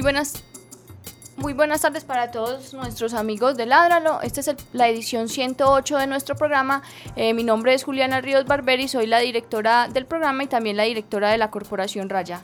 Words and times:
Muy 0.00 0.04
buenas, 0.04 0.42
muy 1.36 1.52
buenas 1.52 1.82
tardes 1.82 2.04
para 2.04 2.30
todos 2.30 2.72
nuestros 2.72 3.12
amigos 3.12 3.58
de 3.58 3.66
Ládralo. 3.66 4.22
Esta 4.22 4.40
es 4.40 4.56
la 4.72 4.88
edición 4.88 5.28
108 5.28 5.98
de 5.98 6.06
nuestro 6.06 6.36
programa. 6.36 6.80
Eh, 7.16 7.34
mi 7.34 7.44
nombre 7.44 7.74
es 7.74 7.84
Juliana 7.84 8.22
Ríos 8.22 8.46
Barberi, 8.46 8.88
soy 8.88 9.06
la 9.06 9.18
directora 9.18 9.88
del 9.88 10.06
programa 10.06 10.44
y 10.44 10.46
también 10.46 10.78
la 10.78 10.84
directora 10.84 11.30
de 11.30 11.36
la 11.36 11.50
Corporación 11.50 12.08
Raya. 12.08 12.40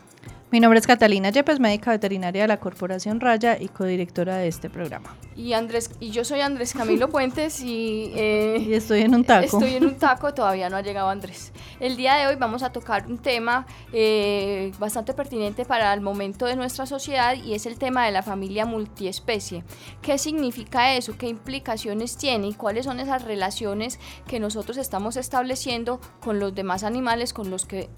Mi 0.52 0.60
nombre 0.60 0.78
es 0.78 0.86
Catalina 0.86 1.30
Yepes, 1.30 1.59
médica 1.59 1.91
veterinaria 1.91 2.42
de 2.42 2.48
la 2.48 2.60
Corporación 2.60 3.18
Raya 3.18 3.60
y 3.60 3.66
codirectora 3.66 4.36
de 4.36 4.46
este 4.46 4.70
programa. 4.70 5.16
Y 5.34 5.55
Andrés 5.55 5.91
y 5.98 6.10
yo 6.10 6.24
soy 6.24 6.41
Andrés 6.41 6.72
Camilo 6.72 7.09
Puentes 7.10 7.60
y, 7.60 8.12
eh, 8.14 8.64
y, 8.64 8.74
estoy 8.74 9.00
en 9.00 9.16
un 9.16 9.24
taco. 9.24 9.45
Estoy 9.45 9.74
en 9.74 9.84
un 9.84 9.96
taco, 9.96 10.32
todavía 10.34 10.70
no 10.70 10.77
ha 10.77 10.82
llegado 10.82 11.09
Andrés. 11.09 11.52
El 11.80 11.96
día 11.96 12.14
de 12.14 12.28
hoy 12.28 12.36
vamos 12.36 12.62
a 12.62 12.70
tocar 12.70 13.09
un 13.09 13.19
tema 13.19 13.66
eh, 13.92 14.70
bastante 14.78 15.14
pertinente 15.14 15.64
para 15.64 15.92
el 15.92 16.00
momento 16.00 16.47
de 16.47 16.55
nuestra 16.55 16.86
sociedad 16.86 17.34
y 17.34 17.55
es 17.55 17.66
el 17.66 17.77
tema 17.77 18.06
de 18.06 18.12
la 18.12 18.22
familia 18.22 18.66
multiespecie. 18.66 19.64
¿Qué 20.00 20.16
significa 20.16 20.94
eso? 20.94 21.19
¿Qué 21.19 21.27
implicaciones 21.27 22.16
tiene? 22.16 22.47
¿Y 22.47 22.55
cuáles 22.55 22.84
son 22.84 23.00
esas 23.00 23.25
relaciones 23.25 23.98
que 24.28 24.38
nosotros 24.38 24.77
estamos 24.77 25.16
estableciendo 25.16 26.00
con 26.20 26.38
los 26.38 26.55
demás 26.55 26.84
animales 26.84 27.33
con 27.33 27.50
los 27.50 27.66
que 27.66 27.91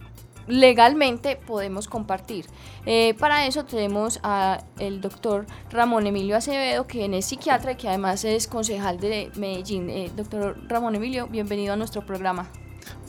legalmente 0.48 1.36
podemos 1.36 1.86
compartir. 1.86 2.46
Eh, 2.86 3.14
para 3.18 3.46
eso 3.46 3.64
tenemos 3.64 4.18
al 4.22 5.00
doctor 5.00 5.46
Ramón 5.70 6.06
Emilio 6.06 6.36
Acevedo, 6.36 6.86
quien 6.86 7.14
es 7.14 7.26
psiquiatra 7.26 7.72
y 7.72 7.76
que 7.76 7.88
además 7.88 8.24
es 8.24 8.46
concejal 8.46 8.98
de 8.98 9.30
Medellín. 9.36 9.90
Eh, 9.90 10.10
doctor 10.16 10.58
Ramón 10.68 10.94
Emilio, 10.94 11.28
bienvenido 11.28 11.74
a 11.74 11.76
nuestro 11.76 12.04
programa. 12.04 12.48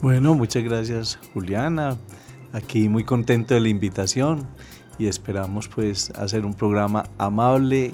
Bueno, 0.02 0.34
muchas 0.34 0.62
gracias 0.62 1.18
Juliana. 1.32 1.96
Aquí 2.52 2.88
muy 2.88 3.04
contento 3.04 3.54
de 3.54 3.60
la 3.60 3.68
invitación 3.68 4.46
y 4.98 5.06
esperamos 5.06 5.68
pues 5.68 6.10
hacer 6.10 6.44
un 6.44 6.54
programa 6.54 7.04
amable 7.16 7.92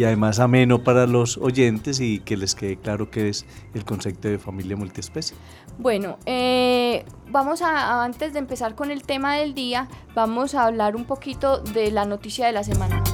y 0.00 0.04
además 0.04 0.40
ameno 0.40 0.82
para 0.82 1.06
los 1.06 1.36
oyentes 1.36 2.00
y 2.00 2.20
que 2.20 2.38
les 2.38 2.54
quede 2.54 2.78
claro 2.78 3.10
qué 3.10 3.28
es 3.28 3.44
el 3.74 3.84
concepto 3.84 4.28
de 4.28 4.38
familia 4.38 4.74
multiespecie. 4.74 5.36
Bueno, 5.76 6.16
eh, 6.24 7.04
vamos 7.28 7.60
a, 7.60 8.02
antes 8.02 8.32
de 8.32 8.38
empezar 8.38 8.74
con 8.74 8.90
el 8.90 9.02
tema 9.02 9.36
del 9.36 9.52
día, 9.52 9.88
vamos 10.14 10.54
a 10.54 10.64
hablar 10.64 10.96
un 10.96 11.04
poquito 11.04 11.58
de 11.58 11.90
la 11.90 12.06
noticia 12.06 12.46
de 12.46 12.52
la 12.52 12.64
semana. 12.64 13.04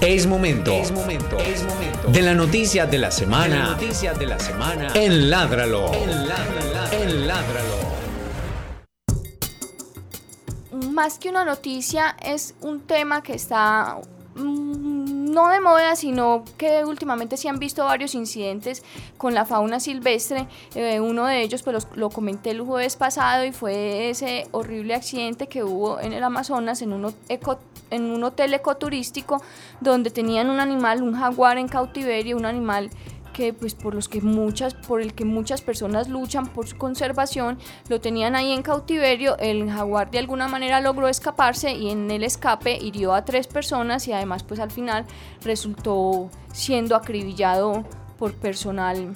Es 0.00 0.26
momento, 0.26 0.72
es 0.72 0.90
momento, 0.90 1.36
es 1.36 1.62
momento 1.62 2.10
de 2.10 2.22
la 2.22 2.32
noticia 2.32 2.86
de 2.86 2.96
la 2.96 3.10
semana, 3.10 3.72
noticia 3.72 4.14
de 4.14 4.24
la 4.24 4.38
semana 4.38 4.88
en 4.94 5.28
Ládralo, 5.28 5.92
en 5.92 6.28
Ládralo, 6.28 6.92
en 6.92 7.26
Ládralo. 7.26 7.96
Más 10.92 11.18
que 11.18 11.28
una 11.28 11.44
noticia, 11.44 12.16
es 12.22 12.54
un 12.62 12.80
tema 12.80 13.22
que 13.22 13.34
está 13.34 13.98
no 14.36 15.48
de 15.50 15.60
moda, 15.60 15.96
sino 15.96 16.44
que 16.56 16.84
últimamente 16.84 17.36
se 17.36 17.48
han 17.48 17.58
visto 17.58 17.84
varios 17.84 18.14
incidentes 18.14 18.82
con 19.18 19.34
la 19.34 19.44
fauna 19.44 19.80
silvestre. 19.80 20.46
Eh, 20.74 21.00
uno 21.00 21.26
de 21.26 21.42
ellos, 21.42 21.62
pues 21.62 21.86
lo, 21.94 22.10
comenté 22.10 22.50
el 22.50 22.62
jueves 22.62 22.96
pasado 22.96 23.44
y 23.44 23.52
fue 23.52 24.10
ese 24.10 24.46
horrible 24.52 24.94
accidente 24.94 25.46
que 25.46 25.62
hubo 25.62 26.00
en 26.00 26.12
el 26.12 26.24
Amazonas 26.24 26.80
en 26.82 26.92
un, 26.92 27.14
en 27.90 28.02
un 28.02 28.24
hotel 28.24 28.54
ecoturístico 28.54 29.42
donde 29.80 30.10
tenían 30.10 30.48
un 30.50 30.60
animal, 30.60 31.02
un 31.02 31.14
jaguar 31.14 31.58
en 31.58 31.68
cautiverio, 31.68 32.36
un 32.36 32.46
animal 32.46 32.90
que 33.36 33.52
pues 33.52 33.74
por 33.74 33.94
los 33.94 34.08
que 34.08 34.22
muchas 34.22 34.72
por 34.72 35.02
el 35.02 35.12
que 35.12 35.26
muchas 35.26 35.60
personas 35.60 36.08
luchan 36.08 36.46
por 36.46 36.66
su 36.66 36.78
conservación 36.78 37.58
lo 37.90 38.00
tenían 38.00 38.34
ahí 38.34 38.50
en 38.50 38.62
cautiverio 38.62 39.36
el 39.36 39.70
jaguar 39.70 40.10
de 40.10 40.18
alguna 40.18 40.48
manera 40.48 40.80
logró 40.80 41.06
escaparse 41.06 41.72
y 41.72 41.90
en 41.90 42.10
el 42.10 42.24
escape 42.24 42.78
hirió 42.80 43.12
a 43.12 43.26
tres 43.26 43.46
personas 43.46 44.08
y 44.08 44.14
además 44.14 44.42
pues 44.42 44.58
al 44.58 44.70
final 44.70 45.04
resultó 45.42 46.30
siendo 46.54 46.96
acribillado 46.96 47.84
por 48.18 48.32
personal 48.32 49.12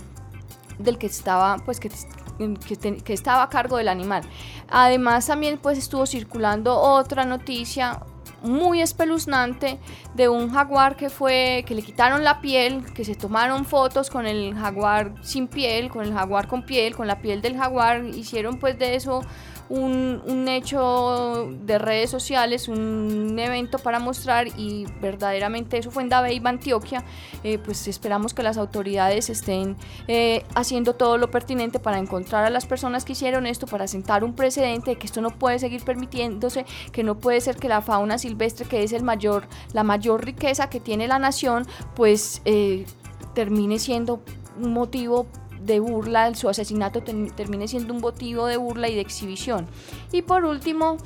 del 0.79 0.99
que 0.99 1.07
estaba 1.07 1.57
pues 1.65 1.81
que, 1.81 1.89
que, 1.89 3.13
estaba 3.13 3.43
a 3.43 3.49
cargo 3.49 3.77
del 3.77 3.89
animal. 3.89 4.23
Además 4.69 5.27
también 5.27 5.59
pues 5.59 5.79
estuvo 5.79 6.05
circulando 6.07 6.79
otra 6.79 7.25
noticia 7.25 8.01
muy 8.43 8.81
espeluznante 8.81 9.79
de 10.15 10.29
un 10.29 10.51
jaguar 10.51 10.97
que 10.97 11.11
fue 11.11 11.65
que 11.67 11.75
le 11.75 11.83
quitaron 11.83 12.25
la 12.25 12.41
piel, 12.41 12.85
que 12.95 13.05
se 13.05 13.15
tomaron 13.15 13.65
fotos 13.65 14.11
con 14.11 14.27
el 14.27 14.55
jaguar 14.55 15.15
sin 15.23 15.49
piel, 15.49 15.91
con 15.91 16.05
el 16.05 16.13
jaguar 16.13 16.49
con 16.49 16.65
piel, 16.65 16.97
con 16.97 17.07
la 17.07 17.21
piel 17.21 17.43
del 17.43 17.57
jaguar, 17.57 18.05
hicieron 18.05 18.59
pues 18.59 18.79
de 18.79 18.97
eso 18.97 19.23
un, 19.71 20.49
hecho 20.49 21.49
de 21.63 21.79
redes 21.79 22.11
sociales, 22.11 22.67
un 22.67 23.39
evento 23.39 23.79
para 23.79 24.01
mostrar 24.01 24.49
y 24.59 24.85
verdaderamente 25.01 25.79
eso 25.79 25.93
fue 25.93 26.03
en 26.03 26.09
Dabeiba, 26.09 26.51
Antioquia, 26.51 27.05
eh, 27.45 27.59
pues 27.59 27.87
esperamos 27.87 28.35
que 28.35 28.43
las 28.43 28.59
autoridades 28.59 29.31
estén 29.31 29.77
eh, 30.09 30.45
haciendo 30.57 30.95
todo 30.95 31.19
lo 31.19 31.31
pertinente 31.31 31.79
para 31.79 31.99
encontrar 31.99 32.45
a 32.45 32.51
las 32.51 32.67
personas 32.67 33.05
que 33.05 33.13
hicieron 33.13 33.47
esto, 33.47 33.67
para 33.67 33.87
sentar 33.87 34.25
un 34.25 34.35
precedente 34.35 34.91
de 34.91 34.97
que 34.97 35.07
esto 35.07 35.21
no 35.21 35.31
puede 35.31 35.61
seguir 35.61 35.85
permitiéndose, 35.85 36.67
que 36.91 37.05
no 37.05 37.19
puede 37.19 37.41
ser 37.41 37.57
que 37.57 37.69
la 37.69 37.81
fauna 37.81 38.19
silvestre, 38.19 38.67
que 38.67 38.83
es 38.83 38.93
el 38.93 39.05
mayor, 39.05 39.47
la 39.73 39.85
mayor 39.85 40.25
riqueza 40.25 40.69
que 40.69 40.81
tiene 40.81 41.07
la 41.07 41.21
nación, 41.21 41.67
pues 41.95 42.43
eh, 42.45 42.87
termine 43.35 43.79
siendo 43.79 44.21
un 44.61 44.73
motivo 44.73 45.27
de 45.61 45.81
burla, 45.81 46.35
su 46.35 46.49
asesinato 46.49 47.03
termine 47.03 47.69
siendo 47.69 47.95
un 47.95 48.01
motivo 48.01 48.47
de 48.47 48.57
burla 48.57 48.89
y 48.89 48.95
de 48.95 49.01
exhibición. 49.01 49.67
Y 50.13 50.23
por 50.23 50.45
último, 50.45 50.97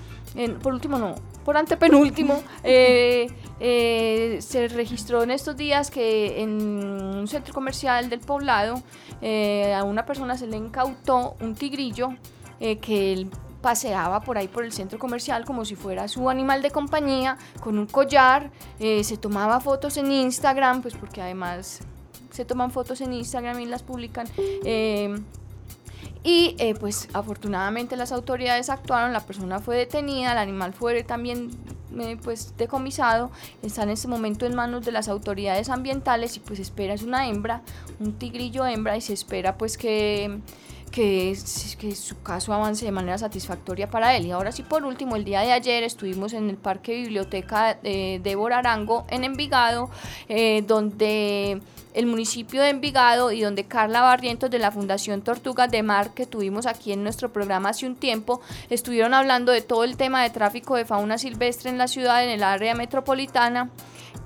por 0.62 0.72
último 0.75 0.98
no, 0.98 1.16
por 1.44 1.56
antepenúltimo, 1.56 2.42
eh, 2.65 3.28
eh, 3.60 4.38
se 4.41 4.69
registró 4.69 5.22
en 5.22 5.31
estos 5.31 5.56
días 5.56 5.91
que 5.91 6.42
en 6.42 6.50
un 6.50 7.28
centro 7.28 7.54
comercial 7.54 8.09
del 8.09 8.20
poblado 8.20 8.82
eh, 9.20 9.75
a 9.75 9.84
una 9.84 10.06
persona 10.06 10.37
se 10.37 10.47
le 10.47 10.56
incautó 10.56 11.36
un 11.41 11.54
tigrillo 11.54 12.15
que 12.81 13.12
él 13.12 13.31
paseaba 13.60 14.21
por 14.21 14.38
ahí 14.38 14.48
por 14.48 14.65
el 14.65 14.72
centro 14.72 14.98
comercial 14.98 15.44
como 15.44 15.66
si 15.66 15.75
fuera 15.75 16.09
su 16.09 16.31
animal 16.31 16.62
de 16.62 16.71
compañía, 16.71 17.36
con 17.60 17.78
un 17.78 17.86
collar, 17.86 18.50
se 18.78 19.16
tomaba 19.19 19.60
fotos 19.60 19.98
en 19.98 20.10
Instagram, 20.10 20.81
pues 20.81 20.94
porque 20.94 21.21
además 21.21 21.81
se 22.34 22.45
toman 22.45 22.71
fotos 22.71 23.00
en 23.00 23.12
Instagram 23.12 23.61
y 23.61 23.67
las 23.67 23.83
publican. 23.83 24.27
Eh, 24.65 25.17
y 26.25 26.56
eh, 26.59 26.75
pues 26.75 27.09
afortunadamente 27.12 27.97
las 27.97 28.11
autoridades 28.11 28.71
actuaron, 28.71 29.12
la 29.12 29.21
persona 29.21 29.61
fue 29.61 29.77
detenida, 29.77 30.33
el 30.33 30.39
animal 30.39 30.72
fue 30.72 31.05
también 31.05 31.50
eh, 31.99 32.17
pues 32.22 32.55
decomisado, 32.56 33.31
está 33.62 33.83
en 33.83 33.91
este 33.91 34.09
momento 34.09 34.47
en 34.47 34.55
manos 34.55 34.87
de 34.87 34.93
las 34.93 35.09
autoridades 35.09 35.69
ambientales 35.69 36.37
y 36.39 36.41
pues 36.41 36.61
espera, 36.61 36.95
es 36.95 37.03
una 37.03 37.28
hembra, 37.28 37.61
un 38.00 38.15
tigrillo 38.15 38.66
hembra 38.66 38.97
y 38.97 39.03
se 39.03 39.12
espera 39.12 39.59
pues 39.59 39.77
que 39.77 40.41
que, 40.94 41.34
su 41.34 42.22
caso 42.22 42.53
avance 42.53 42.84
de 42.84 42.93
manera 42.93 43.19
satisfactoria 43.19 43.91
para 43.91 44.16
él. 44.16 44.27
Y 44.27 44.30
ahora 44.30 44.53
sí, 44.53 44.63
por 44.63 44.84
último, 44.84 45.16
el 45.16 45.24
día 45.24 45.41
de 45.41 45.51
ayer 45.51 45.83
estuvimos 45.83 46.33
en 46.33 46.48
el 46.48 46.57
Parque 46.57 46.95
Biblioteca 46.95 47.74
de 47.74 48.21
Débora 48.22 48.59
Arango 48.59 49.04
en 49.10 49.24
Envigado, 49.24 49.91
donde 50.66 51.60
el 51.95 52.07
municipio 52.07 52.63
de 52.63 52.71
Envigado 52.71 53.33
y 53.33 53.41
donde 53.41 53.65
Carla 53.65 54.03
Barrientos 54.03 54.51
de 54.51 54.59
la 54.59 54.71
Fundación 54.71 55.22
Tortugas 55.22 55.71
de 55.71 55.83
Mar, 55.83 56.13
que 56.15 56.27
tuvimos 56.27 56.66
aquí 56.66 56.92
en 56.92 57.03
nuestro 57.03 57.33
programa 57.33 57.71
hace 57.71 57.86
un 57.86 57.97
tiempo, 57.97 58.41
estuvieron 58.71 59.15
hablando 59.15 59.51
de 59.51 59.63
todo 59.63 59.84
el 59.84 59.97
tema 59.97 60.22
de 60.22 60.30
tráfico 60.30 60.77
de 60.77 60.84
fauna 60.84 61.19
silvestre 61.19 61.71
en 61.71 61.78
la 61.78 61.89
ciudad, 61.89 62.22
en 62.22 62.30
el 62.30 62.42
área 62.42 62.74
metropolitana. 62.74 63.71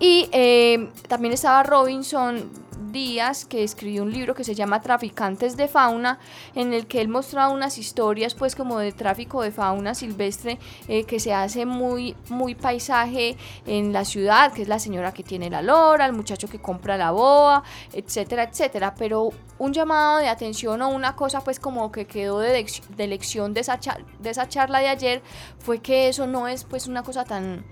Y 0.00 0.28
eh, 0.32 0.90
también 1.08 1.32
estaba 1.32 1.62
Robinson 1.62 2.67
Díaz, 2.90 3.44
que 3.44 3.64
escribió 3.64 4.02
un 4.02 4.12
libro 4.12 4.34
que 4.34 4.44
se 4.44 4.54
llama 4.54 4.80
Traficantes 4.80 5.56
de 5.56 5.68
Fauna, 5.68 6.18
en 6.54 6.72
el 6.72 6.86
que 6.86 7.00
él 7.00 7.08
mostraba 7.08 7.52
unas 7.52 7.78
historias 7.78 8.34
pues 8.34 8.54
como 8.54 8.78
de 8.78 8.92
tráfico 8.92 9.42
de 9.42 9.50
fauna 9.50 9.94
silvestre 9.94 10.58
eh, 10.88 11.04
que 11.04 11.20
se 11.20 11.32
hace 11.32 11.66
muy, 11.66 12.16
muy 12.28 12.54
paisaje 12.54 13.36
en 13.66 13.92
la 13.92 14.04
ciudad, 14.04 14.52
que 14.52 14.62
es 14.62 14.68
la 14.68 14.78
señora 14.78 15.12
que 15.12 15.22
tiene 15.22 15.50
la 15.50 15.62
lora, 15.62 16.06
el 16.06 16.12
muchacho 16.12 16.48
que 16.48 16.60
compra 16.60 16.96
la 16.96 17.10
boa, 17.10 17.62
etcétera, 17.92 18.44
etcétera. 18.44 18.94
Pero 18.96 19.30
un 19.58 19.72
llamado 19.72 20.18
de 20.18 20.28
atención 20.28 20.80
o 20.82 20.88
una 20.88 21.16
cosa 21.16 21.42
pues 21.42 21.60
como 21.60 21.90
que 21.92 22.06
quedó 22.06 22.38
de, 22.38 22.64
lección 22.96 23.54
de 23.54 23.60
esa, 23.60 23.78
de 24.20 24.30
esa 24.30 24.48
charla 24.48 24.78
de 24.80 24.88
ayer 24.88 25.22
fue 25.58 25.80
que 25.80 26.08
eso 26.08 26.26
no 26.26 26.48
es 26.48 26.64
pues 26.64 26.86
una 26.86 27.02
cosa 27.02 27.24
tan 27.24 27.64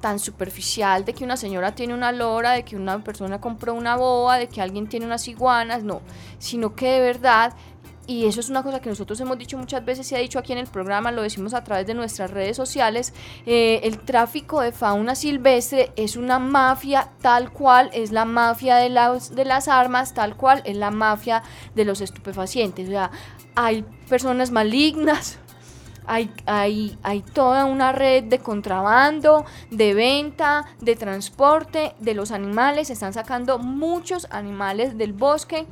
tan 0.00 0.18
superficial 0.18 1.04
de 1.04 1.12
que 1.12 1.24
una 1.24 1.36
señora 1.36 1.74
tiene 1.74 1.94
una 1.94 2.12
lora, 2.12 2.52
de 2.52 2.64
que 2.64 2.76
una 2.76 3.02
persona 3.02 3.40
compró 3.40 3.74
una 3.74 3.96
boa, 3.96 4.38
de 4.38 4.48
que 4.48 4.60
alguien 4.60 4.88
tiene 4.88 5.06
unas 5.06 5.26
iguanas, 5.28 5.82
no, 5.82 6.02
sino 6.38 6.74
que 6.74 6.88
de 6.88 7.00
verdad, 7.00 7.54
y 8.06 8.26
eso 8.26 8.40
es 8.40 8.48
una 8.48 8.62
cosa 8.62 8.80
que 8.80 8.88
nosotros 8.88 9.20
hemos 9.20 9.36
dicho 9.36 9.58
muchas 9.58 9.84
veces, 9.84 10.06
se 10.06 10.16
ha 10.16 10.18
dicho 10.18 10.38
aquí 10.38 10.52
en 10.52 10.58
el 10.58 10.66
programa, 10.66 11.12
lo 11.12 11.22
decimos 11.22 11.52
a 11.52 11.62
través 11.62 11.86
de 11.86 11.94
nuestras 11.94 12.30
redes 12.30 12.56
sociales, 12.56 13.12
eh, 13.44 13.80
el 13.82 13.98
tráfico 13.98 14.60
de 14.60 14.72
fauna 14.72 15.14
silvestre 15.14 15.92
es 15.94 16.16
una 16.16 16.38
mafia 16.38 17.10
tal 17.20 17.52
cual 17.52 17.90
es 17.92 18.10
la 18.10 18.24
mafia 18.24 18.76
de 18.76 18.88
las, 18.88 19.34
de 19.34 19.44
las 19.44 19.68
armas, 19.68 20.14
tal 20.14 20.36
cual 20.36 20.62
es 20.64 20.76
la 20.76 20.90
mafia 20.90 21.42
de 21.74 21.84
los 21.84 22.00
estupefacientes, 22.00 22.88
o 22.88 22.92
sea, 22.92 23.10
hay 23.54 23.84
personas 24.08 24.52
malignas, 24.52 25.38
hay, 26.08 26.98
hay, 27.02 27.22
toda 27.34 27.66
una 27.66 27.92
red 27.92 28.24
de 28.24 28.38
contrabando, 28.38 29.44
de 29.70 29.94
venta, 29.94 30.64
de 30.80 30.96
transporte 30.96 31.94
de 32.00 32.14
los 32.14 32.32
animales. 32.32 32.90
Están 32.90 33.12
sacando 33.12 33.58
muchos 33.58 34.26
animales 34.30 34.96
del 34.96 35.12
bosque 35.12 35.66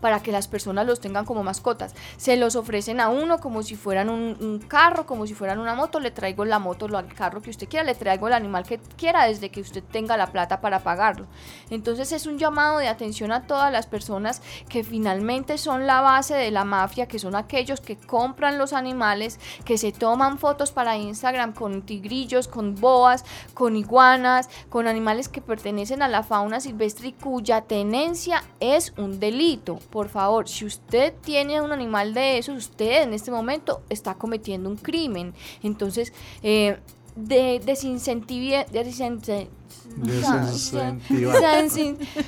para 0.00 0.20
que 0.20 0.32
las 0.32 0.48
personas 0.48 0.86
los 0.86 1.00
tengan 1.00 1.24
como 1.24 1.42
mascotas. 1.42 1.94
Se 2.16 2.36
los 2.36 2.56
ofrecen 2.56 3.00
a 3.00 3.08
uno 3.08 3.38
como 3.38 3.62
si 3.62 3.76
fueran 3.76 4.08
un, 4.08 4.58
carro, 4.68 5.06
como 5.06 5.26
si 5.26 5.34
fueran 5.34 5.58
una 5.58 5.74
moto. 5.74 6.00
Le 6.00 6.10
traigo 6.10 6.44
la 6.44 6.58
moto, 6.58 6.86
al 6.96 7.12
carro 7.14 7.40
que 7.42 7.50
usted 7.50 7.68
quiera, 7.68 7.84
le 7.84 7.94
traigo 7.94 8.28
el 8.28 8.34
animal 8.34 8.64
que 8.64 8.78
quiera 8.96 9.26
desde 9.26 9.50
que 9.50 9.60
usted 9.60 9.82
tenga 9.82 10.16
la 10.16 10.28
plata 10.28 10.60
para 10.60 10.80
pagarlo. 10.80 11.26
Entonces 11.70 12.12
es 12.12 12.26
un 12.26 12.38
llamado 12.38 12.78
de 12.78 12.88
atención 12.88 13.32
a 13.32 13.46
todas 13.46 13.72
las 13.72 13.86
personas 13.86 14.42
que 14.68 14.84
finalmente 14.84 15.58
son 15.58 15.86
la 15.86 16.00
base 16.00 16.34
de 16.34 16.50
la 16.50 16.64
mafia, 16.64 17.06
que 17.06 17.18
son 17.18 17.34
aquellos 17.34 17.80
que 17.80 17.96
compran 17.96 18.58
los 18.58 18.72
animales, 18.72 19.38
que 19.64 19.78
se 19.78 19.92
toman 19.92 20.38
fotos 20.38 20.72
para 20.72 20.96
Instagram 20.96 21.52
con 21.52 21.82
tigrillos, 21.82 22.48
con 22.48 22.74
boas, 22.74 23.24
con 23.54 23.76
iguanas, 23.76 24.48
con 24.68 24.86
animales 24.86 25.28
que 25.28 25.40
pertenecen 25.40 26.02
a 26.02 26.08
la 26.08 26.22
fauna 26.22 26.60
silvestre 26.60 27.08
y 27.08 27.12
cuya 27.12 27.62
tenencia 27.62 28.44
es 28.60 28.92
un 28.96 29.20
delito 29.20 29.78
por 29.90 30.08
favor, 30.08 30.48
si 30.48 30.64
usted 30.64 31.14
tiene 31.22 31.60
un 31.60 31.72
animal 31.72 32.14
de 32.14 32.38
esos, 32.38 32.56
usted 32.56 33.02
en 33.02 33.14
este 33.14 33.30
momento 33.30 33.82
está 33.88 34.14
cometiendo 34.14 34.68
un 34.68 34.76
crimen. 34.76 35.34
Entonces, 35.62 36.12
eh, 36.42 36.78
de, 37.16 37.60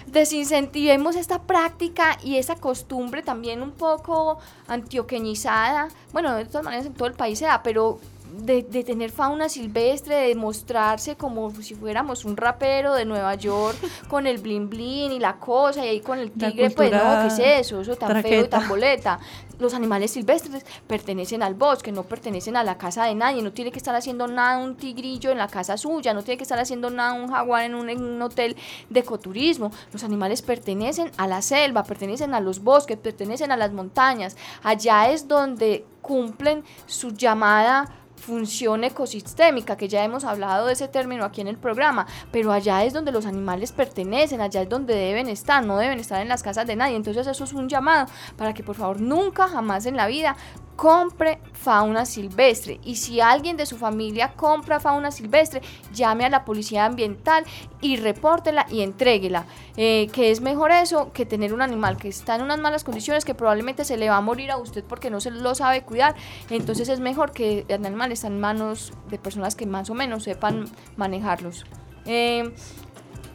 desincentivemos 0.07 1.17
esta 1.17 1.43
práctica 1.43 2.19
y 2.25 2.37
esa 2.37 2.57
costumbre 2.57 3.23
también 3.23 3.63
un 3.63 3.73
poco 3.73 4.39
antioqueñizada. 4.67 5.89
Bueno, 6.13 6.35
de 6.35 6.45
todas 6.47 6.65
maneras 6.65 6.87
en 6.87 6.95
todo 6.95 7.09
el 7.09 7.15
país 7.15 7.39
se 7.39 7.45
da, 7.45 7.63
pero 7.63 8.01
de, 8.32 8.62
tener 8.85 9.11
fauna 9.11 9.49
silvestre, 9.49 10.15
de 10.17 10.35
mostrarse 10.35 11.17
como 11.17 11.50
si 11.62 11.75
fuéramos 11.75 12.25
un 12.25 12.37
rapero 12.37 12.94
de 12.94 13.05
Nueva 13.05 13.35
York 13.35 13.77
con 14.09 14.27
el 14.27 14.38
blin 14.38 14.69
blin 14.69 15.12
y 15.12 15.19
la 15.19 15.37
cosa 15.37 15.85
y 15.85 15.88
ahí 15.88 16.00
con 16.00 16.19
el 16.19 16.31
tigre, 16.31 16.71
pues 16.71 16.91
no, 16.91 16.99
¿qué 16.99 17.27
es 17.27 17.67
eso? 17.67 17.81
Eso 17.81 17.97
tan 17.97 18.23
feo 18.23 18.44
y 18.44 18.49
tan 18.49 18.69
boleta. 18.69 19.19
Los 19.59 19.75
animales 19.75 20.12
silvestres 20.12 20.65
pertenecen 20.87 21.43
al 21.43 21.55
bosque, 21.55 21.93
no 21.93 22.05
pertenecen 22.05 22.56
a 22.56 22.65
la 22.65 22.79
casa 22.79 23.05
de 23.05 23.15
nadie, 23.15 23.43
no 23.43 23.53
tiene 23.53 23.71
que 23.71 23.77
estar 23.77 23.94
haciendo 23.94 24.27
nada 24.27 24.56
un 24.56 24.75
tigrillo 24.75 25.31
en 25.31 25.37
la 25.37 25.49
casa 25.49 25.77
suya, 25.77 26.15
no 26.15 26.23
tiene 26.23 26.38
que 26.38 26.44
estar 26.44 26.59
haciendo 26.59 26.88
nada 26.88 27.12
un 27.12 27.29
jaguar 27.29 27.65
en 27.65 27.75
un, 27.75 27.91
en 27.91 28.03
un 28.03 28.23
hotel 28.23 28.56
de 28.88 29.00
ecoturismo. 29.00 29.71
Los 29.93 30.03
animales 30.03 30.41
pertenecen 30.41 31.11
a 31.19 31.27
la 31.27 31.43
selva, 31.43 31.85
pertenecen 31.85 32.32
a 32.32 32.41
los 32.41 32.62
bosques, 32.62 32.97
pertenecen 32.97 33.53
a 33.53 33.59
las 33.59 33.73
montañas. 33.73 34.35
Allá 34.62 35.11
es 35.11 35.29
donde 35.29 35.85
cumplen 36.00 36.65
su 36.87 37.11
llamada 37.11 38.00
función 38.20 38.84
ecosistémica, 38.84 39.76
que 39.76 39.88
ya 39.88 40.05
hemos 40.05 40.25
hablado 40.25 40.67
de 40.67 40.75
ese 40.75 40.88
término 40.88 41.25
aquí 41.25 41.40
en 41.40 41.49
el 41.49 41.56
programa, 41.56 42.06
pero 42.31 42.52
allá 42.52 42.84
es 42.84 42.93
donde 42.93 43.12
los 43.12 43.26
animales 43.26 43.72
pertenecen, 43.72 44.40
allá 44.40 44.62
es 44.62 44.69
donde 44.69 44.94
deben 44.94 45.28
estar, 45.28 45.64
no 45.64 45.78
deben 45.78 45.99
estar 45.99 46.20
en 46.20 46.28
las 46.28 46.43
casas 46.43 46.67
de 46.67 46.76
nadie. 46.76 46.96
Entonces 46.96 47.26
eso 47.26 47.44
es 47.44 47.52
un 47.52 47.69
llamado 47.69 48.06
para 48.37 48.55
que 48.55 48.62
por 48.62 48.76
favor 48.76 49.00
nunca, 49.00 49.49
jamás 49.49 49.87
en 49.87 49.96
la 49.96 50.06
vida 50.06 50.37
compre 50.81 51.41
fauna 51.53 52.06
silvestre 52.06 52.81
y 52.82 52.97
si 52.97 53.21
alguien 53.21 53.59
de 53.59 53.67
su 53.67 53.77
familia 53.77 54.32
compra 54.35 54.81
fauna 54.81 55.11
silvestre, 55.11 55.61
llame 55.93 56.25
a 56.25 56.31
la 56.31 56.47
policía 56.47 56.87
ambiental 56.87 57.44
y 57.82 57.99
repórtela 57.99 58.65
y 58.71 58.81
entréguela. 58.81 59.44
Eh, 59.77 60.09
que 60.11 60.31
es 60.31 60.41
mejor 60.41 60.71
eso 60.71 61.12
que 61.12 61.27
tener 61.27 61.53
un 61.53 61.61
animal 61.61 61.99
que 61.99 62.09
está 62.09 62.35
en 62.35 62.41
unas 62.41 62.59
malas 62.61 62.82
condiciones 62.82 63.27
que 63.27 63.35
probablemente 63.35 63.85
se 63.85 63.99
le 63.99 64.09
va 64.09 64.17
a 64.17 64.21
morir 64.23 64.50
a 64.50 64.56
usted 64.56 64.82
porque 64.82 65.11
no 65.11 65.21
se 65.21 65.31
lo 65.31 65.55
sabe 65.55 65.82
cuidar. 65.82 66.15
Entonces 66.49 66.88
es 66.88 66.99
mejor 66.99 67.32
que 67.32 67.67
el 67.69 67.85
animal 67.85 68.11
esté 68.11 68.29
en 68.29 68.41
manos 68.41 68.94
de 69.11 69.19
personas 69.19 69.56
que 69.56 69.67
más 69.67 69.91
o 69.91 69.94
menos 69.94 70.25
sepan 70.25 70.65
manejarlos. 70.97 71.67
Eh, 72.06 72.55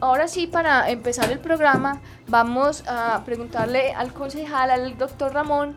ahora 0.00 0.26
sí, 0.26 0.48
para 0.48 0.90
empezar 0.90 1.30
el 1.30 1.38
programa, 1.38 2.00
vamos 2.26 2.82
a 2.88 3.22
preguntarle 3.24 3.92
al 3.92 4.12
concejal, 4.12 4.72
al 4.72 4.98
doctor 4.98 5.32
Ramón, 5.32 5.76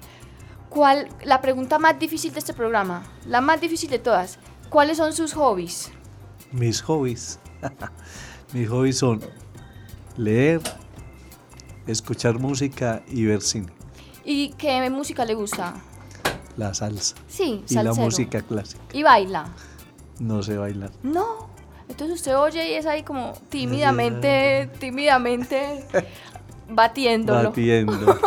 ¿Cuál, 0.69 1.09
la 1.23 1.41
pregunta 1.41 1.79
más 1.79 1.97
difícil 1.97 2.31
de 2.31 2.39
este 2.39 2.53
programa, 2.53 3.03
la 3.25 3.41
más 3.41 3.59
difícil 3.59 3.89
de 3.89 3.99
todas, 3.99 4.37
¿cuáles 4.69 4.97
son 4.97 5.13
sus 5.13 5.33
hobbies? 5.33 5.91
Mis 6.51 6.81
hobbies. 6.81 7.39
Mis 8.53 8.69
hobbies 8.69 8.97
son 8.99 9.19
leer, 10.15 10.61
escuchar 11.87 12.37
música 12.39 13.01
y 13.07 13.25
ver 13.25 13.41
cine. 13.41 13.71
¿Y 14.23 14.49
qué 14.53 14.87
música 14.89 15.25
le 15.25 15.33
gusta? 15.33 15.75
La 16.55 16.73
salsa. 16.73 17.15
Sí, 17.27 17.63
Y 17.67 17.75
la 17.75 17.93
música 17.93 18.41
clásica. 18.41 18.83
¿Y 18.93 19.01
baila? 19.01 19.47
No 20.19 20.43
sé 20.43 20.57
bailar. 20.57 20.91
No. 21.01 21.49
Entonces 21.87 22.17
usted 22.17 22.37
oye 22.37 22.69
y 22.69 22.73
es 22.75 22.85
ahí 22.85 23.01
como 23.01 23.33
tímidamente, 23.49 24.69
tímidamente 24.79 25.83
batiéndolo. 26.69 27.49
Batiendo. 27.49 27.95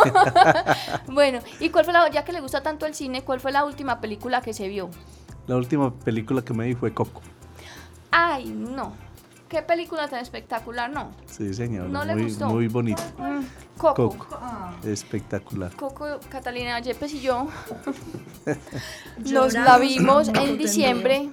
bueno, 1.07 1.41
¿y 1.61 1.71
cuál 1.71 1.85
fue 1.85 1.93
la, 1.93 2.11
ya 2.11 2.25
que 2.25 2.33
le 2.33 2.41
gusta 2.41 2.63
tanto 2.63 2.87
el 2.87 2.95
cine, 2.95 3.23
cuál 3.23 3.41
fue 3.41 3.53
la 3.53 3.65
última 3.65 4.01
película 4.01 4.41
que 4.41 4.53
se 4.53 4.69
vio? 4.69 4.91
La 5.47 5.57
última 5.57 5.93
película 5.93 6.43
que 6.43 6.55
me 6.55 6.67
vi 6.67 6.75
fue 6.75 6.93
Coco. 6.93 7.23
Ay, 8.11 8.47
no. 8.47 8.93
Qué 9.53 9.61
película 9.61 10.09
tan 10.09 10.21
espectacular, 10.21 10.91
¿no? 10.91 11.11
Sí, 11.27 11.53
señor. 11.53 11.91
¿No 11.91 12.05
muy, 12.05 12.15
le 12.15 12.23
gustó? 12.23 12.49
muy 12.49 12.69
bonito. 12.69 13.03
Mm, 13.19 13.43
Coco. 13.77 14.17
Ah. 14.33 14.73
Espectacular. 14.83 15.75
Coco, 15.77 16.07
Catalina 16.31 16.81
Yepes 16.81 17.13
y 17.13 17.21
yo 17.21 17.49
nos 19.31 19.53
la 19.53 19.77
vimos 19.79 20.29
en 20.29 20.57
diciembre 20.57 21.31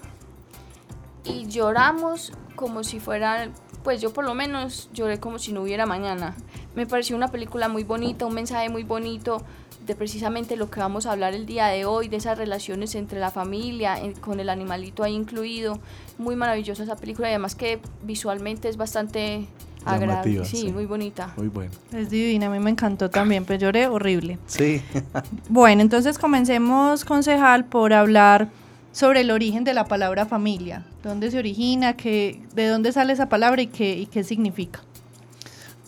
y 1.24 1.48
lloramos 1.48 2.34
como 2.58 2.84
si 2.84 3.00
fuera, 3.00 3.48
pues 3.84 4.02
yo 4.02 4.12
por 4.12 4.26
lo 4.26 4.34
menos 4.34 4.90
lloré 4.92 5.22
como 5.22 5.40
si 5.40 5.54
no 5.54 5.62
hubiera 5.62 5.86
mañana. 5.86 6.36
Me 6.76 6.86
pareció 6.86 7.16
una 7.16 7.30
película 7.30 7.68
muy 7.68 7.84
bonita, 7.84 8.26
un 8.26 8.34
mensaje 8.34 8.70
muy 8.70 8.84
bonito 8.84 9.44
de 9.86 9.96
precisamente 9.96 10.56
lo 10.56 10.70
que 10.70 10.80
vamos 10.80 11.06
a 11.06 11.12
hablar 11.12 11.34
el 11.34 11.46
día 11.46 11.68
de 11.68 11.86
hoy, 11.86 12.10
de 12.10 12.18
esas 12.18 12.38
relaciones 12.38 12.94
entre 12.96 13.20
la 13.20 13.32
familia, 13.32 13.98
con 14.22 14.40
el 14.40 14.50
animalito 14.50 15.04
ahí 15.04 15.16
incluido. 15.16 15.80
Muy 16.18 16.36
maravillosa 16.36 16.84
esa 16.84 16.96
película 16.96 17.28
y 17.28 17.32
además 17.32 17.56
que 17.56 17.80
visualmente 18.04 18.70
es 18.70 18.78
bastante 18.78 19.48
agradable. 19.86 20.46
Sí, 20.46 20.72
muy 20.72 20.86
bonita. 20.86 21.34
Muy 21.38 21.48
buena. 21.48 21.72
Es 21.92 22.10
divina, 22.10 22.48
a 22.48 22.50
mí 22.50 22.60
me 22.60 22.70
encantó 22.70 23.10
también, 23.10 23.46
pero 23.46 23.60
lloré 23.60 23.88
horrible. 23.88 24.38
Sí. 24.46 24.82
bueno, 25.50 25.82
entonces 25.82 26.20
comencemos, 26.20 27.04
concejal, 27.04 27.66
por 27.66 27.94
hablar 27.94 28.50
sobre 28.92 29.22
el 29.22 29.32
origen 29.32 29.64
de 29.64 29.74
la 29.74 29.86
palabra 29.86 30.26
familia. 30.26 30.86
¿Dónde 31.04 31.32
se 31.32 31.40
origina? 31.40 31.94
Qué, 31.94 32.42
¿De 32.54 32.68
dónde 32.68 32.92
sale 32.92 33.14
esa 33.14 33.30
palabra 33.30 33.62
y 33.62 33.68
qué, 33.68 33.98
y 33.98 34.06
qué 34.06 34.24
significa? 34.24 34.82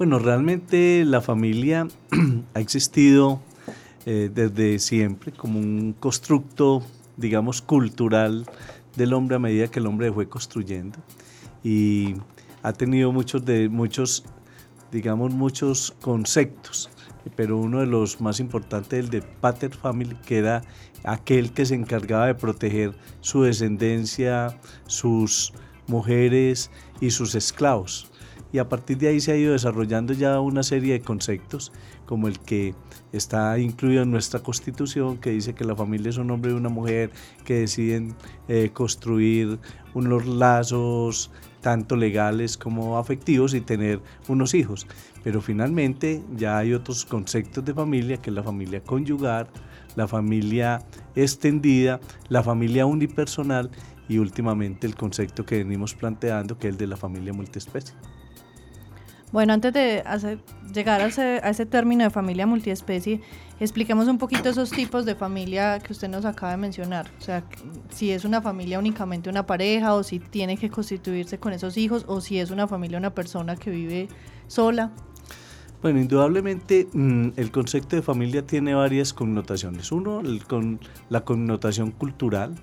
Bueno, 0.02 0.18
realmente 0.18 1.06
la 1.06 1.22
familia 1.22 1.88
ha 2.56 2.60
existido 2.60 3.40
eh, 4.08 4.32
desde 4.34 4.80
siempre 4.80 5.32
como 5.32 5.60
un 5.60 5.94
constructo, 5.94 6.82
digamos, 7.18 7.62
cultural 7.62 8.48
del 8.96 9.14
hombre 9.14 9.36
a 9.36 9.40
medida 9.40 9.68
que 9.68 9.78
el 9.78 9.86
hombre 9.86 10.12
fue 10.12 10.28
construyendo. 10.28 10.98
Y 11.64 12.16
ha 12.64 12.74
tenido 12.74 13.12
muchos 13.12 13.46
de 13.46 13.70
muchos 13.70 14.26
digamos 14.92 15.34
muchos 15.34 15.94
conceptos 16.02 16.90
pero 17.36 17.60
uno 17.60 17.82
de 17.82 17.86
los 17.86 18.22
más 18.22 18.40
importantes 18.40 19.00
el 19.00 19.12
de 19.12 19.22
pater 19.22 19.76
family 19.76 20.16
que 20.26 20.40
era 20.40 20.64
aquel 21.04 21.54
que 21.54 21.68
se 21.68 21.76
encargaba 21.76 22.26
de 22.26 22.34
proteger 22.34 22.96
su 23.20 23.44
descendencia 23.44 24.60
sus 24.88 25.54
mujeres 25.86 26.72
y 27.00 27.12
sus 27.12 27.36
esclavos 27.36 28.11
y 28.52 28.60
a 28.60 28.68
partir 28.68 28.98
de 28.98 29.08
ahí 29.08 29.20
se 29.20 29.32
ha 29.32 29.38
ido 29.38 29.54
desarrollando 29.54 30.14
ya 30.14 30.40
una 30.40 30.64
serie 30.64 30.94
de 30.94 31.02
conceptos 31.02 31.72
como 32.06 32.28
el 32.28 32.40
que 32.40 32.76
está 33.12 33.58
incluido 33.60 34.04
en 34.04 34.12
nuestra 34.12 34.42
constitución 34.42 35.18
que 35.18 35.32
dice 35.32 35.54
que 35.54 35.64
la 35.64 35.76
familia 35.76 36.10
es 36.10 36.18
un 36.18 36.32
hombre 36.32 36.52
y 36.52 36.56
una 36.56 36.70
mujer 36.70 37.12
que 37.46 37.56
deciden 37.56 38.16
eh, 38.48 38.72
construir 38.74 39.60
unos 39.94 40.26
lazos 40.26 41.32
tanto 41.62 41.96
legales 41.96 42.58
como 42.58 42.98
afectivos 42.98 43.54
y 43.54 43.62
tener 43.62 44.02
unos 44.28 44.54
hijos. 44.54 44.88
Pero 45.24 45.42
finalmente 45.42 46.24
ya 46.36 46.58
hay 46.58 46.74
otros 46.74 47.06
conceptos 47.06 47.64
de 47.64 47.74
familia, 47.74 48.18
que 48.18 48.32
es 48.32 48.36
la 48.36 48.44
familia 48.44 48.82
conyugal, 48.84 49.48
la 49.96 50.08
familia 50.08 50.84
extendida, 51.16 52.00
la 52.30 52.42
familia 52.44 52.86
unipersonal 52.86 53.70
y 54.10 54.18
últimamente 54.18 54.88
el 54.88 54.96
concepto 54.96 55.46
que 55.46 55.60
venimos 55.60 55.94
planteando, 55.94 56.58
que 56.58 56.68
es 56.68 56.74
el 56.74 56.78
de 56.78 56.88
la 56.88 56.98
familia 56.98 57.32
multiespecie. 57.34 57.96
Bueno, 59.32 59.54
antes 59.54 59.72
de 59.72 60.04
llegar 60.74 61.02
a 61.02 61.08
ese, 61.08 61.66
término 61.66 62.04
de 62.04 62.10
familia 62.10 62.46
multiespecie, 62.46 63.22
expliquemos 63.62 64.08
un 64.08 64.18
poquito 64.18 64.50
esos 64.50 64.72
tipos 64.72 65.06
de 65.06 65.16
familia 65.16 65.80
que 65.80 65.94
usted 65.94 66.10
nos 66.10 66.26
acaba 66.26 66.52
de 66.52 66.58
mencionar. 66.58 67.10
O 67.18 67.22
sea, 67.22 67.44
si 67.90 68.12
es 68.12 68.26
una 68.26 68.42
familia 68.42 68.78
únicamente 68.78 69.30
una 69.30 69.46
pareja, 69.46 69.94
o 69.94 70.04
si 70.04 70.20
tiene 70.20 70.58
que 70.58 70.70
constituirse 70.70 71.40
con 71.40 71.54
esos 71.54 71.78
hijos, 71.78 72.04
o 72.08 72.20
si 72.20 72.40
es 72.40 72.52
una 72.52 72.68
familia 72.68 72.98
una 72.98 73.14
persona 73.14 73.56
que 73.56 73.72
vive 73.72 74.10
sola. 74.48 74.92
Bueno, 75.82 76.00
indudablemente 76.00 76.88
mm, 76.94 77.30
el 77.38 77.52
concepto 77.52 77.96
de 77.96 78.04
familia 78.04 78.46
tiene 78.46 78.76
varias 78.76 79.14
connotaciones. 79.14 79.92
Uno, 79.92 80.22
con 80.48 80.80
la 81.10 81.22
connotación 81.26 81.90
cultural. 81.90 82.54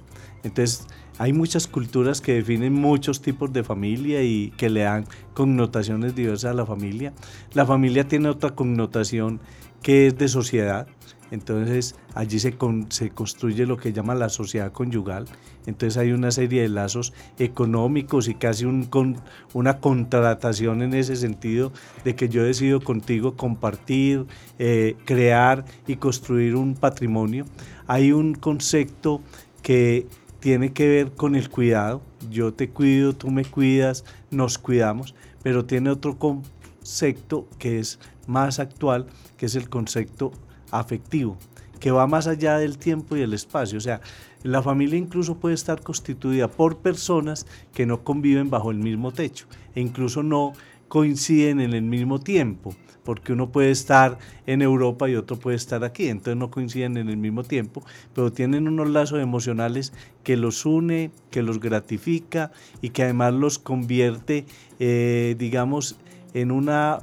Entonces, 0.44 0.86
hay 1.18 1.32
muchas 1.32 1.66
culturas 1.66 2.20
que 2.20 2.34
definen 2.34 2.74
muchos 2.74 3.20
tipos 3.20 3.52
de 3.52 3.64
familia 3.64 4.22
y 4.22 4.50
que 4.56 4.70
le 4.70 4.82
dan 4.82 5.04
connotaciones 5.34 6.14
diversas 6.14 6.52
a 6.52 6.54
la 6.54 6.64
familia. 6.64 7.12
La 7.54 7.66
familia 7.66 8.06
tiene 8.06 8.28
otra 8.28 8.50
connotación 8.50 9.40
que 9.82 10.06
es 10.06 10.16
de 10.16 10.28
sociedad. 10.28 10.86
Entonces 11.30 11.94
allí 12.14 12.38
se, 12.38 12.56
se 12.88 13.10
construye 13.10 13.66
lo 13.66 13.76
que 13.76 13.92
llama 13.92 14.14
la 14.14 14.28
sociedad 14.28 14.72
conyugal. 14.72 15.26
Entonces 15.66 15.98
hay 15.98 16.12
una 16.12 16.30
serie 16.30 16.62
de 16.62 16.68
lazos 16.68 17.12
económicos 17.38 18.28
y 18.28 18.34
casi 18.34 18.64
un, 18.64 18.84
con, 18.84 19.16
una 19.52 19.78
contratación 19.78 20.82
en 20.82 20.94
ese 20.94 21.16
sentido 21.16 21.72
de 22.04 22.14
que 22.14 22.28
yo 22.28 22.42
decido 22.42 22.80
contigo 22.80 23.36
compartir, 23.36 24.26
eh, 24.58 24.96
crear 25.04 25.64
y 25.86 25.96
construir 25.96 26.56
un 26.56 26.74
patrimonio. 26.74 27.44
Hay 27.86 28.12
un 28.12 28.34
concepto 28.34 29.20
que 29.62 30.06
tiene 30.40 30.72
que 30.72 30.88
ver 30.88 31.12
con 31.12 31.34
el 31.34 31.50
cuidado. 31.50 32.00
Yo 32.30 32.54
te 32.54 32.70
cuido, 32.70 33.12
tú 33.12 33.30
me 33.30 33.44
cuidas, 33.44 34.04
nos 34.30 34.58
cuidamos, 34.58 35.14
pero 35.42 35.64
tiene 35.64 35.90
otro 35.90 36.18
concepto 36.18 37.46
que 37.58 37.78
es 37.78 37.98
más 38.26 38.58
actual, 38.58 39.06
que 39.36 39.46
es 39.46 39.54
el 39.54 39.68
concepto 39.68 40.32
afectivo, 40.70 41.36
que 41.80 41.90
va 41.90 42.06
más 42.06 42.26
allá 42.26 42.58
del 42.58 42.78
tiempo 42.78 43.16
y 43.16 43.22
el 43.22 43.34
espacio. 43.34 43.78
O 43.78 43.80
sea, 43.80 44.00
la 44.42 44.62
familia 44.62 44.98
incluso 44.98 45.36
puede 45.36 45.54
estar 45.54 45.82
constituida 45.82 46.48
por 46.48 46.78
personas 46.78 47.46
que 47.74 47.86
no 47.86 48.04
conviven 48.04 48.50
bajo 48.50 48.70
el 48.70 48.78
mismo 48.78 49.12
techo 49.12 49.46
e 49.74 49.80
incluso 49.80 50.22
no 50.22 50.52
coinciden 50.88 51.60
en 51.60 51.74
el 51.74 51.82
mismo 51.82 52.18
tiempo 52.18 52.74
porque 53.08 53.32
uno 53.32 53.50
puede 53.50 53.70
estar 53.70 54.18
en 54.46 54.60
Europa 54.60 55.08
y 55.08 55.14
otro 55.14 55.38
puede 55.38 55.56
estar 55.56 55.82
aquí, 55.82 56.08
entonces 56.08 56.36
no 56.36 56.50
coinciden 56.50 56.98
en 56.98 57.08
el 57.08 57.16
mismo 57.16 57.42
tiempo, 57.42 57.82
pero 58.14 58.30
tienen 58.30 58.68
unos 58.68 58.90
lazos 58.90 59.20
emocionales 59.20 59.94
que 60.22 60.36
los 60.36 60.66
une, 60.66 61.10
que 61.30 61.42
los 61.42 61.58
gratifica 61.58 62.52
y 62.82 62.90
que 62.90 63.04
además 63.04 63.32
los 63.32 63.58
convierte, 63.58 64.44
eh, 64.78 65.36
digamos, 65.38 65.96
en 66.34 66.50
una, 66.50 66.98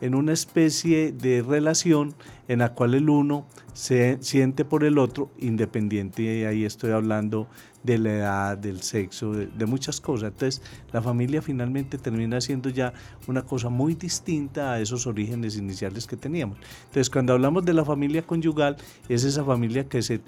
en 0.00 0.16
una 0.16 0.32
especie 0.32 1.12
de 1.12 1.44
relación 1.46 2.16
en 2.48 2.60
la 2.60 2.74
cual 2.74 2.94
el 2.94 3.08
uno 3.08 3.46
se 3.72 4.18
siente 4.20 4.64
por 4.64 4.84
el 4.84 4.98
otro 4.98 5.30
independiente, 5.38 6.22
y 6.22 6.44
ahí 6.44 6.64
estoy 6.64 6.92
hablando 6.92 7.48
de 7.82 7.98
la 7.98 8.12
edad, 8.12 8.58
del 8.58 8.82
sexo, 8.82 9.32
de, 9.32 9.66
muchas 9.66 10.00
cosas. 10.00 10.32
Entonces, 10.32 10.62
la 10.92 11.02
familia 11.02 11.42
finalmente 11.42 11.98
termina 11.98 12.40
siendo 12.40 12.70
ya 12.70 12.92
una 13.26 13.42
cosa 13.42 13.68
muy 13.68 13.94
distinta 13.94 14.72
a 14.72 14.80
esos 14.80 15.06
orígenes 15.06 15.56
iniciales 15.56 16.06
que 16.06 16.16
teníamos. 16.16 16.58
Entonces, 16.86 17.10
cuando 17.10 17.34
hablamos 17.34 17.64
de 17.64 17.74
la 17.74 17.84
familia 17.84 18.22
conyugal, 18.22 18.76
es 19.08 19.24
esa 19.24 19.44
familia 19.44 19.88
que 19.88 20.02
se 20.02 20.20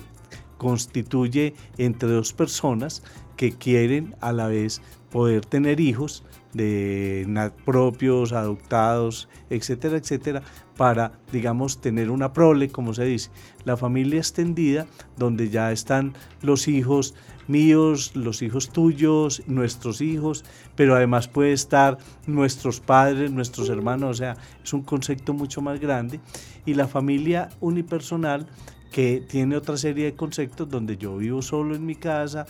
constituye 0.59 1.55
entre 1.79 2.09
dos 2.09 2.33
personas 2.33 3.03
que 3.37 3.53
quieren 3.53 4.15
a 4.21 4.33
la 4.33 4.49
vez 4.49 4.81
poder 5.11 5.45
tener 5.45 5.81
hijos 5.81 6.25
de 6.53 7.53
propios, 7.65 8.33
adoptados, 8.33 9.29
etcétera, 9.51 9.99
etcétera, 9.99 10.43
para, 10.77 11.13
digamos, 11.31 11.81
tener 11.81 12.11
una 12.11 12.33
prole, 12.33 12.71
como 12.71 12.95
se 12.95 13.05
dice. 13.05 13.31
La 13.65 13.77
familia 13.77 14.19
extendida, 14.19 14.87
donde 15.17 15.51
ya 15.51 15.71
están 15.71 16.15
los 16.41 16.67
hijos 16.67 17.15
míos, 17.47 18.13
los 18.15 18.43
hijos 18.43 18.71
tuyos, 18.71 19.43
nuestros 19.47 20.01
hijos, 20.01 20.45
pero 20.75 20.97
además 20.97 21.29
puede 21.29 21.53
estar 21.53 21.99
nuestros 22.27 22.81
padres, 22.81 23.31
nuestros 23.31 23.69
hermanos, 23.69 24.11
o 24.11 24.15
sea, 24.15 24.37
es 24.65 24.73
un 24.73 24.83
concepto 24.83 25.35
mucho 25.35 25.61
más 25.61 25.79
grande. 25.79 26.21
Y 26.65 26.75
la 26.75 26.89
familia 26.89 27.51
unipersonal 27.61 28.47
que 28.91 29.23
tiene 29.27 29.57
otra 29.57 29.77
serie 29.77 30.07
de 30.07 30.15
conceptos 30.15 30.69
donde 30.69 30.97
yo 30.97 31.17
vivo 31.17 31.43
solo 31.43 31.75
en 31.75 31.85
mi 31.85 31.95
casa, 31.95 32.47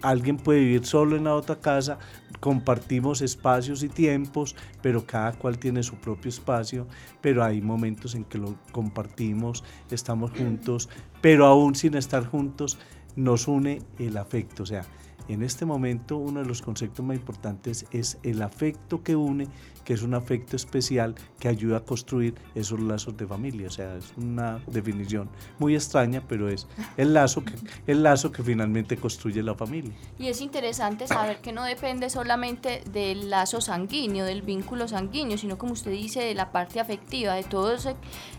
alguien 0.00 0.36
puede 0.36 0.60
vivir 0.60 0.86
solo 0.86 1.16
en 1.16 1.24
la 1.24 1.34
otra 1.34 1.56
casa, 1.60 1.98
compartimos 2.40 3.22
espacios 3.22 3.82
y 3.82 3.88
tiempos, 3.88 4.54
pero 4.80 5.06
cada 5.06 5.32
cual 5.32 5.58
tiene 5.58 5.82
su 5.82 5.96
propio 5.96 6.28
espacio, 6.28 6.86
pero 7.20 7.44
hay 7.44 7.60
momentos 7.60 8.14
en 8.14 8.24
que 8.24 8.38
lo 8.38 8.56
compartimos, 8.72 9.64
estamos 9.90 10.30
juntos, 10.32 10.88
pero 11.20 11.46
aún 11.46 11.74
sin 11.74 11.94
estar 11.94 12.26
juntos 12.26 12.78
nos 13.16 13.48
une 13.48 13.82
el 13.98 14.16
afecto, 14.16 14.62
o 14.62 14.66
sea, 14.66 14.84
en 15.28 15.42
este 15.42 15.64
momento 15.64 16.16
uno 16.16 16.40
de 16.40 16.46
los 16.46 16.62
conceptos 16.62 17.04
más 17.04 17.16
importantes 17.16 17.86
es 17.92 18.18
el 18.22 18.42
afecto 18.42 19.02
que 19.02 19.14
une, 19.14 19.46
que 19.84 19.94
es 19.94 20.02
un 20.02 20.14
afecto 20.14 20.56
especial 20.56 21.14
que 21.38 21.48
ayuda 21.48 21.78
a 21.78 21.80
construir 21.80 22.34
esos 22.54 22.80
lazos 22.80 23.16
de 23.16 23.26
familia. 23.26 23.68
O 23.68 23.70
sea, 23.70 23.96
es 23.96 24.12
una 24.16 24.60
definición 24.66 25.28
muy 25.58 25.74
extraña, 25.74 26.22
pero 26.26 26.48
es 26.48 26.66
el 26.96 27.14
lazo 27.14 27.44
que, 27.44 27.54
el 27.86 28.02
lazo 28.02 28.32
que 28.32 28.42
finalmente 28.42 28.96
construye 28.96 29.42
la 29.42 29.54
familia. 29.54 29.92
Y 30.18 30.28
es 30.28 30.40
interesante 30.40 31.06
saber 31.06 31.40
que 31.40 31.52
no 31.52 31.64
depende 31.64 32.10
solamente 32.10 32.82
del 32.92 33.30
lazo 33.30 33.60
sanguíneo, 33.60 34.24
del 34.24 34.42
vínculo 34.42 34.88
sanguíneo, 34.88 35.38
sino 35.38 35.58
como 35.58 35.72
usted 35.72 35.90
dice, 35.90 36.20
de 36.20 36.34
la 36.34 36.52
parte 36.52 36.80
afectiva, 36.80 37.34
de 37.34 37.44
todas 37.44 37.88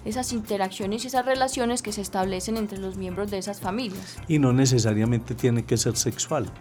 esas 0.06 0.34
interacciones 0.34 1.04
y 1.04 1.08
esas 1.08 1.26
relaciones 1.26 1.82
que 1.82 1.92
se 1.92 2.02
establecen 2.02 2.58
entre 2.58 2.78
los 2.78 2.98
miembros 2.98 3.32
de 3.32 3.38
esas 3.38 3.60
familias. 3.60 4.18
Y 4.28 4.40
no 4.40 4.54
necesariamente 4.54 5.36
tiene 5.36 5.66
que 5.66 5.78
ser 5.78 5.96
sexual 5.98 6.52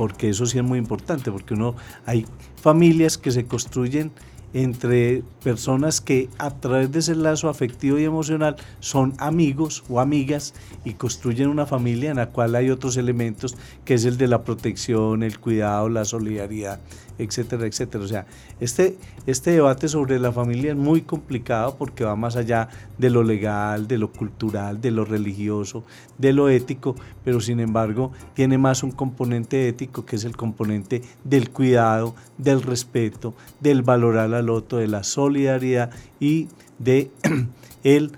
porque 0.00 0.30
eso 0.30 0.46
sí 0.46 0.56
es 0.56 0.64
muy 0.64 0.78
importante, 0.78 1.30
porque 1.30 1.52
uno 1.52 1.74
hay 2.06 2.24
familias 2.56 3.18
que 3.18 3.30
se 3.30 3.44
construyen 3.44 4.12
entre 4.52 5.22
personas 5.42 6.00
que 6.00 6.28
a 6.38 6.50
través 6.50 6.90
de 6.92 6.98
ese 7.00 7.14
lazo 7.14 7.48
afectivo 7.48 7.98
y 7.98 8.04
emocional 8.04 8.56
son 8.80 9.14
amigos 9.18 9.84
o 9.88 10.00
amigas 10.00 10.54
y 10.84 10.94
construyen 10.94 11.48
una 11.48 11.66
familia 11.66 12.10
en 12.10 12.16
la 12.16 12.30
cual 12.30 12.54
hay 12.54 12.70
otros 12.70 12.96
elementos 12.96 13.56
que 13.84 13.94
es 13.94 14.04
el 14.04 14.16
de 14.16 14.28
la 14.28 14.42
protección, 14.42 15.22
el 15.22 15.38
cuidado, 15.38 15.88
la 15.88 16.04
solidaridad, 16.04 16.80
etcétera, 17.22 17.66
etcétera. 17.66 18.04
O 18.04 18.08
sea, 18.08 18.26
este, 18.60 18.96
este 19.26 19.52
debate 19.52 19.88
sobre 19.88 20.18
la 20.18 20.32
familia 20.32 20.72
es 20.72 20.76
muy 20.76 21.02
complicado 21.02 21.76
porque 21.76 22.04
va 22.04 22.16
más 22.16 22.36
allá 22.36 22.68
de 22.98 23.10
lo 23.10 23.22
legal, 23.22 23.86
de 23.86 23.98
lo 23.98 24.12
cultural, 24.12 24.80
de 24.80 24.90
lo 24.90 25.04
religioso, 25.04 25.84
de 26.18 26.32
lo 26.32 26.48
ético, 26.48 26.96
pero 27.24 27.40
sin 27.40 27.60
embargo 27.60 28.12
tiene 28.34 28.58
más 28.58 28.82
un 28.82 28.90
componente 28.90 29.68
ético 29.68 30.04
que 30.04 30.16
es 30.16 30.24
el 30.24 30.36
componente 30.36 31.02
del 31.24 31.50
cuidado, 31.50 32.14
del 32.38 32.62
respeto, 32.62 33.34
del 33.60 33.82
valorar 33.82 34.34
al 34.34 34.50
otro, 34.50 34.78
de 34.78 34.88
la 34.88 35.02
solidaridad 35.02 35.90
y 36.18 36.48
de 36.78 37.10
el 37.84 38.12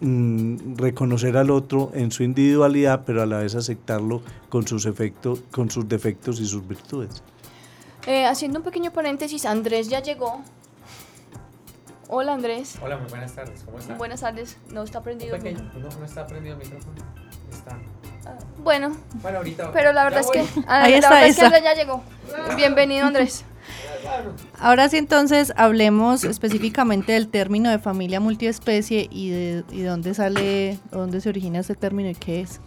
mm, 0.00 0.76
reconocer 0.76 1.36
al 1.36 1.50
otro 1.50 1.90
en 1.94 2.10
su 2.10 2.22
individualidad, 2.22 3.02
pero 3.04 3.22
a 3.22 3.26
la 3.26 3.38
vez 3.38 3.54
aceptarlo 3.54 4.22
con 4.48 4.66
sus 4.66 4.86
efectos, 4.86 5.42
con 5.50 5.70
sus 5.70 5.88
defectos 5.88 6.40
y 6.40 6.46
sus 6.46 6.66
virtudes. 6.66 7.22
Eh, 8.06 8.24
haciendo 8.24 8.60
un 8.60 8.64
pequeño 8.64 8.92
paréntesis, 8.92 9.44
Andrés 9.44 9.88
ya 9.88 10.00
llegó. 10.00 10.40
Hola 12.08 12.34
Andrés. 12.34 12.78
Hola, 12.80 12.98
muy 12.98 13.08
buenas 13.08 13.34
tardes. 13.34 13.64
¿Cómo 13.64 13.78
está? 13.78 13.94
Buenas 13.94 14.20
tardes. 14.20 14.56
No 14.70 14.84
está 14.84 15.00
prendido. 15.00 15.36
Pequeño. 15.36 15.70
No, 15.74 15.88
no 15.88 16.04
está 16.04 16.24
prendido 16.24 16.54
el 16.54 16.62
micrófono. 16.62 16.94
Está. 17.50 17.76
Ah, 18.24 18.38
bueno. 18.58 18.96
Bueno, 19.22 19.38
ahorita. 19.38 19.72
Pero 19.72 19.92
la 19.92 20.04
verdad 20.04 20.20
es 20.20 20.30
que. 20.30 20.40
Ah, 20.68 20.84
ahí 20.84 20.94
está, 20.94 21.10
verdad 21.10 21.26
es 21.26 21.36
que 21.36 21.44
Andrés 21.44 21.64
ya 21.64 21.74
llegó. 21.74 22.04
Bienvenido 22.56 23.06
Andrés. 23.06 23.44
Ahora 24.60 24.88
sí, 24.88 24.98
entonces 24.98 25.52
hablemos 25.56 26.22
específicamente 26.22 27.10
del 27.10 27.26
término 27.26 27.70
de 27.70 27.80
familia 27.80 28.20
multiespecie 28.20 29.08
y 29.10 29.30
de 29.30 29.64
y 29.72 29.82
dónde 29.82 30.14
sale, 30.14 30.78
dónde 30.92 31.20
se 31.20 31.28
origina 31.28 31.58
ese 31.58 31.74
término 31.74 32.08
y 32.08 32.14
qué 32.14 32.42
es. 32.42 32.60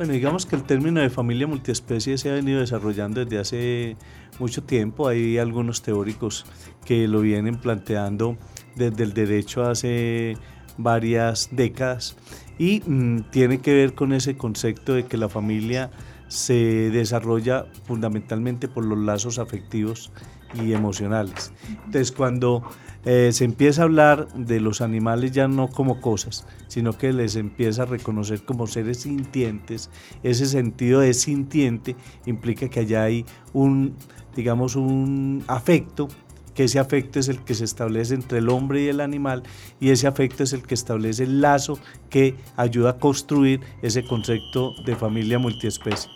Bueno, 0.00 0.14
digamos 0.14 0.46
que 0.46 0.56
el 0.56 0.62
término 0.62 1.02
de 1.02 1.10
familia 1.10 1.46
multiespecie 1.46 2.16
se 2.16 2.30
ha 2.30 2.32
venido 2.32 2.60
desarrollando 2.60 3.22
desde 3.22 3.38
hace 3.38 3.96
mucho 4.38 4.62
tiempo. 4.62 5.08
Hay 5.08 5.36
algunos 5.36 5.82
teóricos 5.82 6.46
que 6.86 7.06
lo 7.06 7.20
vienen 7.20 7.56
planteando 7.56 8.38
desde 8.76 9.04
el 9.04 9.12
derecho 9.12 9.62
hace 9.62 10.38
varias 10.78 11.50
décadas 11.52 12.16
y 12.58 12.80
mm, 12.80 13.24
tiene 13.30 13.58
que 13.58 13.74
ver 13.74 13.94
con 13.94 14.14
ese 14.14 14.38
concepto 14.38 14.94
de 14.94 15.04
que 15.04 15.18
la 15.18 15.28
familia 15.28 15.90
se 16.28 16.54
desarrolla 16.90 17.66
fundamentalmente 17.84 18.68
por 18.68 18.86
los 18.86 18.98
lazos 19.00 19.38
afectivos 19.38 20.10
y 20.54 20.72
emocionales. 20.72 21.52
Entonces, 21.68 22.10
cuando 22.10 22.62
eh, 23.04 23.30
se 23.32 23.44
empieza 23.44 23.82
a 23.82 23.84
hablar 23.84 24.28
de 24.34 24.60
los 24.60 24.80
animales 24.80 25.32
ya 25.32 25.48
no 25.48 25.68
como 25.68 26.00
cosas, 26.00 26.46
sino 26.68 26.96
que 26.96 27.12
les 27.12 27.36
empieza 27.36 27.82
a 27.82 27.86
reconocer 27.86 28.44
como 28.44 28.66
seres 28.66 29.00
sintientes, 29.00 29.90
ese 30.22 30.46
sentido 30.46 31.00
de 31.00 31.14
sintiente 31.14 31.96
implica 32.26 32.68
que 32.68 32.80
allá 32.80 33.04
hay 33.04 33.24
un, 33.52 33.94
digamos, 34.36 34.76
un 34.76 35.44
afecto 35.46 36.08
que 36.54 36.64
ese 36.64 36.78
afecto 36.78 37.18
es 37.20 37.28
el 37.28 37.38
que 37.38 37.54
se 37.54 37.64
establece 37.64 38.14
entre 38.14 38.38
el 38.38 38.48
hombre 38.48 38.82
y 38.82 38.88
el 38.88 39.00
animal 39.00 39.44
y 39.78 39.90
ese 39.90 40.06
afecto 40.06 40.42
es 40.42 40.52
el 40.52 40.62
que 40.62 40.74
establece 40.74 41.22
el 41.22 41.40
lazo 41.40 41.78
que 42.10 42.34
ayuda 42.56 42.90
a 42.90 42.98
construir 42.98 43.60
ese 43.82 44.04
concepto 44.04 44.74
de 44.84 44.96
familia 44.96 45.38
multiespecie. 45.38 46.10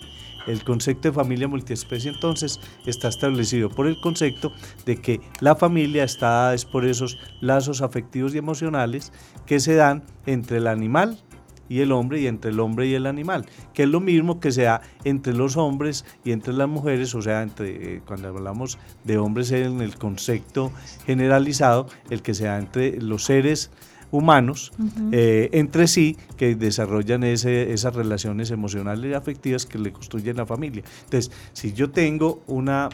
El 0.47 0.65
concepto 0.65 1.09
de 1.09 1.15
familia 1.15 1.49
multiespecie 1.49 2.11
entonces 2.11 2.61
está 2.87 3.09
establecido 3.09 3.71
por 3.71 3.87
el 3.87 4.01
concepto 4.01 4.53
de 4.85 5.01
que 5.01 5.21
la 5.41 5.57
familia 5.57 6.05
está 6.05 6.55
es 6.55 6.65
por 6.65 6.85
esos 6.85 7.19
lazos 7.41 7.83
afectivos 7.83 8.35
y 8.35 8.39
emocionales 8.39 9.13
que 9.47 9.61
se 9.61 9.75
dan 9.75 10.05
entre 10.27 10.59
el 10.59 10.67
animal 10.67 11.19
y 11.69 11.81
el 11.81 11.93
hombre 11.93 12.21
y 12.21 12.27
entre 12.27 12.51
el 12.51 12.61
hombre 12.61 12.87
y 12.87 12.95
el 12.95 13.07
animal, 13.07 13.47
que 13.73 13.85
es 13.85 13.89
lo 13.89 14.01
mismo 14.01 14.41
que 14.41 14.53
se 14.53 14.63
da 14.63 14.83
entre 15.05 15.33
los 15.33 15.57
hombres 15.57 16.05
y 16.25 16.33
entre 16.33 16.53
las 16.53 16.69
mujeres, 16.69 17.15
o 17.15 17.23
sea, 17.23 17.43
entre 17.43 17.97
eh, 17.97 18.03
cuando 18.07 18.29
hablamos 18.29 18.79
de 19.05 19.19
hombres 19.19 19.51
en 19.51 19.81
el 19.81 19.97
concepto 19.97 20.73
generalizado, 21.07 21.87
el 22.11 22.23
que 22.23 22.35
se 22.35 22.45
da 22.45 22.59
entre 22.59 23.01
los 23.01 23.25
seres 23.25 23.71
humanos 24.15 24.73
eh, 25.11 25.51
entre 25.53 25.89
sí 25.89 26.17
que 26.37 26.55
desarrollan 26.55 27.25
esas 27.25 27.95
relaciones 27.95 28.53
emocionales 28.53 29.11
y 29.11 29.15
afectivas 29.15 29.67
que 29.67 29.79
le 29.79 29.93
construyen 29.93 30.37
la 30.37 30.47
familia. 30.47 30.85
Entonces, 31.05 31.33
si 31.53 31.73
yo 31.73 31.91
tengo 31.91 32.41
una, 32.47 32.91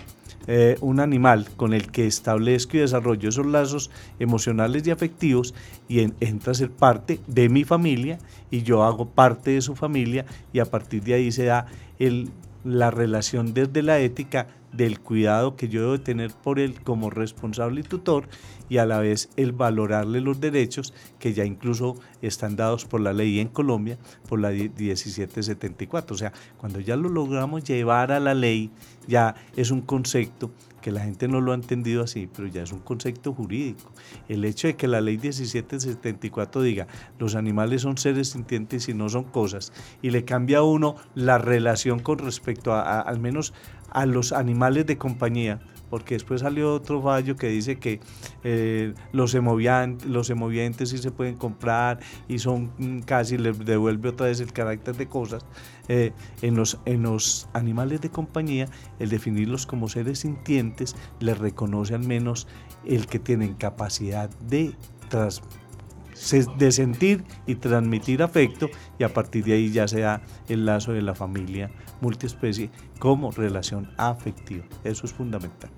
eh, 0.47 0.79
un 0.81 0.99
animal 0.99 1.47
con 1.57 1.75
el 1.75 1.91
que 1.91 2.07
establezco 2.07 2.79
y 2.79 2.81
desarrollo 2.81 3.29
esos 3.29 3.45
lazos 3.45 3.91
emocionales 4.19 4.87
y 4.87 4.91
afectivos 4.91 5.55
y 5.89 6.01
entra 6.21 6.53
a 6.53 6.55
ser 6.55 6.71
parte 6.71 7.21
de 7.27 7.51
mi 7.51 7.65
familia 7.65 8.19
y 8.51 8.63
yo 8.63 8.83
hago 8.83 9.05
parte 9.05 9.51
de 9.51 9.61
su 9.61 9.77
familia 9.77 10.25
y 10.55 10.61
a 10.61 10.65
partir 10.65 11.03
de 11.03 11.15
ahí 11.15 11.33
se 11.33 11.45
da 11.45 11.67
el, 11.99 12.31
la 12.65 12.91
relación 12.91 13.53
desde 13.53 13.83
la 13.83 13.99
ética 13.99 14.47
del 14.73 15.01
cuidado 15.01 15.57
que 15.57 15.69
yo 15.69 15.83
debo 15.83 16.01
tener 16.01 16.33
por 16.33 16.59
él 16.59 16.81
como 16.83 17.11
responsable 17.11 17.81
y 17.81 17.85
tutor 17.85 18.29
y 18.69 18.79
a 18.79 18.87
la 18.87 18.99
vez 19.01 19.29
el 19.37 19.53
valorarle 19.53 20.21
los 20.21 20.41
derechos 20.41 20.95
que 21.19 21.33
ya 21.33 21.45
incluso 21.45 21.97
están 22.23 22.57
dados 22.57 22.85
por 22.85 23.01
la 23.01 23.13
ley 23.13 23.41
en 23.41 23.49
Colombia, 23.49 23.99
por 24.29 24.41
la 24.41 24.51
1774. 24.51 26.15
O 26.15 26.19
sea, 26.19 26.33
cuando 26.57 26.81
ya 26.81 26.97
lo 26.97 27.09
logramos 27.09 27.65
llevar 27.65 28.13
a 28.13 28.21
la 28.21 28.35
ley, 28.35 28.71
ya 29.09 29.35
es 29.57 29.71
un 29.71 29.81
concepto 29.81 30.51
que 30.81 30.93
la 30.93 31.01
gente 31.01 31.29
no 31.29 31.41
lo 31.41 31.53
ha 31.53 31.55
entendido 31.55 32.03
así, 32.03 32.29
pero 32.35 32.49
ya 32.49 32.63
es 32.63 32.73
un 32.73 32.81
concepto 32.81 33.33
jurídico. 33.33 33.93
El 34.29 34.45
hecho 34.45 34.67
de 34.67 34.77
que 34.77 34.89
la 34.89 35.01
ley 35.01 35.19
1774 35.19 36.63
diga 36.63 36.87
los 37.19 37.35
animales 37.35 37.83
son 37.83 37.99
seres 37.99 38.31
sintientes 38.31 38.89
y 38.89 38.95
no 38.95 39.09
son 39.09 39.25
cosas, 39.25 39.73
y 40.03 40.11
le 40.11 40.25
cambia 40.25 40.59
a 40.59 40.63
uno 40.63 40.97
la 41.15 41.39
relación 41.39 42.01
con 42.01 42.19
respecto 42.19 42.73
a 42.73 43.01
al 43.01 43.19
menos 43.21 43.53
a 43.91 44.07
los 44.07 44.33
animales 44.33 44.87
de 44.87 44.99
compañía, 44.99 45.61
porque 45.91 46.15
después 46.15 46.41
salió 46.41 46.73
otro 46.73 47.03
fallo 47.03 47.37
que 47.37 47.49
dice 47.49 47.79
que 47.79 48.01
eh, 48.45 48.95
los, 49.13 49.35
los 49.35 50.31
emovientes 50.31 50.89
sí 50.89 50.99
se 50.99 51.11
pueden 51.11 51.37
comprar 51.37 52.01
y 52.29 52.39
son 52.39 52.73
mm, 52.79 53.01
casi, 53.01 53.37
les 53.37 53.59
devuelve 53.59 54.11
otra 54.11 54.27
vez 54.27 54.41
el 54.41 54.53
carácter 54.53 54.97
de 54.97 55.07
cosas. 55.09 55.45
Eh, 55.89 56.13
en, 56.41 56.55
los, 56.55 56.79
en 56.85 57.03
los 57.03 57.49
animales 57.53 58.01
de 58.01 58.11
compañía, 58.11 58.67
el 59.01 59.09
definirlos 59.09 59.67
como 59.67 59.89
seres 59.89 60.21
sintientes 60.21 60.95
les 61.19 61.37
reconoce 61.37 61.95
al 61.95 62.07
menos 62.07 62.47
el 62.85 63.07
que 63.07 63.19
tienen 63.19 63.55
capacidad 63.55 64.31
de 64.49 64.73
de 66.59 66.73
sentir 66.73 67.25
y 67.47 67.55
transmitir 67.55 68.23
afecto 68.23 68.69
y 68.99 69.05
a 69.05 69.13
partir 69.13 69.45
de 69.45 69.55
ahí 69.55 69.71
ya 69.71 69.89
sea 69.89 70.21
el 70.49 70.67
lazo 70.67 70.93
de 70.93 71.03
la 71.03 71.15
familia 71.15 71.71
multiespecie 72.01 72.71
como 72.99 73.31
relación 73.31 73.91
afectiva. 73.97 74.65
Eso 74.85 75.07
es 75.07 75.13
fundamental. 75.13 75.71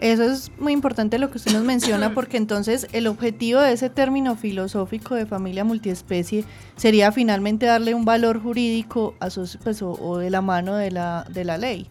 Eso 0.00 0.24
es 0.24 0.50
muy 0.58 0.72
importante 0.72 1.18
lo 1.18 1.30
que 1.30 1.38
usted 1.38 1.52
nos 1.52 1.62
menciona 1.62 2.14
porque 2.14 2.36
entonces 2.36 2.88
el 2.92 3.06
objetivo 3.06 3.60
de 3.60 3.72
ese 3.72 3.90
término 3.90 4.36
filosófico 4.36 5.14
de 5.14 5.26
familia 5.26 5.64
multiespecie 5.64 6.44
sería 6.76 7.12
finalmente 7.12 7.66
darle 7.66 7.94
un 7.94 8.04
valor 8.04 8.42
jurídico 8.42 9.14
a 9.20 9.30
sus, 9.30 9.58
pues, 9.58 9.82
o, 9.82 10.18
de 10.18 10.30
la 10.30 10.40
mano 10.40 10.74
de 10.76 10.90
la, 10.90 11.26
de 11.32 11.44
la 11.44 11.58
ley. 11.58 11.86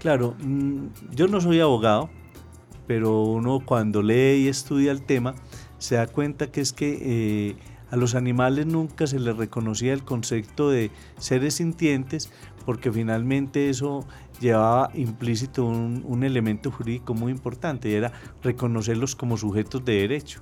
Claro, 0.00 0.34
mm, 0.40 0.86
yo 1.12 1.28
no 1.28 1.40
soy 1.40 1.60
abogado, 1.60 2.10
pero 2.86 3.22
uno 3.22 3.60
cuando 3.64 4.02
lee 4.02 4.44
y 4.44 4.48
estudia 4.48 4.92
el 4.92 5.02
tema 5.02 5.34
se 5.80 5.96
da 5.96 6.06
cuenta 6.06 6.52
que 6.52 6.60
es 6.60 6.72
que 6.72 6.98
eh, 7.00 7.56
a 7.90 7.96
los 7.96 8.14
animales 8.14 8.66
nunca 8.66 9.08
se 9.08 9.18
les 9.18 9.36
reconocía 9.36 9.92
el 9.92 10.04
concepto 10.04 10.70
de 10.70 10.92
seres 11.18 11.54
sintientes 11.54 12.30
porque 12.64 12.92
finalmente 12.92 13.68
eso 13.68 14.06
llevaba 14.40 14.90
implícito 14.94 15.64
un, 15.64 16.22
elemento 16.22 16.70
jurídico 16.70 17.14
muy 17.14 17.32
importante 17.32 17.88
y 17.88 17.94
era 17.94 18.12
reconocerlos 18.42 19.16
como 19.16 19.36
sujetos 19.36 19.84
de 19.84 19.94
derecho. 19.94 20.40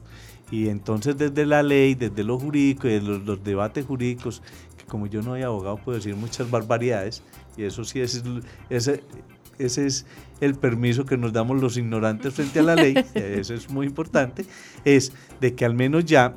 Y 0.51 0.69
entonces 0.69 1.17
desde 1.17 1.47
la 1.47 1.63
ley, 1.63 1.95
desde 1.95 2.25
lo 2.25 2.39
jurídico 2.39 2.89
desde 2.89 3.19
los, 3.19 3.43
debates 3.43 3.87
jurídicos, 3.87 4.43
que 4.77 4.85
como 4.85 5.07
yo 5.07 5.21
no 5.21 5.31
soy 5.31 5.43
abogado 5.43 5.77
puedo 5.77 5.97
decir 5.97 6.17
muchas 6.17 6.51
barbaridades, 6.51 7.23
y 7.57 7.63
eso 7.63 7.85
sí 7.85 8.01
es, 8.01 8.23
ese, 8.69 9.03
ese 9.59 9.87
es 9.87 10.07
el 10.41 10.55
permiso 10.55 11.05
que 11.05 11.17
nos 11.17 11.33
damos 11.33 11.61
los 11.61 11.77
ignorantes 11.77 12.35
frente 12.35 12.61
a 12.61 12.63
la 12.63 12.75
ley, 12.75 12.95
eso 13.15 13.55
es 13.55 13.71
muy 13.71 13.87
importante, 13.87 14.45
es 14.85 15.13
de 15.41 15.55
que 15.55 15.65
al 15.65 15.75
menos 15.75 16.05
ya 16.05 16.35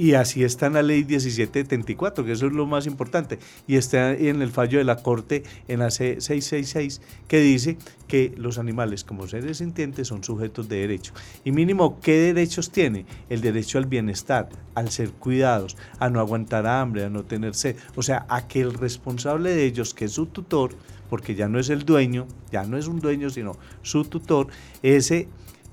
y 0.00 0.14
así 0.14 0.44
está 0.44 0.64
en 0.64 0.72
la 0.72 0.82
ley 0.82 1.04
1774, 1.04 2.24
que 2.24 2.32
eso 2.32 2.46
es 2.46 2.54
lo 2.54 2.64
más 2.64 2.86
importante. 2.86 3.38
Y 3.66 3.76
está 3.76 4.14
en 4.14 4.40
el 4.40 4.50
fallo 4.50 4.78
de 4.78 4.84
la 4.84 4.96
Corte 4.96 5.42
en 5.68 5.80
la 5.80 5.88
C666, 5.88 7.02
que 7.28 7.40
dice 7.40 7.76
que 8.08 8.32
los 8.38 8.56
animales 8.56 9.04
como 9.04 9.28
seres 9.28 9.58
sintientes 9.58 10.08
son 10.08 10.24
sujetos 10.24 10.70
de 10.70 10.78
derecho. 10.78 11.12
Y 11.44 11.52
mínimo, 11.52 12.00
¿qué 12.00 12.16
derechos 12.16 12.70
tiene? 12.70 13.04
El 13.28 13.42
derecho 13.42 13.76
al 13.76 13.84
bienestar, 13.84 14.48
al 14.74 14.90
ser 14.90 15.10
cuidados, 15.10 15.76
a 15.98 16.08
no 16.08 16.20
aguantar 16.20 16.66
hambre, 16.66 17.04
a 17.04 17.10
no 17.10 17.24
tener 17.24 17.54
sed. 17.54 17.76
O 17.94 18.02
sea, 18.02 18.24
a 18.30 18.48
que 18.48 18.62
el 18.62 18.72
responsable 18.72 19.50
de 19.54 19.66
ellos, 19.66 19.92
que 19.92 20.06
es 20.06 20.12
su 20.12 20.24
tutor, 20.24 20.70
porque 21.10 21.34
ya 21.34 21.48
no 21.48 21.58
es 21.58 21.68
el 21.68 21.84
dueño, 21.84 22.26
ya 22.50 22.64
no 22.64 22.78
es 22.78 22.86
un 22.86 23.00
dueño, 23.00 23.28
sino 23.28 23.56
su 23.82 24.04
tutor, 24.04 24.46
ese 24.82 25.28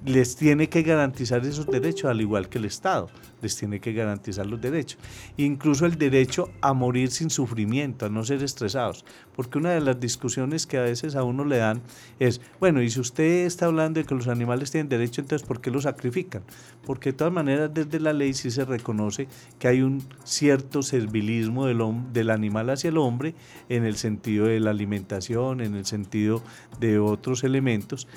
les 0.06 0.36
tiene 0.36 0.70
que 0.70 0.84
garantizar 0.84 1.46
esos 1.46 1.68
derechos, 1.68 2.10
al 2.10 2.22
igual 2.22 2.50
que 2.50 2.60
el 2.60 2.66
Estado 2.66 3.10
les 3.42 3.56
tiene 3.56 3.80
que 3.80 3.94
garantizar 3.94 4.46
los 4.46 4.62
derechos. 4.62 5.00
Incluso 5.38 5.86
el 5.86 5.98
derecho 5.98 6.50
a 6.62 6.74
morir 6.74 7.12
sin 7.12 7.30
sufrimiento, 7.30 8.06
a 8.06 8.10
no 8.10 8.24
ser 8.24 8.44
estresados. 8.44 9.06
Porque 9.36 9.58
una 9.58 9.72
de 9.72 9.82
las 9.82 10.00
discusiones 10.00 10.66
que 10.66 10.78
a 10.78 10.82
veces 10.82 11.16
a 11.16 11.24
uno 11.24 11.46
le 11.46 11.58
dan 11.58 11.82
es, 12.20 12.42
bueno, 12.60 12.82
y 12.82 12.90
si 12.90 13.00
usted 13.00 13.46
está 13.46 13.68
hablando 13.68 14.00
de 14.00 14.06
que 14.06 14.16
los 14.16 14.28
animales 14.28 14.72
tienen 14.72 14.90
derecho, 14.90 15.22
entonces 15.22 15.48
¿por 15.48 15.62
qué 15.62 15.70
los 15.70 15.84
sacrifican? 15.84 16.44
Porque 16.86 17.12
de 17.12 17.18
todas 17.18 17.34
maneras 17.34 17.72
desde 17.74 18.00
la 18.00 18.14
ley 18.14 18.34
sí 18.34 18.50
se 18.50 18.66
reconoce 18.66 19.28
que 19.60 19.68
hay 19.68 19.82
un 19.82 20.04
cierto 20.24 20.82
servilismo 20.82 21.68
del, 21.68 21.84
del 22.14 22.30
animal 22.30 22.70
hacia 22.70 22.90
el 22.90 22.98
hombre 22.98 23.36
en 23.70 23.86
el 23.86 23.98
sentido 23.98 24.46
de 24.46 24.60
la 24.60 24.72
alimentación, 24.72 25.62
en 25.62 25.76
el 25.76 25.86
sentido 25.86 26.42
de 26.80 27.00
otros 27.00 27.44
elementos 27.44 28.08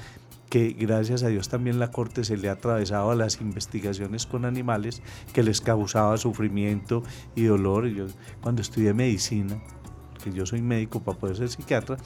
que 0.51 0.71
gracias 0.79 1.23
a 1.23 1.29
Dios 1.29 1.49
también 1.49 1.79
la 1.79 1.91
Corte 1.93 2.25
se 2.25 2.37
le 2.37 2.49
ha 2.49 2.53
atravesado 2.53 3.13
a 3.13 3.15
las 3.15 3.41
investigaciones 3.41 4.27
con 4.27 4.45
animales 4.45 5.01
que 5.33 5.45
les 5.45 5.61
causaba 5.61 6.17
sufrimiento 6.19 7.03
y 7.37 7.45
dolor. 7.45 7.87
Yo 7.87 8.07
cuando 8.43 8.61
estudié 8.61 8.93
medicina, 8.93 9.63
porque 10.13 10.33
yo 10.33 10.45
soy 10.45 10.61
médico 10.61 11.01
para 11.01 11.19
poder 11.19 11.37
ser 11.37 11.49
psiquiatra, 11.49 11.97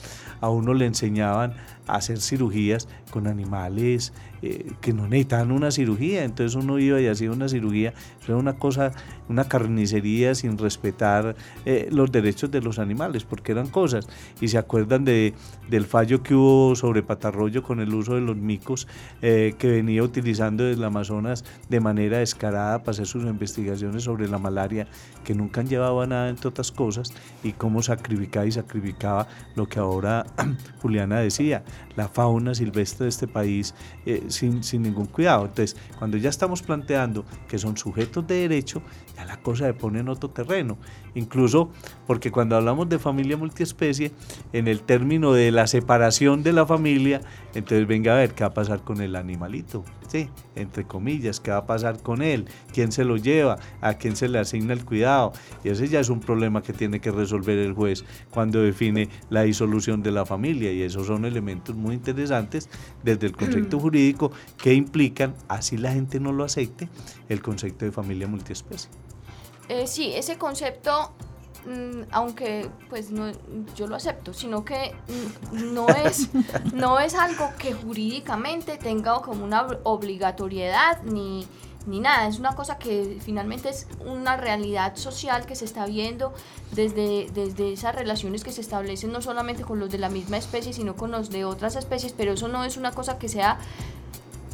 a 0.43 0.51
uno 0.51 0.75
le 0.75 0.85
enseñaban 0.85 1.55
hacer 1.87 2.21
cirugías 2.21 2.89
con 3.11 3.27
animales 3.27 4.13
eh, 4.47 4.73
que 4.83 4.93
no 4.93 5.05
necesitaban 5.05 5.53
una 5.53 5.71
cirugía, 5.71 6.23
entonces 6.23 6.55
uno 6.55 6.79
iba 6.79 7.01
y 7.01 7.07
hacía 7.07 7.31
una 7.31 7.49
cirugía, 7.49 7.95
era 8.27 8.37
una 8.37 8.55
cosa, 8.59 8.93
una 9.31 9.45
carnicería 9.45 10.35
sin 10.35 10.59
respetar 10.59 11.35
eh, 11.65 11.89
los 11.91 12.13
derechos 12.13 12.51
de 12.51 12.61
los 12.61 12.79
animales, 12.79 13.25
porque 13.25 13.53
eran 13.53 13.69
cosas, 13.69 14.07
y 14.43 14.49
se 14.49 14.59
acuerdan 14.59 15.07
de, 15.07 15.33
del 15.71 15.87
fallo 15.87 16.23
que 16.23 16.35
hubo 16.35 16.77
sobre 16.77 17.03
Patarroyo 17.03 17.63
con 17.63 17.81
el 17.81 17.95
uso 17.95 18.17
de 18.17 18.21
los 18.21 18.37
micos 18.37 18.87
eh, 19.23 19.55
que 19.59 19.69
venía 19.69 20.03
utilizando 20.03 20.65
desde 20.65 20.79
el 20.79 20.85
Amazonas 20.85 21.43
de 21.71 21.81
manera 21.81 22.19
descarada 22.19 22.81
para 22.81 22.91
hacer 22.91 23.07
sus 23.07 23.25
investigaciones 23.25 24.03
sobre 24.03 24.29
la 24.29 24.37
malaria, 24.37 24.87
que 25.25 25.35
nunca 25.35 25.63
han 25.63 25.69
llevado 25.69 26.03
a 26.03 26.07
nada 26.07 26.29
entre 26.29 26.49
otras 26.49 26.71
cosas, 26.71 27.15
y 27.43 27.53
cómo 27.53 27.81
sacrificaba 27.83 28.45
y 28.45 28.53
sacrificaba 28.53 29.27
lo 29.55 29.67
que 29.67 29.79
ahora 29.79 30.27
Juliana 30.83 31.21
decía, 31.21 31.65
la 31.97 32.09
fauna 32.09 32.55
silvestre 32.55 33.05
de 33.05 33.09
este 33.11 33.27
país 33.27 33.75
eh, 34.07 34.25
sin, 34.29 34.63
sin, 34.63 34.83
ningún 34.83 35.07
cuidado. 35.07 35.47
Entonces, 35.47 35.77
cuando 35.99 36.17
ya 36.17 36.31
estamos 36.31 36.63
planteando 36.63 37.25
que 37.49 37.59
son 37.59 37.77
sujetos 37.77 38.27
de 38.27 38.35
derecho, 38.37 38.83
ya 39.17 39.25
la 39.25 39.41
cosa 39.41 39.67
se 39.67 39.75
pone 39.75 40.01
en 40.01 40.09
otro 40.09 40.31
terreno. 40.31 40.79
Incluso 41.15 41.71
porque 42.07 42.31
cuando 42.31 42.57
hablamos 42.57 42.89
de 42.89 42.99
familia 42.99 43.37
multiespecie, 43.37 44.13
en 44.53 44.69
el 44.69 44.83
término 44.83 45.33
de 45.33 45.51
la 45.51 45.67
separación 45.67 46.43
de 46.43 46.53
la 46.53 46.67
familia, 46.67 47.21
entonces 47.55 47.87
venga 47.87 48.15
a 48.15 48.17
ver 48.17 48.35
qué 48.35 48.45
va 48.45 48.49
a 48.49 48.55
pasar 48.55 48.83
con 48.83 49.01
el 49.01 49.17
animalito, 49.17 49.85
¿sí? 50.09 50.29
entre 50.57 50.85
comillas, 50.85 51.41
qué 51.41 51.51
va 51.51 51.59
a 51.59 51.67
pasar 51.67 52.03
con 52.03 52.23
él, 52.23 52.47
quién 52.73 52.93
se 52.93 53.05
lo 53.05 53.17
lleva, 53.17 53.59
a 53.81 53.95
quién 53.95 54.17
se 54.17 54.29
le 54.29 54.39
asigna 54.39 54.73
el 54.73 54.85
cuidado. 54.85 55.33
Y 55.63 55.69
ese 55.69 55.89
ya 55.89 56.01
es 56.01 56.09
un 56.09 56.21
problema 56.21 56.63
que 56.63 56.73
tiene 56.73 57.01
que 57.01 57.11
resolver 57.11 57.59
el 57.59 57.73
juez 57.73 58.05
cuando 58.31 58.61
define 58.61 59.09
la 59.31 59.43
disolución 59.43 60.03
de 60.03 60.11
la 60.11 60.27
familia. 60.27 60.73
Y 60.73 60.83
esos 60.83 61.07
son 61.07 61.25
elementos 61.25 61.77
muy 61.77 61.95
interesantes 61.95 62.69
desde 63.03 63.27
el 63.27 63.37
concepto 63.37 63.79
jurídico 63.81 64.33
que 64.57 64.75
implican, 64.75 65.35
así 65.49 65.77
la 65.77 65.93
gente 65.93 66.21
no 66.21 66.33
lo 66.33 66.45
acepte, 66.45 66.89
el 67.29 67.43
concepto 67.43 67.85
de 67.85 67.93
familia 67.93 68.27
multiespecie. 68.27 68.91
Eh, 69.69 69.87
sí, 69.87 70.13
ese 70.15 70.37
concepto, 70.37 71.13
mm, 71.67 72.03
aunque 72.11 72.69
pues 72.91 73.11
no, 73.11 73.33
yo 73.75 73.87
lo 73.87 73.97
acepto, 73.97 74.35
sino 74.35 74.65
que 74.65 74.95
no, 75.53 75.89
es, 75.89 76.29
no 76.75 76.99
es 76.99 77.15
algo 77.15 77.51
que 77.59 77.73
jurídicamente 77.73 78.77
tenga 78.77 79.21
como 79.21 79.45
una 79.45 79.67
obligatoriedad 79.85 81.03
ni, 81.05 81.47
ni 81.87 82.01
nada, 82.01 82.29
es 82.29 82.39
una 82.39 82.55
cosa 82.55 82.79
que 82.79 83.19
finalmente 83.21 83.69
es 83.69 83.87
una 84.01 84.37
realidad 84.37 84.97
social 84.97 85.47
que 85.47 85.55
se 85.55 85.65
está 85.65 85.87
viendo 85.87 86.33
desde, 86.73 87.29
desde 87.33 87.73
esas 87.73 87.95
relaciones 87.95 88.43
que 88.43 88.53
se 88.53 88.61
establecen 88.61 89.13
no 89.13 89.21
solamente 89.21 89.63
con 89.63 89.81
los 89.81 89.91
de 89.91 89.99
la 89.99 90.09
misma 90.09 90.37
especie, 90.37 90.73
sino 90.73 90.97
con 90.97 91.11
los 91.11 91.31
de 91.31 91.45
otras 91.45 91.77
especies, 91.77 92.13
pero 92.13 92.33
eso 92.33 92.49
no 92.49 92.65
es 92.65 92.77
una 92.77 92.93
cosa 92.93 93.19
que 93.19 93.29
sea 93.29 93.59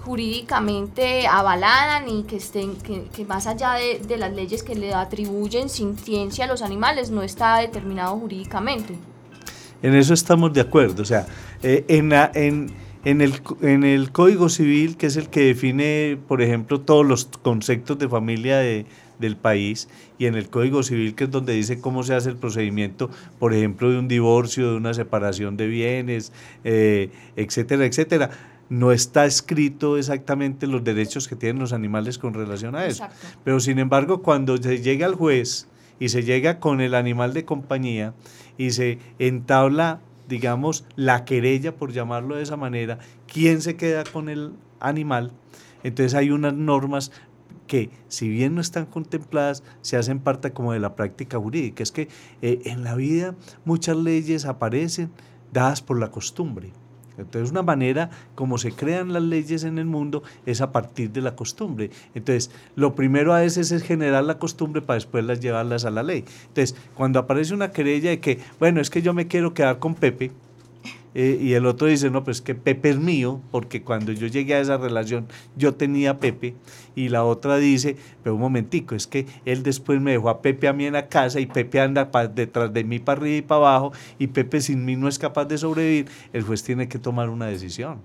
jurídicamente 0.04 1.26
avalada 1.26 2.00
ni 2.00 2.22
que 2.24 2.36
estén 2.36 2.76
que, 2.76 3.24
más 3.24 3.46
allá 3.46 3.74
de, 3.74 4.16
las 4.16 4.32
leyes 4.32 4.62
que 4.62 4.74
le 4.74 4.94
atribuyen 4.94 5.68
ciencia 5.68 6.44
a 6.44 6.48
los 6.48 6.62
animales 6.62 7.10
no 7.10 7.22
está 7.22 7.58
determinado 7.58 8.16
jurídicamente. 8.18 8.94
En 9.82 9.94
eso 9.94 10.12
estamos 10.14 10.52
de 10.52 10.60
acuerdo, 10.60 11.02
o 11.02 11.06
sea, 11.06 11.26
eh, 11.62 11.84
en, 11.88 12.12
en, 12.12 12.70
en, 13.04 13.20
el, 13.20 13.40
en 13.62 13.84
el 13.84 14.12
Código 14.12 14.48
Civil, 14.48 14.96
que 14.96 15.06
es 15.06 15.16
el 15.16 15.28
que 15.28 15.40
define, 15.40 16.18
por 16.28 16.42
ejemplo, 16.42 16.80
todos 16.80 17.06
los 17.06 17.24
conceptos 17.24 17.98
de 17.98 18.08
familia 18.08 18.58
de, 18.58 18.84
del 19.18 19.36
país, 19.36 19.88
y 20.18 20.26
en 20.26 20.34
el 20.34 20.50
Código 20.50 20.82
Civil, 20.82 21.14
que 21.14 21.24
es 21.24 21.30
donde 21.30 21.54
dice 21.54 21.80
cómo 21.80 22.02
se 22.02 22.14
hace 22.14 22.28
el 22.28 22.36
procedimiento, 22.36 23.10
por 23.38 23.54
ejemplo, 23.54 23.90
de 23.90 23.98
un 23.98 24.08
divorcio, 24.08 24.70
de 24.70 24.76
una 24.76 24.92
separación 24.92 25.56
de 25.56 25.66
bienes, 25.66 26.32
eh, 26.64 27.10
etcétera, 27.36 27.86
etcétera 27.86 28.30
no 28.70 28.92
está 28.92 29.26
escrito 29.26 29.98
exactamente 29.98 30.66
los 30.66 30.82
derechos 30.82 31.28
que 31.28 31.36
tienen 31.36 31.60
los 31.60 31.72
animales 31.72 32.18
con 32.18 32.32
relación 32.32 32.76
a 32.76 32.86
eso. 32.86 33.04
Exacto. 33.04 33.26
Pero 33.44 33.60
sin 33.60 33.78
embargo, 33.78 34.22
cuando 34.22 34.56
se 34.56 34.80
llega 34.80 35.06
al 35.06 35.16
juez 35.16 35.66
y 35.98 36.08
se 36.08 36.22
llega 36.22 36.60
con 36.60 36.80
el 36.80 36.94
animal 36.94 37.34
de 37.34 37.44
compañía 37.44 38.14
y 38.56 38.70
se 38.70 38.98
entabla, 39.18 40.00
digamos, 40.28 40.84
la 40.94 41.24
querella, 41.24 41.76
por 41.76 41.92
llamarlo 41.92 42.36
de 42.36 42.44
esa 42.44 42.56
manera, 42.56 43.00
¿quién 43.26 43.60
se 43.60 43.74
queda 43.76 44.04
con 44.04 44.28
el 44.28 44.52
animal? 44.78 45.32
Entonces 45.82 46.14
hay 46.14 46.30
unas 46.30 46.54
normas 46.54 47.10
que 47.66 47.90
si 48.08 48.28
bien 48.28 48.54
no 48.54 48.60
están 48.60 48.86
contempladas, 48.86 49.64
se 49.80 49.96
hacen 49.96 50.20
parte 50.20 50.52
como 50.52 50.72
de 50.72 50.78
la 50.78 50.94
práctica 50.94 51.38
jurídica. 51.38 51.82
Es 51.82 51.90
que 51.90 52.08
eh, 52.40 52.62
en 52.66 52.84
la 52.84 52.94
vida 52.94 53.34
muchas 53.64 53.96
leyes 53.96 54.44
aparecen 54.44 55.10
dadas 55.52 55.82
por 55.82 55.98
la 55.98 56.10
costumbre. 56.10 56.72
Entonces, 57.22 57.50
una 57.50 57.62
manera 57.62 58.10
como 58.34 58.58
se 58.58 58.72
crean 58.72 59.12
las 59.12 59.22
leyes 59.22 59.64
en 59.64 59.78
el 59.78 59.86
mundo 59.86 60.22
es 60.46 60.60
a 60.60 60.72
partir 60.72 61.10
de 61.10 61.20
la 61.20 61.36
costumbre. 61.36 61.90
Entonces, 62.14 62.50
lo 62.76 62.94
primero 62.94 63.34
a 63.34 63.40
veces 63.40 63.72
es 63.72 63.82
generar 63.82 64.24
la 64.24 64.38
costumbre 64.38 64.82
para 64.82 64.96
después 64.96 65.24
las 65.24 65.40
llevarlas 65.40 65.84
a 65.84 65.90
la 65.90 66.02
ley. 66.02 66.24
Entonces, 66.48 66.76
cuando 66.94 67.18
aparece 67.18 67.54
una 67.54 67.70
querella 67.70 68.10
de 68.10 68.20
que, 68.20 68.38
bueno, 68.58 68.80
es 68.80 68.90
que 68.90 69.02
yo 69.02 69.14
me 69.14 69.26
quiero 69.26 69.54
quedar 69.54 69.78
con 69.78 69.94
Pepe, 69.94 70.32
eh, 71.14 71.38
y 71.40 71.54
el 71.54 71.66
otro 71.66 71.86
dice, 71.86 72.10
no, 72.10 72.24
pues 72.24 72.40
que 72.40 72.54
Pepe 72.54 72.90
es 72.90 72.98
mío, 72.98 73.40
porque 73.50 73.82
cuando 73.82 74.12
yo 74.12 74.26
llegué 74.26 74.54
a 74.54 74.60
esa 74.60 74.76
relación 74.76 75.26
yo 75.56 75.74
tenía 75.74 76.12
a 76.12 76.18
Pepe, 76.20 76.54
y 76.94 77.08
la 77.08 77.24
otra 77.24 77.56
dice, 77.56 77.96
pero 78.22 78.34
un 78.34 78.40
momentico, 78.40 78.94
es 78.94 79.06
que 79.06 79.26
él 79.44 79.62
después 79.62 80.00
me 80.00 80.12
dejó 80.12 80.28
a 80.28 80.42
Pepe 80.42 80.68
a 80.68 80.72
mí 80.72 80.86
en 80.86 80.92
la 80.94 81.08
casa 81.08 81.40
y 81.40 81.46
Pepe 81.46 81.80
anda 81.80 82.10
detrás 82.34 82.72
de 82.72 82.84
mí 82.84 82.98
para 82.98 83.20
arriba 83.20 83.36
y 83.36 83.42
para 83.42 83.58
abajo, 83.58 83.92
y 84.18 84.28
Pepe 84.28 84.60
sin 84.60 84.84
mí 84.84 84.96
no 84.96 85.08
es 85.08 85.18
capaz 85.18 85.46
de 85.46 85.58
sobrevivir, 85.58 86.06
el 86.32 86.42
juez 86.42 86.62
tiene 86.62 86.88
que 86.88 86.98
tomar 86.98 87.28
una 87.28 87.46
decisión 87.46 88.00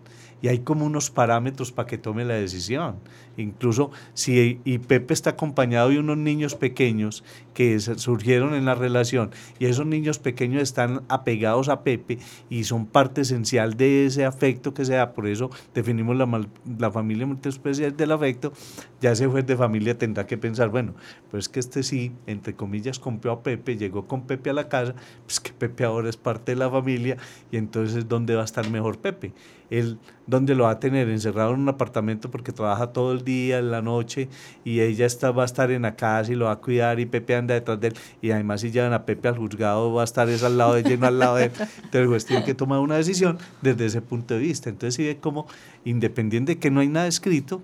y 0.45 0.47
hay 0.47 0.59
como 0.59 0.85
unos 0.85 1.09
parámetros 1.09 1.71
para 1.71 1.87
que 1.87 1.97
tome 1.97 2.23
la 2.23 2.35
decisión. 2.35 2.97
Incluso 3.35 3.89
si 4.13 4.61
y 4.63 4.77
Pepe 4.77 5.15
está 5.15 5.31
acompañado 5.31 5.89
de 5.89 5.97
unos 5.97 6.17
niños 6.17 6.53
pequeños 6.53 7.23
que 7.55 7.79
surgieron 7.79 8.53
en 8.53 8.65
la 8.65 8.75
relación 8.75 9.31
y 9.57 9.65
esos 9.65 9.87
niños 9.87 10.19
pequeños 10.19 10.61
están 10.61 11.01
apegados 11.09 11.67
a 11.67 11.81
Pepe 11.81 12.19
y 12.47 12.65
son 12.65 12.85
parte 12.85 13.21
esencial 13.21 13.75
de 13.75 14.05
ese 14.05 14.23
afecto 14.23 14.75
que 14.75 14.85
se 14.85 14.93
da, 14.93 15.13
por 15.13 15.27
eso 15.27 15.49
definimos 15.73 16.15
la, 16.15 16.47
la 16.77 16.91
familia 16.91 17.25
multiespecial 17.25 17.97
del 17.97 18.11
afecto, 18.11 18.53
ya 19.01 19.13
ese 19.13 19.25
juez 19.25 19.47
de 19.47 19.57
familia 19.57 19.97
tendrá 19.97 20.27
que 20.27 20.37
pensar, 20.37 20.69
bueno, 20.69 20.93
pues 21.31 21.49
que 21.49 21.59
este 21.59 21.81
sí, 21.81 22.11
entre 22.27 22.53
comillas, 22.53 22.99
compró 22.99 23.31
a 23.31 23.41
Pepe, 23.41 23.77
llegó 23.77 24.07
con 24.07 24.27
Pepe 24.27 24.51
a 24.51 24.53
la 24.53 24.69
casa, 24.69 24.93
pues 25.25 25.39
que 25.39 25.51
Pepe 25.53 25.85
ahora 25.85 26.07
es 26.07 26.17
parte 26.17 26.51
de 26.51 26.57
la 26.57 26.69
familia 26.69 27.17
y 27.51 27.57
entonces 27.57 28.07
¿dónde 28.07 28.35
va 28.35 28.43
a 28.43 28.45
estar 28.45 28.69
mejor 28.69 28.99
Pepe? 28.99 29.33
Él, 29.69 29.97
¿dónde 30.27 30.55
lo 30.55 30.65
va 30.65 30.71
a 30.71 30.79
tener? 30.79 31.09
Encerrado 31.09 31.53
en 31.53 31.61
un 31.61 31.69
apartamento 31.69 32.29
porque 32.29 32.51
trabaja 32.51 32.87
todo 32.87 33.11
el 33.11 33.23
día, 33.23 33.59
en 33.59 33.71
la 33.71 33.81
noche, 33.81 34.29
y 34.63 34.79
ella 34.79 35.05
está, 35.05 35.31
va 35.31 35.43
a 35.43 35.45
estar 35.45 35.71
en 35.71 35.83
la 35.83 35.95
casa 35.95 36.31
y 36.31 36.35
lo 36.35 36.45
va 36.45 36.51
a 36.51 36.55
cuidar 36.57 36.99
y 36.99 37.05
Pepe 37.05 37.35
anda 37.35 37.53
detrás 37.53 37.79
de 37.79 37.87
él, 37.87 37.95
y 38.21 38.31
además 38.31 38.61
si 38.61 38.71
llevan 38.71 38.93
a 38.93 39.05
Pepe 39.05 39.27
al 39.27 39.37
juzgado 39.37 39.93
va 39.93 40.01
a 40.01 40.05
estar 40.05 40.29
es 40.29 40.43
al 40.43 40.57
lado 40.57 40.75
de 40.75 40.83
lleno 40.83 41.07
al 41.07 41.19
lado 41.19 41.35
de 41.37 41.45
él. 41.45 41.51
Entonces 41.83 42.07
juez 42.07 42.25
tiene 42.25 42.43
que 42.43 42.53
tomar 42.53 42.79
una 42.79 42.95
decisión 42.95 43.37
desde 43.61 43.85
ese 43.85 44.01
punto 44.01 44.33
de 44.33 44.39
vista. 44.39 44.69
Entonces 44.69 44.95
si 44.95 45.03
ve 45.03 45.17
como, 45.17 45.47
independiente 45.83 46.55
de 46.55 46.59
que 46.59 46.71
no 46.71 46.79
hay 46.79 46.87
nada 46.87 47.07
escrito, 47.07 47.61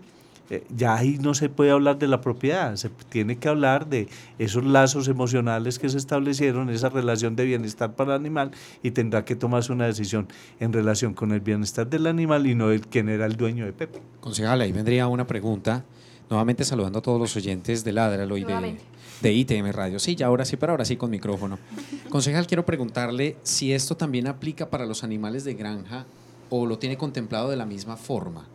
eh, 0.52 0.66
ya 0.76 0.96
ahí 0.96 1.18
no 1.18 1.34
se 1.34 1.48
puede 1.48 1.72
hablar 1.72 1.98
de 1.98 2.10
la 2.10 2.20
propiedad, 2.20 2.76
se 2.76 2.90
tiene 2.90 3.38
que 3.38 3.48
hablar 3.48 3.88
de 3.88 4.10
esos 4.38 4.66
lazos 4.66 5.08
emocionales 5.08 5.80
que 5.80 5.88
se 5.88 5.98
establecieron, 5.98 6.70
esa 6.70 6.90
relación 6.90 7.38
de 7.38 7.46
bienestar 7.46 7.96
para 7.96 8.16
el 8.16 8.20
animal 8.20 8.52
y 8.84 8.92
tendrá 8.92 9.24
que 9.24 9.38
tomarse 9.38 9.72
una 9.72 9.86
decisión 9.86 10.28
en 10.60 10.74
relación 10.74 11.14
con 11.14 11.32
el 11.32 11.40
bienestar 11.40 11.90
del 11.90 12.06
animal 12.06 12.48
y 12.48 12.56
no 12.56 12.70
el 12.72 12.86
quien 12.86 13.08
era 13.08 13.26
el 13.28 13.38
dueño 13.38 13.64
de 13.64 13.72
Pepe. 13.72 14.02
Concejal, 14.20 14.60
ahí 14.60 14.74
vendría 14.74 15.08
una 15.08 15.26
pregunta, 15.26 15.86
nuevamente 16.30 16.66
saludando 16.66 17.00
a 17.00 17.02
todos 17.02 17.18
los 17.18 17.34
oyentes 17.38 17.86
de 17.86 17.94
Ladralo 17.94 18.36
y 18.36 18.44
de, 18.44 18.78
de 19.22 19.34
ITM 19.34 19.72
Radio. 19.72 20.00
Sí, 20.00 20.18
ya 20.18 20.26
ahora 20.26 20.44
sí, 20.44 20.58
pero 20.58 20.74
ahora 20.74 20.84
sí 20.84 20.98
con 20.98 21.12
micrófono. 21.12 21.60
Concejal, 22.10 22.46
quiero 22.46 22.66
preguntarle 22.66 23.38
si 23.44 23.72
esto 23.72 23.96
también 23.96 24.28
aplica 24.28 24.70
para 24.70 24.86
los 24.86 25.06
animales 25.06 25.46
de 25.46 25.54
granja 25.54 26.06
o 26.50 26.66
lo 26.66 26.78
tiene 26.78 26.98
contemplado 26.98 27.50
de 27.50 27.56
la 27.56 27.66
misma 27.66 27.96
forma. 27.96 28.50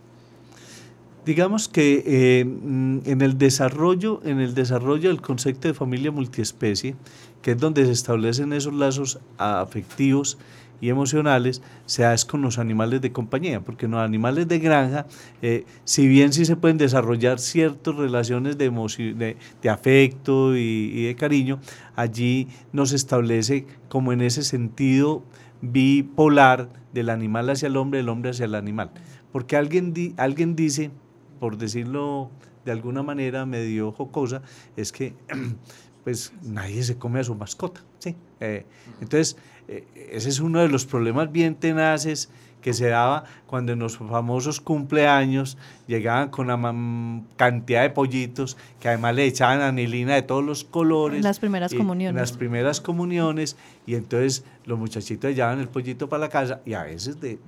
Digamos 1.27 1.69
que 1.69 2.05
eh, 2.07 2.45
mm, 2.45 2.99
en 3.05 3.21
el 3.21 3.37
desarrollo, 3.37 4.21
en 4.25 4.39
el 4.39 4.55
desarrollo 4.55 5.09
del 5.09 5.21
concepto 5.21 5.67
de 5.67 5.75
familia 5.75 6.13
multiespecie, 6.13 6.95
que 7.43 7.51
es 7.51 7.59
donde 7.59 7.85
se 7.85 7.91
establecen 7.91 8.53
esos 8.53 8.73
lazos 8.73 9.19
afectivos 9.37 10.39
y 10.81 10.89
emocionales, 10.89 11.63
se 11.85 12.03
da 12.03 12.15
con 12.29 12.43
los 12.43 12.61
animales 12.61 13.01
de 13.01 13.11
compañía, 13.11 13.61
porque 13.61 13.89
los 13.89 13.99
animales 13.99 14.47
de 14.47 14.61
granja, 14.61 15.07
eh, 15.43 15.65
si 15.83 16.07
bien 16.07 16.33
sí 16.33 16.45
se 16.45 16.55
pueden 16.55 16.79
desarrollar 16.79 17.41
ciertas 17.41 17.97
relaciones 17.97 18.57
de, 18.57 18.71
de, 18.71 19.37
de 19.63 19.69
afecto 19.69 20.57
y, 20.57 20.61
y, 20.95 21.07
de 21.07 21.17
cariño, 21.17 21.59
allí 21.97 22.47
no 22.73 22.87
se 22.87 22.95
establece 22.95 23.67
como 23.89 24.13
en 24.13 24.21
ese 24.21 24.45
sentido 24.45 25.25
bipolar 25.61 26.69
del 26.95 27.11
animal 27.11 27.51
hacia 27.51 27.67
el 27.67 27.77
hombre, 27.77 27.99
del 27.99 28.11
hombre 28.11 28.31
hacia 28.31 28.45
el 28.45 28.55
animal. 28.55 28.93
Porque 29.33 29.57
alguien, 29.57 29.93
di, 29.93 30.15
alguien 30.17 30.55
dice, 30.55 30.93
por 31.39 31.57
decirlo 31.57 32.31
de 32.65 32.73
alguna 32.73 33.03
manera 33.03 33.47
medio 33.47 33.93
jocosa, 33.93 34.43
es 34.77 34.93
que 34.93 35.15
pues 36.05 36.33
nadie 36.43 36.83
se 36.83 36.97
come 36.99 37.21
a 37.21 37.25
su 37.25 37.35
mascota, 37.35 37.83
¿sí? 37.99 38.17
Eh, 38.41 38.65
entonces, 39.01 39.37
eh, 39.69 39.87
ese 40.13 40.29
es 40.29 40.41
uno 40.41 40.61
de 40.61 40.69
los 40.69 40.87
problemas 40.87 41.33
bien 41.33 41.55
tenaces 41.55 42.31
que 42.67 42.75
se 42.75 42.89
daba 42.89 43.23
cuando 43.47 43.73
en 43.73 43.79
los 43.79 43.97
famosos 43.97 44.61
cumpleaños 44.61 45.57
llegaban 45.87 46.31
con 46.31 46.51
una 46.51 47.23
cantidad 47.37 47.83
de 47.83 47.91
pollitos 47.91 48.57
que 48.81 48.89
además 48.89 49.15
le 49.15 49.25
echaban 49.25 49.61
anilina 49.61 50.17
de 50.17 50.23
todos 50.23 50.45
los 50.45 50.65
colores. 50.65 51.19
En 51.19 51.23
las 51.23 51.39
primeras 51.39 51.73
comuniones. 51.73 52.11
En 52.11 52.21
las 52.21 52.33
primeras 52.33 52.81
comuniones 52.81 53.57
y 53.87 53.95
entonces 53.95 54.45
los 54.65 54.81
muchachitos 54.81 55.33
llevaban 55.33 55.61
el 55.61 55.69
pollito 55.69 56.09
para 56.09 56.23
la 56.23 56.29
casa 56.29 56.61
y 56.67 56.75
a 56.75 56.83
veces 56.83 57.21
de, 57.21 57.39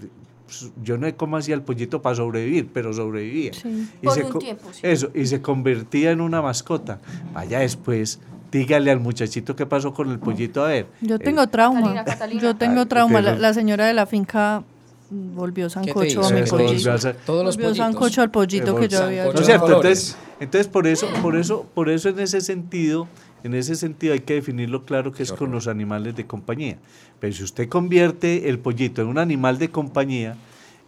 pues, 0.49 0.73
yo 0.83 0.97
no 0.97 1.07
sé 1.07 1.15
cómo 1.15 1.37
hacía 1.37 1.55
el 1.55 1.61
pollito 1.61 2.01
para 2.01 2.17
sobrevivir, 2.17 2.71
pero 2.73 2.95
sobrevivía. 2.95 3.53
Y 4.01 4.07
Por 4.07 4.25
un 4.25 4.39
tiempo, 4.39 4.71
sí. 4.73 4.81
Eso, 4.83 5.11
y 5.15 5.27
se 5.27 5.43
convertía 5.43 6.11
en 6.11 6.23
una 6.23 6.41
mascota. 6.41 7.01
Vaya 7.35 7.59
después, 7.59 8.19
dígale 8.51 8.91
al 8.91 8.99
muchachito 8.99 9.55
qué 9.55 9.67
pasó 9.67 9.93
con 9.93 10.11
el 10.11 10.19
pollito, 10.19 10.65
a 10.65 10.69
ver. 10.69 10.87
Yo 11.03 11.19
tengo 11.19 11.47
trauma. 11.49 12.03
Yo 12.41 12.57
tengo 12.57 12.87
trauma. 12.87 13.21
La, 13.21 13.53
señora 13.53 13.87
de 13.87 13.93
la 13.93 14.07
finca 14.07 14.63
volvió 15.11 15.69
sancocho 15.69 16.25
a 16.25 16.31
mi 16.31 16.43
pollito. 16.45 16.97
Todos 17.27 17.45
los 17.45 17.57
volvió 17.59 17.75
sancocho 17.75 18.23
al 18.23 18.31
pollito 18.31 18.75
que 18.75 18.89
yo 18.89 19.03
había 19.03 19.27
hecho. 19.27 19.45
cierto? 19.45 19.67
Entonces, 19.67 20.17
entonces 20.41 20.67
por 20.67 20.87
eso, 20.87 21.09
por 21.21 21.37
eso, 21.37 21.67
por 21.75 21.91
eso 21.91 22.09
en 22.09 22.21
ese 22.21 22.41
sentido, 22.41 23.07
en 23.45 23.55
ese 23.55 23.75
sentido 23.77 24.13
hay 24.13 24.21
que 24.21 24.35
definirlo 24.35 24.85
claro 24.85 25.13
que 25.13 25.23
es 25.23 25.33
con 25.33 25.51
los 25.51 25.67
animales 25.69 26.17
de 26.17 26.27
compañía. 26.27 26.79
Pero 27.21 27.33
si 27.33 27.43
usted 27.43 27.69
convierte 27.69 28.49
el 28.49 28.59
pollito 28.59 29.03
en 29.03 29.09
un 29.09 29.19
animal 29.19 29.59
de 29.59 29.71
compañía, 29.71 30.37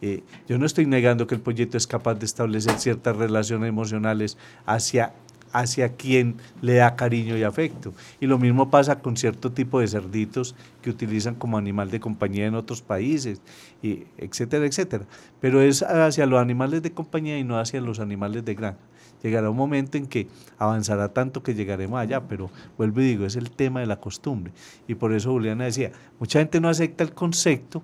eh, 0.03 0.23
yo 0.49 0.59
no 0.59 0.67
estoy 0.67 0.87
negando 0.87 1.27
que 1.27 1.35
el 1.35 1.41
pollito 1.41 1.77
es 1.77 1.87
capaz 1.87 2.15
de 2.15 2.27
establecer 2.27 2.79
ciertas 2.79 3.17
relaciones 3.17 3.69
emocionales 3.69 4.39
hacia 4.67 5.13
hacia 5.53 5.97
quien 5.97 6.37
le 6.63 6.75
da 6.75 6.97
cariño 6.97 7.37
y 7.37 7.43
afecto. 7.43 7.93
Y 8.21 8.27
lo 8.27 8.39
mismo 8.39 8.71
pasa 8.71 9.01
con 9.01 9.17
cierto 9.17 9.53
tipo 9.53 9.81
de 9.81 9.89
cerditos 9.89 10.55
que 10.83 10.91
utilizan 10.91 11.35
como 11.35 11.59
animal 11.59 11.91
de 11.91 12.01
compañía 12.01 12.47
en 12.47 12.55
otros 12.55 12.83
países, 12.83 13.41
y 13.83 14.05
etcétera, 14.19 14.67
etcétera. 14.67 15.05
Pero 15.41 15.61
es 15.61 15.83
hacia 15.83 16.27
los 16.27 16.41
animales 16.41 16.83
de 16.83 16.93
compañía 16.93 17.39
y 17.39 17.45
no 17.45 17.59
hacia 17.59 17.81
los 17.81 18.01
animales 18.01 18.45
de 18.45 18.55
granja. 18.55 18.79
Llegará 19.23 19.51
un 19.51 19.57
momento 19.57 19.99
en 19.99 20.07
que 20.07 20.29
avanzará 20.59 21.13
tanto 21.13 21.43
que 21.43 21.55
llegaremos 21.55 22.01
allá, 22.01 22.27
pero 22.27 22.51
vuelvo 22.79 23.01
y 23.01 23.05
digo, 23.05 23.27
es 23.27 23.37
el 23.37 23.51
tema 23.51 23.81
de 23.81 23.87
la 23.87 24.01
costumbre. 24.01 24.53
Y 24.89 24.95
por 24.95 25.13
eso 25.13 25.31
Juliana 25.31 25.65
decía, 25.65 25.93
mucha 26.19 26.39
gente 26.39 26.61
no 26.61 26.69
acepta 26.69 27.05
el 27.05 27.13
concepto, 27.13 27.83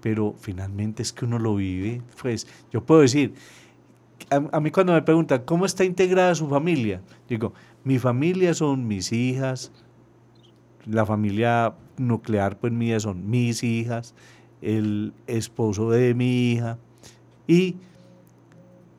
pero 0.00 0.34
finalmente 0.38 1.02
es 1.02 1.12
que 1.12 1.24
uno 1.24 1.38
lo 1.38 1.56
vive. 1.56 2.02
Pues 2.20 2.46
yo 2.72 2.84
puedo 2.84 3.00
decir, 3.00 3.34
a, 4.30 4.60
mí 4.60 4.70
cuando 4.70 4.92
me 4.92 5.02
preguntan, 5.02 5.42
¿cómo 5.44 5.66
está 5.66 5.84
integrada 5.84 6.34
su 6.34 6.48
familia? 6.48 7.00
Digo, 7.28 7.52
mi 7.84 7.98
familia 7.98 8.54
son 8.54 8.86
mis 8.86 9.12
hijas, 9.12 9.72
la 10.86 11.04
familia 11.04 11.74
nuclear 11.96 12.58
pues 12.58 12.72
mía 12.72 13.00
son 13.00 13.28
mis 13.28 13.62
hijas, 13.62 14.14
el 14.62 15.12
esposo 15.26 15.90
de 15.90 16.14
mi 16.14 16.52
hija 16.52 16.78
y 17.46 17.76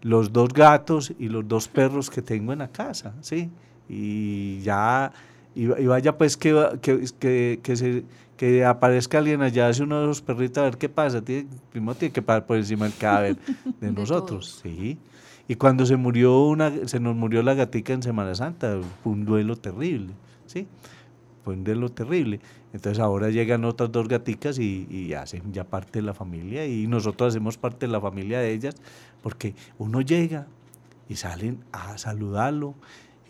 los 0.01 0.33
dos 0.33 0.49
gatos 0.49 1.13
y 1.19 1.29
los 1.29 1.47
dos 1.47 1.67
perros 1.67 2.09
que 2.09 2.21
tengo 2.21 2.53
en 2.53 2.59
la 2.59 2.67
casa, 2.67 3.13
¿sí? 3.21 3.49
Y 3.87 4.61
ya, 4.61 5.11
y, 5.53 5.65
vaya 5.67 6.17
pues 6.17 6.37
que, 6.37 6.79
que, 6.81 7.59
que, 7.61 7.75
se, 7.75 8.03
que 8.37 8.65
aparezca 8.65 9.17
alguien 9.17 9.41
allá, 9.41 9.67
hace 9.67 9.83
uno 9.83 9.99
de 9.99 10.05
esos 10.05 10.21
perritos 10.21 10.57
a 10.59 10.63
ver 10.63 10.77
qué 10.77 10.89
pasa, 10.89 11.21
tiene, 11.21 11.47
primero 11.71 11.95
tiene 11.95 12.13
que 12.13 12.21
parar 12.21 12.45
por 12.45 12.57
encima 12.57 12.85
del 12.85 12.95
cadáver 12.95 13.37
de, 13.79 13.91
nosotros, 13.91 14.59
sí. 14.63 14.97
Y 15.47 15.55
cuando 15.55 15.85
se 15.85 15.97
murió 15.97 16.43
una, 16.43 16.87
se 16.87 16.99
nos 16.99 17.15
murió 17.15 17.43
la 17.43 17.53
gatica 17.53 17.93
en 17.93 18.01
Semana 18.01 18.33
Santa, 18.33 18.79
fue 19.03 19.11
un 19.11 19.25
duelo 19.25 19.57
terrible, 19.57 20.13
¿sí? 20.45 20.67
Fue 21.43 21.53
un 21.53 21.63
duelo 21.63 21.89
terrible. 21.89 22.39
Entonces 22.73 22.99
ahora 22.99 23.29
llegan 23.29 23.65
otras 23.65 23.91
dos 23.91 24.07
gaticas 24.07 24.59
y, 24.59 24.87
y, 24.89 25.13
hacen 25.13 25.51
ya 25.51 25.63
parte 25.63 25.99
de 25.99 26.03
la 26.03 26.13
familia 26.13 26.65
y 26.65 26.87
nosotros 26.87 27.29
hacemos 27.29 27.57
parte 27.57 27.87
de 27.87 27.91
la 27.91 27.99
familia 27.99 28.39
de 28.39 28.53
ellas 28.53 28.75
porque 29.21 29.55
uno 29.77 30.01
llega 30.01 30.47
y 31.09 31.15
salen 31.15 31.59
a 31.71 31.97
saludarlo 31.97 32.75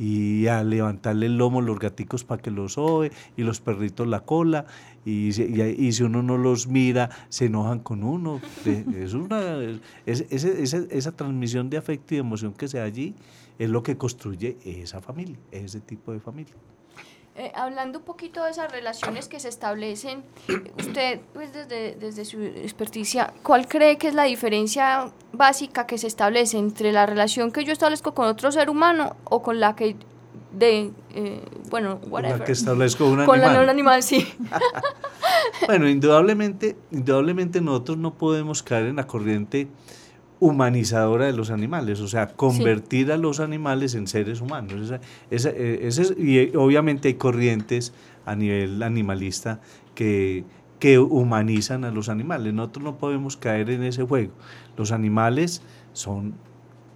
y 0.01 0.47
a 0.47 0.63
levantarle 0.63 1.27
el 1.27 1.37
lomo 1.37 1.61
los 1.61 1.77
gaticos 1.77 2.23
para 2.23 2.41
que 2.41 2.49
los 2.49 2.73
sobe 2.73 3.11
y 3.37 3.43
los 3.43 3.61
perritos 3.61 4.07
la 4.07 4.21
cola 4.21 4.65
y, 5.05 5.27
y, 5.29 5.91
si 5.91 6.03
uno 6.03 6.23
no 6.23 6.37
los 6.37 6.67
mira 6.67 7.11
se 7.29 7.45
enojan 7.45 7.79
con 7.79 8.03
uno 8.03 8.41
es 8.65 9.13
una 9.13 9.61
es, 10.07 10.25
esa, 10.31 10.77
esa 10.89 11.11
transmisión 11.11 11.69
de 11.69 11.77
afecto 11.77 12.15
y 12.15 12.17
emoción 12.17 12.53
que 12.53 12.67
se 12.67 12.79
da 12.79 12.85
allí 12.85 13.13
es 13.59 13.69
lo 13.69 13.83
que 13.83 13.95
construye 13.95 14.57
esa 14.65 15.01
familia 15.01 15.37
ese 15.51 15.81
tipo 15.81 16.11
de 16.11 16.19
familia 16.19 16.55
eh, 17.41 17.51
hablando 17.55 17.97
un 17.97 18.05
poquito 18.05 18.43
de 18.43 18.51
esas 18.51 18.71
relaciones 18.71 19.27
que 19.27 19.39
se 19.39 19.49
establecen, 19.49 20.23
usted, 20.77 21.21
pues 21.33 21.51
desde, 21.51 21.95
desde 21.95 22.23
su 22.23 22.39
experticia, 22.39 23.33
¿cuál 23.41 23.67
cree 23.67 23.97
que 23.97 24.09
es 24.09 24.13
la 24.13 24.25
diferencia 24.25 25.11
básica 25.33 25.87
que 25.87 25.97
se 25.97 26.05
establece 26.05 26.59
entre 26.59 26.91
la 26.91 27.07
relación 27.07 27.51
que 27.51 27.63
yo 27.63 27.73
establezco 27.73 28.13
con 28.13 28.27
otro 28.27 28.51
ser 28.51 28.69
humano 28.69 29.15
o 29.23 29.41
con 29.41 29.59
la 29.59 29.75
que 29.75 29.95
de, 30.51 30.91
eh, 31.15 31.41
bueno, 31.71 31.99
whatever. 32.11 32.37
La 32.41 32.45
que 32.45 32.51
establezco 32.51 33.05
un 33.05 33.15
con 33.25 33.39
animal. 33.39 33.41
la 33.41 33.57
de 33.57 33.63
un 33.63 33.69
animal, 33.71 34.03
sí. 34.03 34.31
bueno, 35.65 35.89
indudablemente, 35.89 36.75
indudablemente 36.91 37.59
nosotros 37.59 37.97
no 37.97 38.13
podemos 38.13 38.61
caer 38.61 38.85
en 38.85 38.97
la 38.97 39.07
corriente 39.07 39.67
humanizadora 40.41 41.27
de 41.27 41.33
los 41.33 41.51
animales, 41.51 42.01
o 42.01 42.07
sea, 42.07 42.27
convertir 42.27 43.11
a 43.11 43.17
los 43.17 43.39
animales 43.39 43.93
en 43.93 44.07
seres 44.07 44.41
humanos. 44.41 44.91
Eh, 45.29 45.89
y 46.17 46.57
obviamente 46.57 47.09
hay 47.09 47.13
corrientes 47.13 47.93
a 48.25 48.35
nivel 48.35 48.81
animalista 48.81 49.61
que, 49.93 50.43
que 50.79 50.97
humanizan 50.97 51.85
a 51.85 51.91
los 51.91 52.09
animales. 52.09 52.55
Nosotros 52.55 52.83
no 52.83 52.97
podemos 52.97 53.37
caer 53.37 53.69
en 53.69 53.83
ese 53.83 54.01
juego. 54.01 54.33
Los 54.77 54.91
animales 54.91 55.61
son 55.93 56.33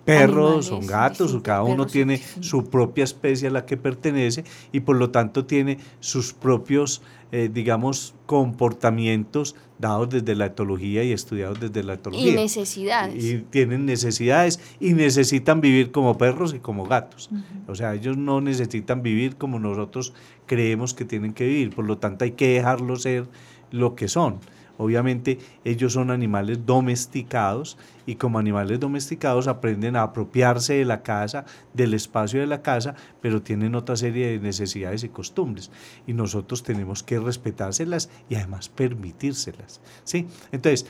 perros, 0.06 0.68
son 0.68 0.86
gatos, 0.86 1.36
cada 1.44 1.64
uno 1.64 1.88
tiene 1.88 2.22
su 2.40 2.70
propia 2.70 3.04
especie 3.04 3.48
a 3.48 3.52
la 3.52 3.66
que 3.66 3.76
pertenece 3.76 4.44
y 4.72 4.82
por 4.82 4.96
lo 4.96 5.10
tanto 5.10 5.46
tiene 5.46 5.80
sus 6.00 6.32
propios, 6.34 7.02
eh, 7.32 7.50
digamos, 7.52 8.14
comportamientos 8.28 9.56
dados 9.80 10.10
desde 10.10 10.36
la 10.36 10.46
etología 10.46 11.04
y 11.04 11.12
estudiados 11.12 11.60
desde 11.60 11.84
la 11.84 11.94
etología. 11.94 12.32
Y 12.32 12.36
necesidades. 12.36 13.24
Y 13.24 13.40
tienen 13.40 13.86
necesidades 13.86 14.60
y 14.80 14.94
necesitan 14.94 15.60
vivir 15.60 15.92
como 15.92 16.18
perros 16.18 16.54
y 16.54 16.60
como 16.60 16.86
gatos. 16.86 17.30
O 17.68 17.76
sea, 17.76 17.94
ellos 17.94 18.16
no 18.16 18.42
necesitan 18.42 19.02
vivir 19.02 19.36
como 19.36 19.60
nosotros 19.60 20.14
creemos 20.46 20.94
que 20.94 21.04
tienen 21.04 21.34
que 21.34 21.46
vivir, 21.46 21.76
por 21.76 21.86
lo 21.86 21.98
tanto 21.98 22.26
hay 22.26 22.32
que 22.32 22.50
dejarlos 22.50 23.02
ser 23.02 23.26
lo 23.72 23.96
que 23.96 24.08
son. 24.08 24.40
Obviamente 24.78 25.40
ellos 25.64 25.94
son 25.94 26.12
animales 26.12 26.66
domesticados 26.66 27.78
y 28.06 28.16
como 28.16 28.40
animales 28.40 28.80
domesticados 28.80 29.48
aprenden 29.48 29.96
a 29.96 30.04
apropiarse 30.04 30.76
de 30.76 30.86
la 30.86 31.02
casa, 31.02 31.46
del 31.74 31.94
espacio 31.94 32.40
de 32.40 32.48
la 32.48 32.62
casa, 32.62 32.96
pero 33.22 33.42
tienen 33.42 33.76
otra 33.76 33.96
serie 33.96 34.28
de 34.28 34.40
necesidades 34.40 35.04
y 35.04 35.10
costumbres 35.10 35.72
y 36.06 36.14
nosotros 36.14 36.64
tenemos 36.64 37.04
que 37.04 37.20
respetárselas 37.20 38.10
y 38.30 38.36
además 38.36 38.70
permitírselas. 38.70 39.82
¿sí? 40.04 40.28
Entonces, 40.52 40.86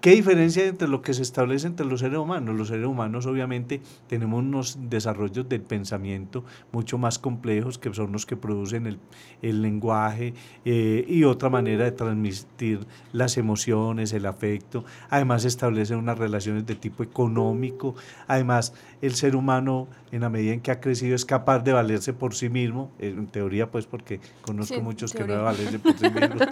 ¿Qué 0.00 0.12
diferencia 0.12 0.64
entre 0.64 0.86
lo 0.86 1.02
que 1.02 1.12
se 1.12 1.22
establece 1.22 1.66
entre 1.66 1.84
los 1.84 1.98
seres 1.98 2.18
humanos? 2.18 2.54
Los 2.54 2.68
seres 2.68 2.86
humanos 2.86 3.26
obviamente 3.26 3.80
tenemos 4.06 4.40
unos 4.40 4.78
desarrollos 4.88 5.48
del 5.48 5.62
pensamiento 5.62 6.44
mucho 6.70 6.98
más 6.98 7.18
complejos 7.18 7.78
que 7.78 7.92
son 7.92 8.12
los 8.12 8.24
que 8.24 8.36
producen 8.36 8.86
el, 8.86 9.00
el 9.42 9.60
lenguaje 9.60 10.34
eh, 10.64 11.04
y 11.08 11.24
otra 11.24 11.50
manera 11.50 11.84
de 11.84 11.90
transmitir 11.90 12.86
las 13.12 13.38
emociones, 13.38 14.12
el 14.12 14.26
afecto. 14.26 14.84
Además 15.10 15.44
establecen 15.44 15.98
unas 15.98 16.16
relaciones 16.16 16.64
de 16.64 16.76
tipo 16.76 17.02
económico. 17.02 17.96
Además 18.28 18.74
el 19.02 19.16
ser 19.16 19.34
humano 19.34 19.88
en 20.12 20.20
la 20.20 20.28
medida 20.28 20.52
en 20.52 20.60
que 20.60 20.70
ha 20.70 20.80
crecido 20.80 21.16
es 21.16 21.24
capaz 21.24 21.60
de 21.60 21.72
valerse 21.72 22.12
por 22.12 22.34
sí 22.34 22.48
mismo, 22.48 22.92
en 22.98 23.26
teoría 23.26 23.70
pues 23.70 23.86
porque 23.86 24.20
conozco 24.42 24.80
muchos 24.80 25.12
que 25.12 25.24
no 25.24 25.42
valerse 25.42 25.78
por 25.78 25.98
sí 25.98 26.08
mismos. 26.08 26.48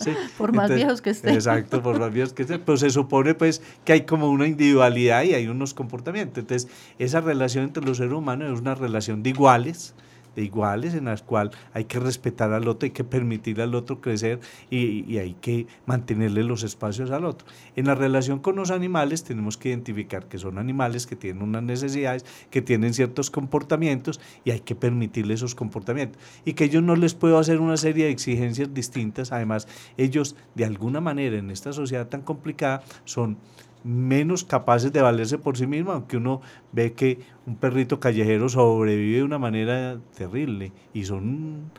Por 0.38 0.54
más 0.54 0.72
viejos 0.72 1.02
que 1.02 1.10
estén. 1.10 1.34
Exacto, 1.34 1.82
por 1.82 1.98
más 1.98 2.12
viejos 2.12 2.32
que 2.32 2.42
estén. 2.42 2.62
Pero 2.64 2.78
se 2.90 2.94
supone 2.94 3.34
pues 3.34 3.62
que 3.84 3.92
hay 3.92 4.00
como 4.02 4.28
una 4.28 4.46
individualidad 4.46 5.22
y 5.22 5.34
hay 5.34 5.46
unos 5.46 5.74
comportamientos. 5.74 6.38
Entonces 6.38 6.70
esa 6.98 7.20
relación 7.20 7.64
entre 7.64 7.84
los 7.84 7.98
seres 7.98 8.12
humanos 8.12 8.52
es 8.52 8.60
una 8.60 8.74
relación 8.74 9.22
de 9.22 9.30
iguales, 9.30 9.94
iguales 10.42 10.94
en 10.94 11.06
las 11.06 11.22
cuales 11.22 11.56
hay 11.72 11.84
que 11.84 11.98
respetar 11.98 12.52
al 12.52 12.68
otro, 12.68 12.86
hay 12.86 12.90
que 12.90 13.04
permitir 13.04 13.60
al 13.60 13.74
otro 13.74 14.00
crecer 14.00 14.40
y, 14.70 15.18
hay 15.18 15.34
que 15.40 15.66
mantenerle 15.86 16.44
los 16.44 16.62
espacios 16.62 17.10
al 17.10 17.24
otro. 17.24 17.46
En 17.76 17.86
la 17.86 17.94
relación 17.94 18.38
con 18.38 18.56
los 18.56 18.70
animales 18.70 19.24
tenemos 19.24 19.56
que 19.56 19.68
identificar 19.68 20.28
que 20.28 20.38
son 20.38 20.58
animales 20.58 21.06
que 21.06 21.16
tienen 21.16 21.42
unas 21.42 21.62
necesidades, 21.62 22.24
que 22.50 22.62
tienen 22.62 22.94
ciertos 22.94 23.30
comportamientos 23.30 24.20
y 24.44 24.50
hay 24.50 24.60
que 24.60 24.74
permitirle 24.74 25.34
esos 25.34 25.54
comportamientos. 25.54 26.20
Y 26.44 26.54
que 26.54 26.68
yo 26.68 26.80
no 26.80 26.96
les 26.96 27.14
puedo 27.14 27.38
hacer 27.38 27.60
una 27.60 27.76
serie 27.76 28.06
de 28.06 28.10
exigencias 28.10 28.72
distintas, 28.72 29.32
además 29.32 29.68
ellos 29.96 30.36
de 30.54 30.64
alguna 30.64 31.00
manera 31.00 31.38
en 31.38 31.50
esta 31.50 31.72
sociedad 31.72 32.08
tan 32.08 32.22
complicada 32.22 32.82
son 33.04 33.36
menos 33.84 34.44
capaces 34.44 34.92
de 34.92 35.00
valerse 35.00 35.38
por 35.38 35.56
sí 35.56 35.66
mismos, 35.66 35.94
aunque 35.94 36.16
uno 36.16 36.40
ve 36.72 36.92
que 36.92 37.20
un 37.46 37.56
perrito 37.56 38.00
callejero 38.00 38.48
sobrevive 38.48 39.18
de 39.18 39.24
una 39.24 39.38
manera 39.38 39.98
terrible 40.16 40.72
y 40.92 41.04
son... 41.04 41.70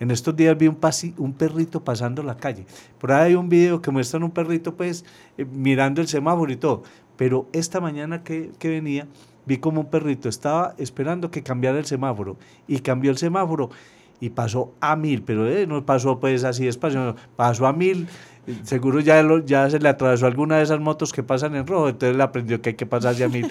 En 0.00 0.10
estos 0.10 0.34
días 0.34 0.58
vi 0.58 0.66
un, 0.66 0.78
un 1.18 1.32
perrito 1.34 1.84
pasando 1.84 2.22
la 2.22 2.36
calle. 2.36 2.66
Por 2.98 3.12
ahí 3.12 3.28
hay 3.28 3.34
un 3.36 3.48
video 3.48 3.80
que 3.80 3.92
muestran 3.92 4.24
un 4.24 4.32
perrito 4.32 4.74
pues 4.74 5.04
eh, 5.38 5.44
mirando 5.44 6.00
el 6.00 6.08
semáforo 6.08 6.52
y 6.52 6.56
todo. 6.56 6.82
Pero 7.16 7.48
esta 7.52 7.80
mañana 7.80 8.24
que, 8.24 8.50
que 8.58 8.68
venía 8.68 9.06
vi 9.46 9.58
como 9.58 9.80
un 9.80 9.90
perrito 9.90 10.28
estaba 10.28 10.74
esperando 10.78 11.30
que 11.30 11.42
cambiara 11.42 11.78
el 11.78 11.84
semáforo 11.84 12.36
y 12.66 12.80
cambió 12.80 13.10
el 13.10 13.18
semáforo 13.18 13.70
y 14.20 14.30
pasó 14.30 14.74
a 14.80 14.96
mil, 14.96 15.22
pero 15.22 15.48
eh, 15.48 15.66
no 15.66 15.84
pasó 15.84 16.18
pues 16.18 16.44
así 16.44 16.64
despacio, 16.64 17.16
pasó 17.36 17.66
a 17.66 17.72
mil 17.72 18.08
seguro 18.62 19.00
ya, 19.00 19.22
ya 19.44 19.70
se 19.70 19.78
le 19.78 19.88
atravesó 19.88 20.26
alguna 20.26 20.58
de 20.58 20.64
esas 20.64 20.80
motos 20.80 21.12
que 21.12 21.22
pasan 21.22 21.54
en 21.54 21.66
rojo, 21.66 21.88
entonces 21.88 22.16
le 22.16 22.22
aprendió 22.22 22.60
que 22.60 22.70
hay 22.70 22.74
que 22.74 22.86
pasar 22.86 23.20
a 23.22 23.28
mil. 23.28 23.50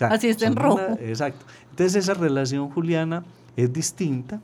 Así 0.00 0.28
está 0.28 0.46
en 0.46 0.56
rojo. 0.56 0.80
exacto. 1.00 1.44
Entonces 1.70 1.96
esa 1.96 2.14
relación, 2.14 2.70
Juliana, 2.70 3.24
es 3.56 3.72
distinta 3.72 4.40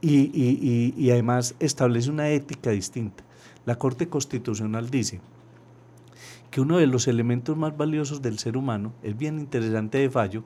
y, 0.00 0.30
y, 0.32 0.94
y, 0.96 1.10
además 1.10 1.54
establece 1.60 2.10
una 2.10 2.28
ética 2.30 2.70
distinta. 2.70 3.22
La 3.66 3.76
Corte 3.76 4.08
Constitucional 4.08 4.90
dice 4.90 5.20
que 6.50 6.60
uno 6.60 6.78
de 6.78 6.86
los 6.86 7.06
elementos 7.06 7.56
más 7.56 7.76
valiosos 7.76 8.22
del 8.22 8.38
ser 8.38 8.56
humano, 8.56 8.92
es 9.02 9.16
bien 9.16 9.38
interesante 9.38 9.98
de 9.98 10.10
fallo, 10.10 10.42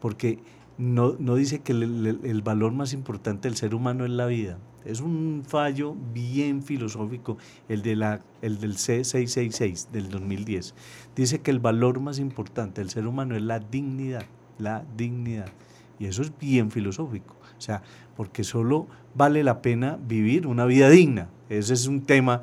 porque 0.00 0.40
no, 0.78 1.16
no 1.18 1.34
dice 1.34 1.60
que 1.60 1.72
el, 1.72 2.20
el, 2.22 2.42
valor 2.42 2.72
más 2.72 2.92
importante 2.92 3.48
del 3.48 3.56
ser 3.56 3.74
humano 3.74 4.04
es 4.04 4.12
la 4.12 4.26
vida. 4.26 4.58
Es 4.84 5.00
un 5.00 5.42
fallo 5.44 5.96
bien 6.14 6.62
filosófico, 6.62 7.36
el, 7.68 7.82
de 7.82 7.96
la, 7.96 8.22
el 8.42 8.60
del 8.60 8.76
C666 8.76 9.90
del 9.90 10.08
2010. 10.08 10.74
Dice 11.16 11.40
que 11.40 11.50
el 11.50 11.58
valor 11.58 11.98
más 11.98 12.20
importante 12.20 12.80
del 12.80 12.90
ser 12.90 13.08
humano 13.08 13.34
es 13.34 13.42
la 13.42 13.58
dignidad, 13.58 14.24
la 14.56 14.84
dignidad. 14.96 15.50
Y 15.98 16.06
eso 16.06 16.22
es 16.22 16.32
bien 16.38 16.70
filosófico. 16.70 17.34
O 17.58 17.60
sea, 17.60 17.82
porque 18.16 18.44
solo 18.44 18.86
vale 19.16 19.42
la 19.42 19.60
pena 19.62 19.98
vivir 20.06 20.46
una 20.46 20.64
vida 20.64 20.88
digna. 20.88 21.28
Ese 21.48 21.74
es 21.74 21.88
un 21.88 22.02
tema. 22.02 22.42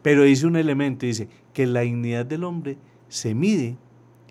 Pero 0.00 0.22
dice 0.22 0.46
un 0.46 0.56
elemento, 0.56 1.06
dice 1.06 1.28
que 1.52 1.66
la 1.66 1.80
dignidad 1.80 2.24
del 2.24 2.44
hombre 2.44 2.78
se 3.08 3.34
mide 3.34 3.76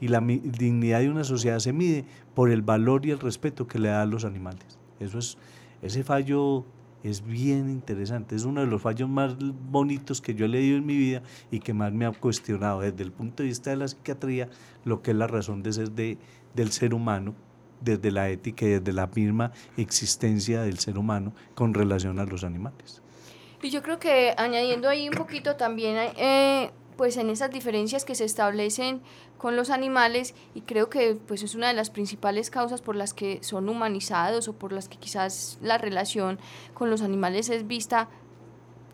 y 0.03 0.09
la 0.09 0.19
dignidad 0.19 0.99
de 0.99 1.09
una 1.09 1.23
sociedad 1.23 1.59
se 1.59 1.71
mide 1.71 2.03
por 2.35 2.51
el 2.51 2.61
valor 2.61 3.05
y 3.05 3.11
el 3.11 3.19
respeto 3.21 3.67
que 3.67 3.79
le 3.79 3.87
da 3.87 4.01
a 4.01 4.05
los 4.05 4.25
animales. 4.25 4.77
Eso 4.99 5.17
es, 5.17 5.37
ese 5.81 6.03
fallo 6.03 6.65
es 7.03 7.23
bien 7.23 7.69
interesante, 7.69 8.35
es 8.35 8.43
uno 8.43 8.59
de 8.59 8.67
los 8.67 8.81
fallos 8.81 9.07
más 9.07 9.37
bonitos 9.39 10.19
que 10.19 10.35
yo 10.35 10.43
he 10.43 10.49
leído 10.49 10.75
en 10.75 10.85
mi 10.85 10.97
vida 10.97 11.23
y 11.51 11.61
que 11.61 11.73
más 11.73 11.93
me 11.93 12.05
ha 12.05 12.11
cuestionado 12.11 12.81
desde 12.81 13.01
el 13.01 13.13
punto 13.13 13.43
de 13.43 13.47
vista 13.47 13.69
de 13.69 13.77
la 13.77 13.87
psiquiatría 13.87 14.49
lo 14.83 15.01
que 15.01 15.11
es 15.11 15.17
la 15.17 15.27
razón 15.27 15.63
de 15.63 15.71
ser 15.71 15.91
de, 15.91 16.17
del 16.53 16.73
ser 16.73 16.93
humano, 16.93 17.33
desde 17.79 18.11
la 18.11 18.29
ética 18.29 18.65
y 18.65 18.71
desde 18.71 18.91
la 18.91 19.07
misma 19.07 19.53
existencia 19.77 20.63
del 20.63 20.79
ser 20.79 20.97
humano 20.97 21.33
con 21.55 21.73
relación 21.73 22.19
a 22.19 22.25
los 22.25 22.43
animales. 22.43 23.01
Y 23.61 23.69
yo 23.69 23.81
creo 23.81 23.99
que 23.99 24.33
añadiendo 24.35 24.89
ahí 24.89 25.07
un 25.07 25.15
poquito 25.15 25.55
también, 25.55 25.95
eh, 26.17 26.71
pues 26.95 27.17
en 27.17 27.29
esas 27.29 27.51
diferencias 27.51 28.05
que 28.05 28.15
se 28.15 28.25
establecen 28.25 29.01
con 29.37 29.55
los 29.55 29.69
animales 29.69 30.33
y 30.53 30.61
creo 30.61 30.89
que 30.89 31.15
pues 31.27 31.43
es 31.43 31.55
una 31.55 31.67
de 31.67 31.73
las 31.73 31.89
principales 31.89 32.49
causas 32.49 32.81
por 32.81 32.95
las 32.95 33.13
que 33.13 33.39
son 33.41 33.69
humanizados 33.69 34.47
o 34.47 34.53
por 34.53 34.71
las 34.71 34.87
que 34.87 34.97
quizás 34.97 35.57
la 35.61 35.77
relación 35.77 36.39
con 36.73 36.89
los 36.89 37.01
animales 37.01 37.49
es 37.49 37.67
vista 37.67 38.09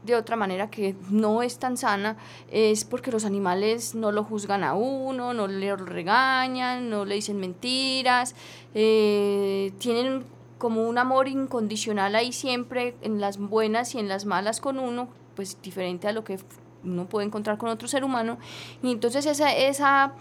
de 0.03 0.15
otra 0.15 0.35
manera 0.35 0.69
que 0.69 0.95
no 1.09 1.43
es 1.43 1.59
tan 1.59 1.77
sana 1.77 2.17
es 2.49 2.85
porque 2.85 3.11
los 3.11 3.25
animales 3.25 3.95
no 3.95 4.11
lo 4.11 4.23
juzgan 4.23 4.63
a 4.63 4.73
uno, 4.73 5.33
no 5.33 5.47
le 5.47 5.75
regañan, 5.75 6.89
no 6.89 7.05
le 7.05 7.15
dicen 7.15 7.39
mentiras, 7.39 8.33
eh, 8.73 9.73
tienen 9.77 10.23
como 10.57 10.87
un 10.87 10.97
amor 10.97 11.27
incondicional 11.27 12.15
ahí 12.15 12.31
siempre 12.31 12.95
en 13.01 13.19
las 13.19 13.37
buenas 13.37 13.95
y 13.95 13.99
en 13.99 14.07
las 14.07 14.25
malas 14.25 14.59
con 14.61 14.79
uno, 14.79 15.07
pues 15.35 15.61
diferente 15.61 16.07
a 16.07 16.11
lo 16.11 16.23
que 16.23 16.37
uno 16.83 17.05
puede 17.05 17.27
encontrar 17.27 17.57
con 17.57 17.69
otro 17.69 17.87
ser 17.87 18.03
humano. 18.03 18.37
Y 18.83 18.91
entonces 18.91 19.25
esa, 19.25 19.55
esa 19.55 20.13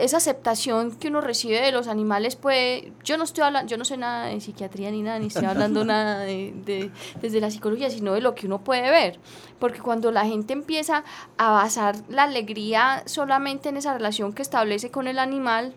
esa 0.00 0.16
aceptación 0.16 0.96
que 0.96 1.08
uno 1.08 1.20
recibe 1.20 1.60
de 1.60 1.72
los 1.72 1.88
animales, 1.88 2.36
pues 2.36 2.84
yo 3.04 3.16
no 3.16 3.24
estoy 3.24 3.44
hablando, 3.44 3.70
yo 3.70 3.76
no 3.76 3.84
sé 3.84 3.96
nada 3.96 4.26
de 4.26 4.40
psiquiatría 4.40 4.90
ni 4.90 5.02
nada, 5.02 5.18
ni 5.18 5.28
estoy 5.28 5.44
hablando 5.44 5.84
nada 5.84 6.20
de, 6.20 6.90
desde 7.20 7.40
la 7.40 7.50
psicología, 7.50 7.88
sino 7.90 8.14
de 8.14 8.20
lo 8.20 8.34
que 8.34 8.46
uno 8.46 8.58
puede 8.62 8.90
ver. 8.90 9.18
Porque 9.58 9.80
cuando 9.80 10.10
la 10.10 10.24
gente 10.26 10.52
empieza 10.52 11.04
a 11.36 11.50
basar 11.52 11.96
la 12.08 12.24
alegría 12.24 13.02
solamente 13.06 13.68
en 13.68 13.76
esa 13.76 13.94
relación 13.94 14.32
que 14.32 14.42
establece 14.42 14.90
con 14.90 15.06
el 15.06 15.18
animal, 15.18 15.74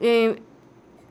eh, 0.00 0.42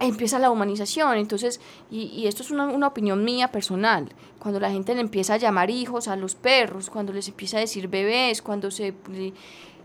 empieza 0.07 0.39
la 0.39 0.51
humanización. 0.51 1.17
Entonces, 1.17 1.59
y, 1.91 2.03
y 2.03 2.27
esto 2.27 2.43
es 2.43 2.51
una, 2.51 2.87
opinión 2.87 3.23
mía 3.23 3.51
personal, 3.51 4.09
cuando 4.39 4.59
la 4.59 4.71
gente 4.71 4.93
le 4.95 5.01
empieza 5.01 5.35
a 5.35 5.37
llamar 5.37 5.69
hijos 5.69 6.07
a 6.07 6.15
los 6.15 6.35
perros, 6.35 6.89
cuando 6.89 7.13
les 7.13 7.27
empieza 7.27 7.57
a 7.57 7.61
decir 7.61 7.87
bebés, 7.87 8.41
cuando 8.41 8.71
se 8.71 8.93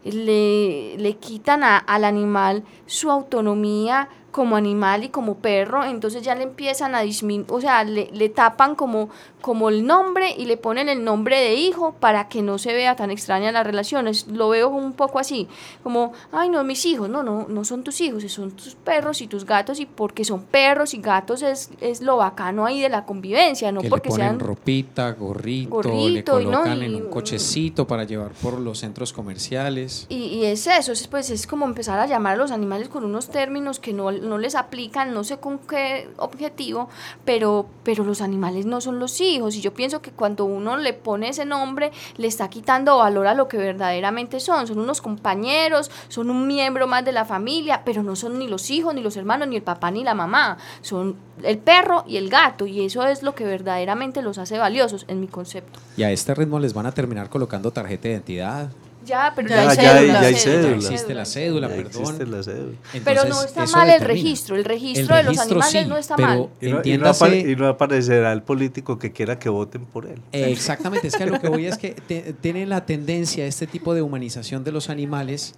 le, 0.05 0.97
le 0.97 1.17
quitan 1.17 1.63
a, 1.63 1.79
al 1.79 2.05
animal 2.05 2.65
su 2.87 3.11
autonomía 3.11 4.09
como 4.31 4.57
animal 4.57 5.05
y 5.05 5.09
como 5.09 5.37
perro, 5.37 5.85
entonces 5.85 6.23
ya 6.23 6.35
le 6.35 6.43
empiezan 6.45 6.95
a 6.95 7.01
disminuir, 7.01 7.47
o 7.51 7.61
sea, 7.61 7.83
le, 7.85 8.11
le, 8.13 8.29
tapan 8.29 8.75
como, 8.75 9.09
como 9.41 9.71
el 9.71 9.87
nombre 9.87 10.35
y 10.37 10.45
le 10.45 10.57
ponen 10.59 10.89
el 10.91 11.03
nombre 11.03 11.41
de 11.41 11.55
hijo 11.55 11.95
para 11.99 12.29
que 12.29 12.43
no 12.43 12.59
se 12.59 12.75
vea 12.75 12.95
tan 12.95 13.11
extraña 13.11 13.51
las 13.53 13.67
relaciones. 13.67 14.27
Lo 14.29 14.51
veo 14.51 14.69
un 14.69 14.93
poco 14.93 15.19
así, 15.19 15.49
como, 15.83 16.13
ay, 16.31 16.51
no, 16.51 16.63
mis 16.63 16.85
hijos, 16.85 17.09
no, 17.09 17.23
no, 17.23 17.47
no 17.49 17.65
son 17.65 17.83
tus 17.83 18.01
hijos, 18.03 18.23
son 18.31 18.51
tus 18.53 18.75
perros 18.75 19.23
y 19.23 19.27
tus 19.29 19.47
gatos 19.47 19.81
y 19.81 19.87
porque 19.87 20.25
son 20.25 20.43
perros 20.43 20.93
y 20.93 20.99
gatos 20.99 21.43
es, 21.43 21.71
es 21.81 22.03
lo 22.03 22.19
bacano 22.19 22.67
ahí 22.67 22.81
de 22.81 22.91
la 22.91 23.07
convivencia, 23.07 23.73
no 23.73 23.81
que 23.81 23.89
porque 23.89 24.11
le 24.11 24.15
ponen 24.15 24.27
sean 24.29 24.41
ropita, 24.41 25.11
gorrito, 25.13 25.71
gorrito 25.71 26.37
le 26.39 26.43
y 26.43 26.47
no, 26.47 26.53
colocan 26.53 26.83
y- 26.83 26.85
en 26.85 26.95
un 26.97 27.11
cochecito 27.11 27.87
para 27.87 28.05
llevar 28.05 28.33
por 28.43 28.61
los 28.61 28.79
centros 28.79 29.13
comerciales. 29.13 30.07
Y, 30.11 30.17
y 30.25 30.45
es 30.45 30.67
eso, 30.67 30.93
es, 30.93 31.07
pues, 31.09 31.31
es 31.31 31.47
como 31.47 31.65
empezar 31.65 31.99
a 31.99 32.07
llamar 32.07 32.35
a 32.35 32.37
los 32.37 32.51
animales 32.51 32.89
con 32.89 33.05
unos 33.05 33.29
términos 33.31 33.81
que 33.81 33.93
no, 33.93 34.11
no 34.21 34.39
les 34.39 34.55
aplican, 34.55 35.13
no 35.13 35.25
sé 35.25 35.39
con 35.39 35.59
qué 35.59 36.09
objetivo, 36.17 36.89
pero, 37.25 37.67
pero 37.83 38.05
los 38.05 38.21
animales 38.21 38.67
no 38.67 38.81
son 38.81 38.99
los 38.99 39.21
hijos. 39.21 39.57
Y 39.57 39.61
yo 39.61 39.75
pienso 39.75 40.03
que 40.03 40.11
cuando 40.11 40.45
uno 40.45 40.77
le 40.77 40.93
pone 40.93 41.29
ese 41.29 41.45
nombre, 41.45 41.93
le 42.17 42.29
está 42.29 42.49
quitando 42.49 42.99
valor 42.99 43.27
a 43.27 43.35
lo 43.35 43.49
que 43.49 43.57
verdaderamente 43.57 44.41
son. 44.41 44.67
Son 44.67 44.79
unos 44.79 45.01
compañeros, 45.01 45.91
son 46.09 46.31
un 46.31 46.47
miembro 46.47 46.87
más 46.87 47.05
de 47.05 47.13
la 47.13 47.25
familia, 47.25 47.83
pero 47.85 48.03
no 48.03 48.17
son 48.17 48.39
ni 48.39 48.49
los 48.49 48.71
hijos, 48.71 48.95
ni 48.95 49.03
los 49.03 49.17
hermanos, 49.17 49.49
ni 49.49 49.57
el 49.57 49.63
papá, 49.63 49.91
ni 49.91 50.05
la 50.05 50.15
mamá. 50.15 50.59
Son 50.81 51.17
el 51.43 51.59
perro 51.59 52.05
y 52.07 52.17
el 52.17 52.29
gato. 52.29 52.67
Y 52.67 52.85
eso 52.85 53.07
es 53.07 53.23
lo 53.23 53.35
que 53.35 53.45
verdaderamente 53.45 54.23
los 54.23 54.39
hace 54.39 54.59
valiosos, 54.59 55.05
en 55.09 55.21
mi 55.21 55.29
concepto. 55.29 55.81
Y 55.97 56.03
a 56.03 56.11
este 56.11 56.35
ritmo 56.35 56.59
les 56.59 56.75
van 56.75 56.87
a 56.87 56.93
terminar 56.93 57.29
colocando 57.29 57.71
tarjeta 57.71 58.05
de 58.05 58.15
identidad. 58.15 58.71
Ya, 59.09 59.33
pero 59.35 59.49
Ya 59.49 59.57
ya, 59.57 59.71
hay 59.71 59.77
cédula, 59.77 60.13
ya 60.21 60.27
hay 60.29 60.35
cédula. 60.35 60.69
Ya 60.79 60.89
existe 60.89 61.15
la 61.15 61.25
cédula, 61.25 61.69
Ya 61.69 61.75
perdón. 61.77 62.03
existe 62.03 62.27
la 62.27 62.43
cédula. 62.43 62.77
Pero 63.05 63.25
no 63.25 63.43
está 63.43 63.67
mal 63.67 63.89
el 63.91 64.01
registro, 64.01 64.57
el 64.57 64.65
registro 64.65 65.17
El 65.17 65.27
de 65.27 65.33
los 65.33 65.39
animales 65.41 65.71
sí, 65.73 65.85
no 65.89 65.97
está 65.97 66.17
pero 66.17 66.29
mal. 66.29 66.49
Y 66.61 66.67
no, 66.67 66.69
y 66.69 66.73
no 66.73 66.79
entiéndase- 66.83 67.25
apare- 67.25 67.51
y 67.53 67.57
no 67.57 67.69
aparecerá 67.69 68.33
el 68.33 68.43
político 68.43 68.99
que 68.99 69.13
quiera 69.13 69.39
que 69.39 69.49
voten 69.49 69.85
por 69.87 70.07
él. 70.07 70.21
Eh, 70.33 70.51
exactamente, 70.53 71.09
es 71.09 71.17
que 71.17 71.23
a 71.23 71.27
lo 71.27 71.41
que 71.41 71.49
voy 71.49 71.67
es 71.67 71.79
que 71.79 71.91
te- 72.09 72.33
tiene 72.35 72.67
la 72.67 72.85
tendencia 72.87 73.47
este 73.47 73.67
tipo 73.67 73.95
de 73.95 74.03
humanización 74.03 74.63
de 74.65 74.73
los 74.73 74.91
animales 74.91 75.55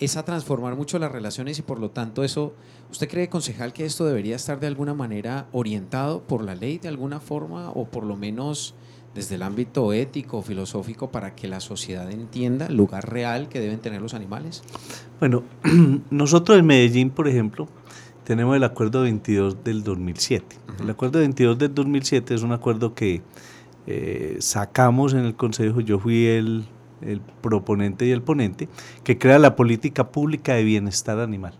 es 0.00 0.16
a 0.16 0.24
transformar 0.24 0.76
mucho 0.76 0.98
las 0.98 1.12
relaciones 1.12 1.58
y 1.58 1.62
por 1.62 1.78
lo 1.78 1.90
tanto 1.90 2.24
eso, 2.24 2.54
¿usted 2.90 3.08
cree, 3.08 3.28
concejal, 3.28 3.72
que 3.72 3.84
esto 3.84 4.04
debería 4.06 4.36
estar 4.36 4.58
de 4.58 4.66
alguna 4.66 4.94
manera 4.94 5.46
orientado 5.52 6.22
por 6.22 6.42
la 6.42 6.54
ley 6.54 6.78
de 6.78 6.88
alguna 6.88 7.20
forma 7.20 7.70
o 7.70 7.84
por 7.86 8.04
lo 8.04 8.16
menos 8.16 8.74
desde 9.14 9.36
el 9.36 9.42
ámbito 9.42 9.92
ético 9.92 10.42
filosófico 10.42 11.10
para 11.10 11.34
que 11.34 11.48
la 11.48 11.60
sociedad 11.60 12.10
entienda 12.10 12.66
el 12.66 12.76
lugar 12.76 13.10
real 13.10 13.48
que 13.48 13.60
deben 13.60 13.78
tener 13.78 14.02
los 14.02 14.14
animales? 14.14 14.62
Bueno, 15.20 15.44
nosotros 16.10 16.58
en 16.58 16.66
Medellín, 16.66 17.10
por 17.10 17.28
ejemplo, 17.28 17.68
tenemos 18.24 18.56
el 18.56 18.64
acuerdo 18.64 19.02
22 19.02 19.62
del 19.62 19.84
2007. 19.84 20.56
El 20.80 20.90
acuerdo 20.90 21.20
22 21.20 21.58
del 21.58 21.74
2007 21.74 22.34
es 22.34 22.42
un 22.42 22.52
acuerdo 22.52 22.94
que 22.94 23.22
eh, 23.86 24.36
sacamos 24.40 25.12
en 25.12 25.20
el 25.20 25.34
Consejo, 25.34 25.80
yo 25.80 25.98
fui 25.98 26.26
el, 26.26 26.64
el 27.02 27.20
proponente 27.20 28.06
y 28.06 28.10
el 28.10 28.22
ponente, 28.22 28.68
que 29.04 29.18
crea 29.18 29.38
la 29.38 29.56
política 29.56 30.10
pública 30.10 30.54
de 30.54 30.64
bienestar 30.64 31.20
animal. 31.20 31.54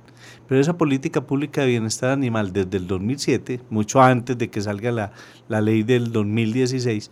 Pero 0.49 0.61
esa 0.61 0.77
política 0.77 1.27
pública 1.27 1.63
de 1.63 1.69
bienestar 1.69 2.11
animal 2.11 2.53
desde 2.53 2.77
el 2.77 2.87
2007, 2.87 3.61
mucho 3.71 4.03
antes 4.03 4.37
de 4.37 4.51
que 4.51 4.61
salga 4.61 4.91
la, 4.93 5.13
la 5.49 5.61
ley 5.61 5.83
del 5.83 6.13
2016, 6.13 7.11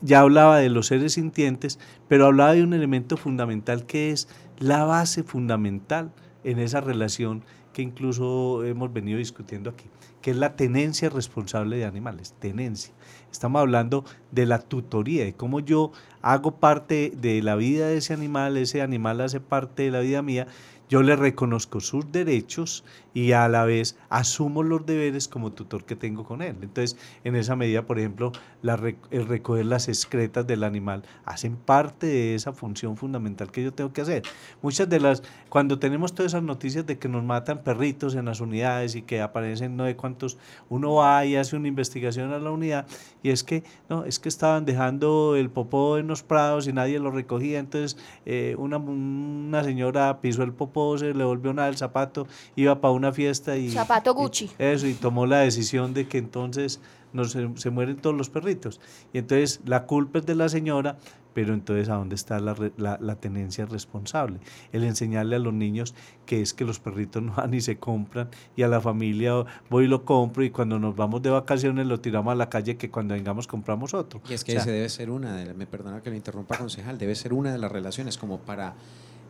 ya 0.00 0.20
hablaba 0.20 0.58
de 0.58 0.68
los 0.68 0.86
seres 0.88 1.14
sintientes, 1.14 1.78
pero 2.08 2.26
hablaba 2.26 2.52
de 2.52 2.62
un 2.62 2.74
elemento 2.74 3.16
fundamental 3.16 3.86
que 3.86 4.10
es 4.10 4.28
la 4.58 4.84
base 4.84 5.22
fundamental 5.22 6.12
en 6.44 6.58
esa 6.58 6.80
relación 6.80 7.42
que 7.72 7.82
incluso 7.82 8.64
hemos 8.64 8.92
venido 8.92 9.18
discutiendo 9.18 9.68
aquí, 9.68 9.84
que 10.22 10.30
es 10.30 10.36
la 10.36 10.56
tenencia 10.56 11.10
responsable 11.10 11.76
de 11.76 11.84
animales, 11.84 12.34
tenencia. 12.38 12.94
Estamos 13.30 13.60
hablando 13.60 14.04
de 14.32 14.46
la 14.46 14.60
tutoría, 14.60 15.24
de 15.24 15.34
cómo 15.34 15.60
yo 15.60 15.92
hago 16.22 16.56
parte 16.56 17.12
de 17.14 17.42
la 17.42 17.54
vida 17.54 17.88
de 17.88 17.98
ese 17.98 18.14
animal, 18.14 18.56
ese 18.56 18.80
animal 18.80 19.20
hace 19.20 19.40
parte 19.40 19.82
de 19.82 19.90
la 19.90 20.00
vida 20.00 20.22
mía 20.22 20.46
yo 20.88 21.02
le 21.02 21.16
reconozco 21.16 21.80
sus 21.80 22.12
derechos 22.12 22.84
y 23.16 23.32
a 23.32 23.48
la 23.48 23.64
vez 23.64 23.96
asumo 24.10 24.62
los 24.62 24.84
deberes 24.84 25.26
como 25.26 25.50
tutor 25.50 25.84
que 25.84 25.96
tengo 25.96 26.24
con 26.24 26.42
él. 26.42 26.54
Entonces, 26.60 26.98
en 27.24 27.34
esa 27.34 27.56
medida, 27.56 27.86
por 27.86 27.98
ejemplo, 27.98 28.30
la, 28.60 28.78
el 29.10 29.26
recoger 29.26 29.64
las 29.64 29.88
excretas 29.88 30.46
del 30.46 30.62
animal 30.62 31.02
hacen 31.24 31.56
parte 31.56 32.06
de 32.06 32.34
esa 32.34 32.52
función 32.52 32.98
fundamental 32.98 33.50
que 33.50 33.62
yo 33.62 33.72
tengo 33.72 33.90
que 33.90 34.02
hacer. 34.02 34.22
Muchas 34.60 34.90
de 34.90 35.00
las, 35.00 35.22
cuando 35.48 35.78
tenemos 35.78 36.14
todas 36.14 36.32
esas 36.32 36.42
noticias 36.42 36.84
de 36.84 36.98
que 36.98 37.08
nos 37.08 37.24
matan 37.24 37.62
perritos 37.62 38.14
en 38.16 38.26
las 38.26 38.40
unidades 38.40 38.94
y 38.96 39.00
que 39.00 39.22
aparecen 39.22 39.78
no 39.78 39.84
de 39.84 39.96
cuántos, 39.96 40.36
uno 40.68 40.96
va 40.96 41.24
y 41.24 41.36
hace 41.36 41.56
una 41.56 41.68
investigación 41.68 42.34
a 42.34 42.38
la 42.38 42.50
unidad 42.50 42.86
y 43.22 43.30
es 43.30 43.44
que, 43.44 43.64
no, 43.88 44.04
es 44.04 44.18
que 44.18 44.28
estaban 44.28 44.66
dejando 44.66 45.36
el 45.36 45.48
popó 45.48 45.96
en 45.96 46.06
los 46.06 46.22
prados 46.22 46.68
y 46.68 46.74
nadie 46.74 46.98
lo 46.98 47.10
recogía, 47.10 47.60
entonces 47.60 47.96
eh, 48.26 48.56
una, 48.58 48.76
una 48.76 49.64
señora 49.64 50.20
pisó 50.20 50.42
el 50.42 50.52
popó 50.52 50.98
se 50.98 51.14
le 51.14 51.24
volvió 51.24 51.54
nada 51.54 51.68
el 51.68 51.78
zapato, 51.78 52.26
iba 52.56 52.78
para 52.82 52.92
una 52.92 53.05
fiesta 53.12 53.56
y... 53.56 53.70
Zapato 53.70 54.14
Gucci. 54.14 54.50
eso, 54.58 54.86
y 54.86 54.94
tomó 54.94 55.26
la 55.26 55.40
decisión 55.40 55.94
de 55.94 56.06
que 56.08 56.18
entonces 56.18 56.80
no, 57.12 57.24
se, 57.24 57.70
mueren 57.70 57.96
todos 57.96 58.16
los 58.16 58.30
perritos. 58.30 58.80
Y 59.12 59.18
entonces 59.18 59.60
la 59.64 59.86
culpa 59.86 60.18
es 60.18 60.26
de 60.26 60.34
la 60.34 60.48
señora, 60.48 60.98
pero 61.34 61.54
entonces 61.54 61.88
¿a 61.88 61.94
dónde 61.94 62.14
está 62.14 62.40
la, 62.40 62.54
la, 62.76 63.16
tenencia 63.16 63.66
responsable? 63.66 64.38
El 64.72 64.84
enseñarle 64.84 65.36
a 65.36 65.38
los 65.38 65.52
niños 65.52 65.94
que 66.24 66.40
es 66.40 66.54
que 66.54 66.64
los 66.64 66.78
perritos 66.78 67.22
no 67.22 67.34
van 67.34 67.52
y 67.54 67.60
se 67.60 67.78
compran 67.78 68.28
y 68.56 68.62
a 68.62 68.68
la 68.68 68.80
familia 68.80 69.44
voy 69.68 69.84
y 69.84 69.88
lo 69.88 70.04
compro 70.04 70.44
y 70.44 70.50
cuando 70.50 70.78
nos 70.78 70.94
vamos 70.94 71.22
de 71.22 71.30
vacaciones 71.30 71.86
lo 71.86 72.00
tiramos 72.00 72.32
a 72.32 72.36
la 72.36 72.48
calle 72.48 72.76
que 72.76 72.90
cuando 72.90 73.14
vengamos 73.14 73.46
compramos 73.46 73.94
otro. 73.94 74.20
Y 74.28 74.34
es 74.34 74.44
que 74.44 74.56
ese 74.56 74.70
debe 74.70 74.88
ser 74.88 75.10
una, 75.10 75.36
de, 75.36 75.54
me 75.54 75.66
perdona 75.66 76.02
que 76.02 76.10
me 76.10 76.16
interrumpa 76.16 76.56
concejal, 76.56 76.98
debe 76.98 77.14
ser 77.14 77.32
una 77.32 77.52
de 77.52 77.58
las 77.58 77.72
relaciones 77.72 78.18
como 78.18 78.38
para 78.38 78.74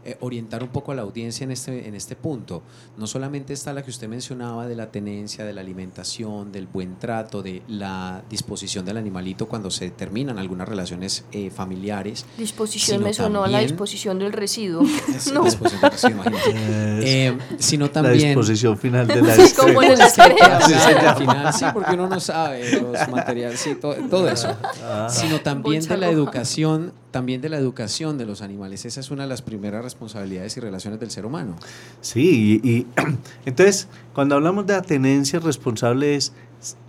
eh, 0.07 0.17
orientar 0.21 0.63
un 0.63 0.69
poco 0.69 0.93
a 0.93 0.95
la 0.95 1.03
audiencia 1.03 1.43
en 1.43 1.51
este, 1.51 1.89
en 1.89 1.97
este 1.97 2.15
punto. 2.15 2.63
No 2.97 3.09
solamente 3.09 3.53
está 3.53 3.73
la 3.73 3.83
que 3.83 3.91
usted 3.91 4.07
mencionaba 4.09 4.69
de 4.69 4.77
la 4.77 4.93
tenencia, 4.93 5.45
de 5.45 5.53
la 5.53 5.63
alimentación, 5.63 6.53
del 6.53 6.69
buen 6.69 6.97
trato, 6.97 7.43
de 7.43 7.63
la 7.67 8.23
disposición 8.31 8.85
del 8.85 8.99
animalito 8.99 9.49
cuando 9.49 9.69
se 9.69 9.91
terminan 9.91 10.39
algunas 10.39 10.69
relaciones 10.69 11.25
eh, 11.33 11.51
familiares. 11.51 12.25
Disposición 12.39 13.03
me 13.03 13.13
sonó 13.15 13.43
a 13.43 13.49
la 13.49 13.59
disposición 13.59 14.21
del 14.21 14.33
residuo. 14.33 14.83
no. 15.35 15.43
Disposición 15.43 15.83
del 15.83 15.91
residuo, 15.91 16.25
eh, 16.55 17.37
sino 17.59 17.91
también... 17.91 18.21
La 18.21 18.29
disposición 18.29 18.79
final 18.79 19.09
de 19.09 19.17
la 19.23 19.37
Como 19.57 19.83
en 19.83 19.99
la 19.99 21.15
final, 21.17 21.53
sí, 21.53 21.65
porque 21.75 21.95
uno 21.95 22.09
no 22.09 22.21
sabe 22.21 22.81
los 22.81 23.09
materiales, 23.09 23.59
sí, 23.59 23.75
todo, 23.75 23.97
todo 24.09 24.29
eso. 24.29 24.57
Ah. 24.85 25.09
Sino 25.11 25.41
también 25.41 25.85
de 25.85 25.97
la 25.97 26.09
educación 26.09 26.93
también 27.17 27.41
de 27.41 27.49
la 27.49 27.57
educación 27.57 28.19
de 28.19 28.27
los 28.27 28.43
animales. 28.43 28.85
Esa 28.85 29.01
es 29.01 29.11
una 29.11 29.23
de 29.23 29.31
las 29.31 29.41
primeras 29.41 29.83
responsabilidades 29.83 30.55
y 30.59 30.61
relaciones 30.61 31.01
del 31.01 31.11
ser 31.11 31.25
humano. 31.25 31.57
Sí, 32.03 32.61
y, 32.63 32.87
entonces 33.47 33.89
cuando 34.13 34.35
hablamos 34.35 34.67
de 34.67 34.75
la 34.75 34.83
tenencia 34.83 35.41
responsable 35.41 36.15
es 36.15 36.35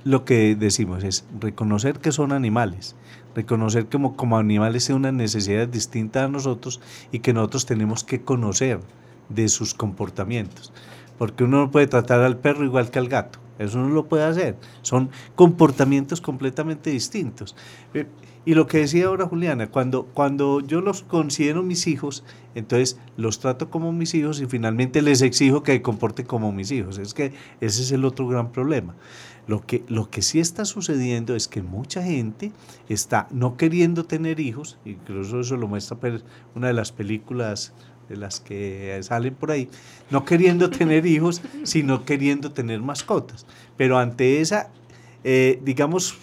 lo 0.03 0.25
que 0.25 0.57
decimos, 0.57 1.05
es 1.05 1.23
reconocer 1.39 1.99
que 1.99 2.11
son 2.11 2.33
animales, 2.33 2.97
reconocer 3.35 3.85
como, 3.85 4.17
como 4.17 4.37
animales 4.37 4.85
tienen 4.85 5.03
unas 5.03 5.13
necesidades 5.13 5.71
distintas 5.71 6.25
a 6.25 6.27
nosotros 6.27 6.81
y 7.13 7.19
que 7.19 7.31
nosotros 7.31 7.65
tenemos 7.65 8.03
que 8.03 8.21
conocer 8.21 8.81
de 9.29 9.47
sus 9.47 9.73
comportamientos. 9.73 10.73
Porque 11.17 11.45
uno 11.45 11.59
no 11.59 11.71
puede 11.71 11.87
tratar 11.87 12.19
al 12.19 12.35
perro 12.35 12.65
igual 12.65 12.91
que 12.91 12.99
al 12.99 13.07
gato. 13.07 13.39
Eso 13.59 13.79
no 13.79 13.87
lo 13.87 14.09
puede 14.09 14.25
hacer. 14.25 14.57
Son 14.81 15.09
comportamientos 15.35 16.19
completamente 16.19 16.89
distintos. 16.89 17.55
Y 18.47 18.53
lo 18.53 18.65
que 18.65 18.77
decía 18.77 19.07
ahora 19.07 19.27
Juliana, 19.27 19.67
cuando, 19.71 20.05
cuando 20.05 20.61
yo 20.61 20.79
los 20.79 21.03
considero 21.03 21.63
mis 21.63 21.85
hijos, 21.85 22.23
entonces 22.55 22.97
los 23.17 23.41
trato 23.41 23.69
como 23.69 23.91
mis 23.91 24.15
hijos 24.15 24.39
y 24.39 24.45
finalmente 24.45 25.01
les 25.01 25.21
exijo 25.21 25.63
que 25.63 25.73
se 25.73 25.81
comporten 25.81 26.25
como 26.25 26.53
mis 26.53 26.71
hijos. 26.71 26.97
Es 26.97 27.13
que 27.13 27.33
ese 27.59 27.81
es 27.81 27.91
el 27.91 28.05
otro 28.05 28.25
gran 28.25 28.53
problema. 28.53 28.95
Lo 29.47 29.65
que, 29.65 29.83
lo 29.89 30.09
que 30.09 30.21
sí 30.21 30.39
está 30.39 30.63
sucediendo 30.63 31.35
es 31.35 31.49
que 31.49 31.61
mucha 31.61 32.01
gente 32.01 32.53
está 32.87 33.27
no 33.31 33.57
queriendo 33.57 34.05
tener 34.05 34.39
hijos, 34.39 34.77
incluso 34.85 35.41
eso 35.41 35.57
lo 35.57 35.67
muestra 35.67 35.97
pues, 35.97 36.23
una 36.55 36.67
de 36.67 36.73
las 36.73 36.93
películas 36.93 37.73
de 38.07 38.15
las 38.15 38.39
que 38.39 38.97
salen 39.03 39.35
por 39.35 39.51
ahí, 39.51 39.67
no 40.09 40.23
queriendo 40.23 40.69
tener 40.79 41.05
hijos, 41.05 41.41
sino 41.63 42.05
queriendo 42.05 42.53
tener 42.53 42.79
mascotas. 42.79 43.45
Pero 43.75 43.97
ante 43.97 44.39
esa, 44.39 44.69
eh, 45.25 45.59
digamos, 45.65 46.17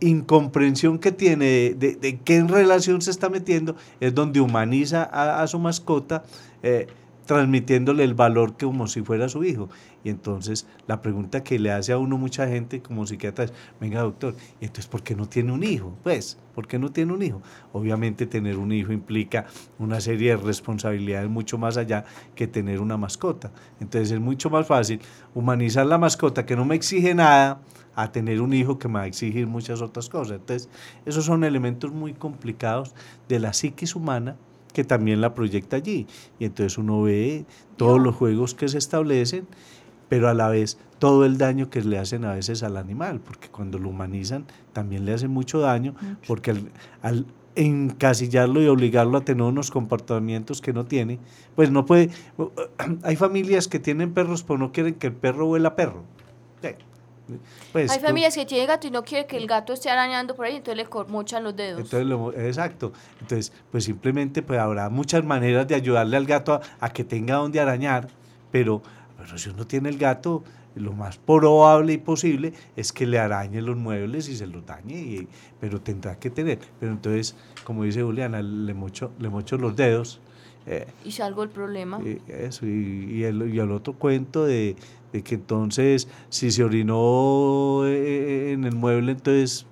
incomprensión 0.00 0.98
que 0.98 1.12
tiene 1.12 1.74
de, 1.74 2.20
qué 2.24 2.42
relación 2.42 3.02
se 3.02 3.10
está 3.10 3.28
metiendo, 3.28 3.76
es 4.00 4.14
donde 4.14 4.40
humaniza 4.40 5.02
a, 5.02 5.46
su 5.46 5.58
mascota, 5.58 6.22
eh, 6.62 6.86
transmitiéndole 7.26 8.04
el 8.04 8.14
valor 8.14 8.56
que 8.56 8.64
como 8.64 8.86
si 8.86 9.02
fuera 9.02 9.28
su 9.28 9.44
hijo. 9.44 9.68
Y 10.02 10.08
entonces 10.08 10.66
la 10.86 11.02
pregunta 11.02 11.44
que 11.44 11.58
le 11.58 11.70
hace 11.70 11.92
a 11.92 11.98
uno 11.98 12.16
mucha 12.16 12.48
gente 12.48 12.80
como 12.80 13.06
psiquiatra 13.06 13.44
es, 13.44 13.52
venga 13.78 14.00
doctor, 14.00 14.34
¿y 14.60 14.64
entonces 14.64 14.86
por 14.86 15.02
qué 15.02 15.14
no 15.14 15.28
tiene 15.28 15.52
un 15.52 15.62
hijo? 15.62 15.94
Pues, 16.02 16.38
¿por 16.54 16.66
qué 16.66 16.78
no 16.78 16.90
tiene 16.90 17.12
un 17.12 17.22
hijo? 17.22 17.42
Obviamente 17.74 18.24
tener 18.24 18.56
un 18.56 18.72
hijo 18.72 18.92
implica 18.92 19.44
una 19.78 20.00
serie 20.00 20.30
de 20.30 20.36
responsabilidades 20.38 21.28
mucho 21.28 21.58
más 21.58 21.76
allá 21.76 22.06
que 22.34 22.46
tener 22.46 22.80
una 22.80 22.96
mascota. 22.96 23.50
Entonces 23.78 24.12
es 24.12 24.20
mucho 24.20 24.48
más 24.48 24.66
fácil 24.66 25.00
humanizar 25.34 25.84
la 25.84 25.98
mascota 25.98 26.46
que 26.46 26.56
no 26.56 26.64
me 26.64 26.76
exige 26.76 27.14
nada, 27.14 27.60
a 27.98 28.12
tener 28.12 28.40
un 28.40 28.52
hijo 28.52 28.78
que 28.78 28.86
me 28.86 28.94
va 28.94 29.02
a 29.02 29.06
exigir 29.08 29.48
muchas 29.48 29.82
otras 29.82 30.08
cosas. 30.08 30.36
Entonces, 30.36 30.68
esos 31.04 31.24
son 31.24 31.42
elementos 31.42 31.90
muy 31.90 32.14
complicados 32.14 32.94
de 33.28 33.40
la 33.40 33.52
psiquis 33.52 33.96
humana 33.96 34.36
que 34.72 34.84
también 34.84 35.20
la 35.20 35.34
proyecta 35.34 35.74
allí. 35.74 36.06
Y 36.38 36.44
entonces 36.44 36.78
uno 36.78 37.02
ve 37.02 37.44
todos 37.76 38.00
los 38.00 38.14
juegos 38.14 38.54
que 38.54 38.68
se 38.68 38.78
establecen, 38.78 39.48
pero 40.08 40.28
a 40.28 40.34
la 40.34 40.48
vez 40.48 40.78
todo 41.00 41.24
el 41.24 41.38
daño 41.38 41.70
que 41.70 41.82
le 41.82 41.98
hacen 41.98 42.24
a 42.24 42.34
veces 42.34 42.62
al 42.62 42.76
animal, 42.76 43.18
porque 43.18 43.48
cuando 43.48 43.80
lo 43.80 43.88
humanizan 43.88 44.44
también 44.72 45.04
le 45.04 45.14
hacen 45.14 45.32
mucho 45.32 45.58
daño, 45.58 45.96
porque 46.28 46.54
al, 47.02 47.26
encasillarlo 47.56 48.62
y 48.62 48.68
obligarlo 48.68 49.18
a 49.18 49.24
tener 49.24 49.42
unos 49.42 49.72
comportamientos 49.72 50.60
que 50.60 50.72
no 50.72 50.84
tiene, 50.84 51.18
pues 51.56 51.72
no 51.72 51.84
puede. 51.84 52.10
Hay 53.02 53.16
familias 53.16 53.66
que 53.66 53.80
tienen 53.80 54.14
perros, 54.14 54.44
pero 54.44 54.58
no 54.60 54.70
quieren 54.70 54.94
que 54.94 55.08
el 55.08 55.14
perro 55.14 55.48
huela 55.48 55.74
perro. 55.74 56.04
Pues, 57.72 57.90
Hay 57.90 58.00
familias 58.00 58.34
que 58.34 58.46
tienen 58.46 58.66
gato 58.66 58.86
y 58.86 58.90
no 58.90 59.04
quieren 59.04 59.26
que 59.26 59.36
el 59.36 59.46
gato 59.46 59.72
esté 59.72 59.90
arañando 59.90 60.34
por 60.34 60.46
ahí, 60.46 60.56
entonces 60.56 60.76
le 60.76 61.04
mochan 61.08 61.44
los 61.44 61.54
dedos. 61.54 61.92
Entonces, 61.92 62.44
exacto. 62.44 62.92
Entonces, 63.20 63.52
pues 63.70 63.84
simplemente 63.84 64.42
pues 64.42 64.58
habrá 64.58 64.88
muchas 64.88 65.24
maneras 65.24 65.66
de 65.68 65.74
ayudarle 65.74 66.16
al 66.16 66.26
gato 66.26 66.60
a, 66.80 66.90
que 66.90 67.04
tenga 67.04 67.36
donde 67.36 67.60
arañar, 67.60 68.08
pero, 68.50 68.82
pero 69.16 69.38
si 69.38 69.50
uno 69.50 69.66
tiene 69.66 69.88
el 69.88 69.98
gato, 69.98 70.42
lo 70.74 70.92
más 70.92 71.18
probable 71.18 71.94
y 71.94 71.98
posible 71.98 72.52
es 72.76 72.92
que 72.92 73.06
le 73.06 73.18
arañe 73.18 73.60
los 73.60 73.76
muebles 73.76 74.28
y 74.28 74.36
se 74.36 74.46
los 74.46 74.64
dañe, 74.64 74.94
y, 74.94 75.28
pero 75.60 75.80
tendrá 75.80 76.18
que 76.18 76.30
tener. 76.30 76.58
Pero 76.80 76.92
entonces, 76.92 77.36
como 77.64 77.84
dice 77.84 78.02
Juliana, 78.02 78.42
le 78.42 78.74
mocho, 78.74 79.12
le 79.18 79.28
mocho 79.28 79.56
los 79.56 79.76
dedos. 79.76 80.20
Eh, 80.66 80.86
y 81.04 81.12
salgo 81.12 81.42
el 81.42 81.48
problema. 81.48 81.98
Y 82.02 82.20
eso, 82.28 82.66
y, 82.66 83.24
el, 83.24 83.54
y 83.54 83.58
el 83.58 83.72
otro 83.72 83.94
cuento 83.94 84.44
de, 84.44 84.76
de 85.12 85.22
que 85.22 85.36
entonces 85.36 86.08
si 86.28 86.50
se 86.50 86.64
orinó 86.64 87.82
eh, 87.86 88.52
en 88.52 88.64
el 88.64 88.74
mueble, 88.74 89.12
entonces 89.12 89.66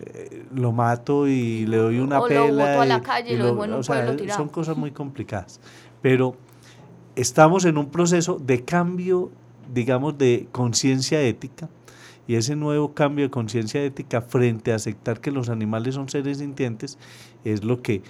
eh, 0.00 0.44
lo 0.54 0.72
mato 0.72 1.26
y 1.26 1.66
le 1.66 1.78
doy 1.78 1.98
una 1.98 2.20
o 2.20 2.26
pela. 2.28 2.50
Lo 2.50 2.80
a 2.80 2.86
la 2.86 3.02
calle 3.02 3.34
y, 3.34 3.36
lo, 3.36 3.52
o 3.58 3.82
sea, 3.82 4.16
Son 4.36 4.48
cosas 4.48 4.76
muy 4.76 4.90
complicadas. 4.90 5.60
Pero 6.02 6.36
estamos 7.16 7.64
en 7.64 7.78
un 7.78 7.90
proceso 7.90 8.38
de 8.38 8.64
cambio, 8.64 9.30
digamos, 9.72 10.16
de 10.18 10.48
conciencia 10.52 11.20
ética. 11.22 11.68
Y 12.28 12.34
ese 12.34 12.54
nuevo 12.56 12.92
cambio 12.92 13.24
de 13.24 13.30
conciencia 13.30 13.82
ética 13.82 14.20
frente 14.20 14.72
a 14.72 14.76
aceptar 14.76 15.20
que 15.20 15.30
los 15.30 15.48
animales 15.48 15.94
son 15.94 16.10
seres 16.10 16.38
sintientes 16.38 16.98
es 17.42 17.64
lo 17.64 17.80
que 17.80 18.02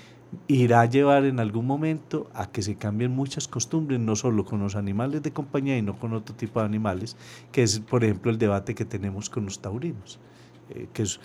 irá 0.46 0.82
a 0.82 0.86
llevar 0.86 1.24
en 1.24 1.40
algún 1.40 1.66
momento 1.66 2.30
a 2.34 2.50
que 2.50 2.62
se 2.62 2.76
cambien 2.76 3.12
muchas 3.12 3.48
costumbres, 3.48 3.98
no 4.00 4.16
solo 4.16 4.44
con 4.44 4.60
los 4.60 4.76
animales 4.76 5.22
de 5.22 5.32
compañía 5.32 5.78
y 5.78 5.82
no 5.82 5.98
con 5.98 6.12
otro 6.12 6.34
tipo 6.34 6.60
de 6.60 6.66
animales, 6.66 7.16
que 7.52 7.62
es, 7.62 7.80
por 7.80 8.04
ejemplo, 8.04 8.30
el 8.30 8.38
debate 8.38 8.74
que 8.74 8.84
tenemos 8.84 9.30
con 9.30 9.44
los 9.44 9.60
taurinos, 9.60 10.18
eh, 10.70 10.88
que, 10.92 11.02
es, 11.02 11.20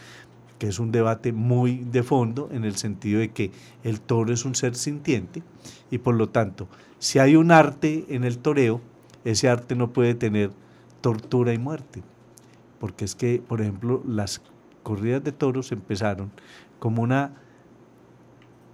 que 0.58 0.68
es 0.68 0.80
un 0.80 0.92
debate 0.92 1.34
muy 1.34 1.78
de 1.78 2.04
fondo 2.04 2.50
en 2.52 2.64
el 2.64 2.76
sentido 2.76 3.20
de 3.20 3.32
que 3.32 3.52
el 3.84 4.00
toro 4.00 4.34
es 4.34 4.46
un 4.46 4.56
ser 4.56 4.76
sintiente 4.76 5.44
y 5.92 5.98
por 5.98 6.16
lo 6.16 6.30
tanto, 6.30 6.68
si 7.00 7.20
hay 7.20 7.36
un 7.36 7.52
arte 7.52 8.06
en 8.10 8.24
el 8.24 8.38
toreo, 8.38 8.82
ese 9.26 9.50
arte 9.50 9.76
no 9.76 9.92
puede 9.92 10.16
tener 10.16 10.52
tortura 11.02 11.54
y 11.54 11.58
muerte, 11.58 12.02
porque 12.80 13.06
es 13.06 13.16
que, 13.16 13.42
por 13.46 13.62
ejemplo, 13.62 14.02
las 14.08 14.42
corridas 14.84 15.24
de 15.24 15.32
toros 15.32 15.72
empezaron 15.72 16.32
como 16.80 17.02
una 17.02 17.43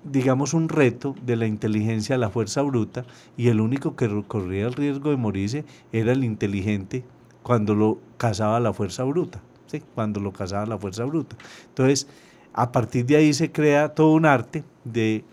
digamos, 0.04 0.54
un 0.54 0.70
reto 0.70 1.16
de 1.26 1.36
la 1.36 1.48
inteligencia 1.48 2.16
a 2.16 2.18
la 2.18 2.30
fuerza 2.30 2.62
bruta 2.62 3.06
y 3.38 3.50
el 3.50 3.62
único 3.62 3.96
que 3.96 4.24
corría 4.28 4.68
el 4.68 4.74
riesgo 4.74 5.10
de 5.10 5.18
morirse 5.18 5.66
era 5.92 6.12
el 6.12 6.24
inteligente 6.24 7.04
cuando 7.44 7.76
lo 7.76 8.00
cazaba 8.18 8.60
la 8.60 8.74
fuerza 8.74 9.04
bruta, 9.04 9.42
¿sí? 9.68 9.82
cuando 9.96 10.20
lo 10.20 10.32
cazaba 10.32 10.66
la 10.66 10.78
fuerza 10.78 11.04
bruta. 11.06 11.36
Entonces, 11.70 12.08
a 12.54 12.72
partir 12.72 13.06
de 13.06 13.18
ahí 13.18 13.34
se 13.34 13.52
crea 13.52 13.90
todo 13.90 14.14
un 14.14 14.26
arte 14.26 14.64
de 14.84 15.24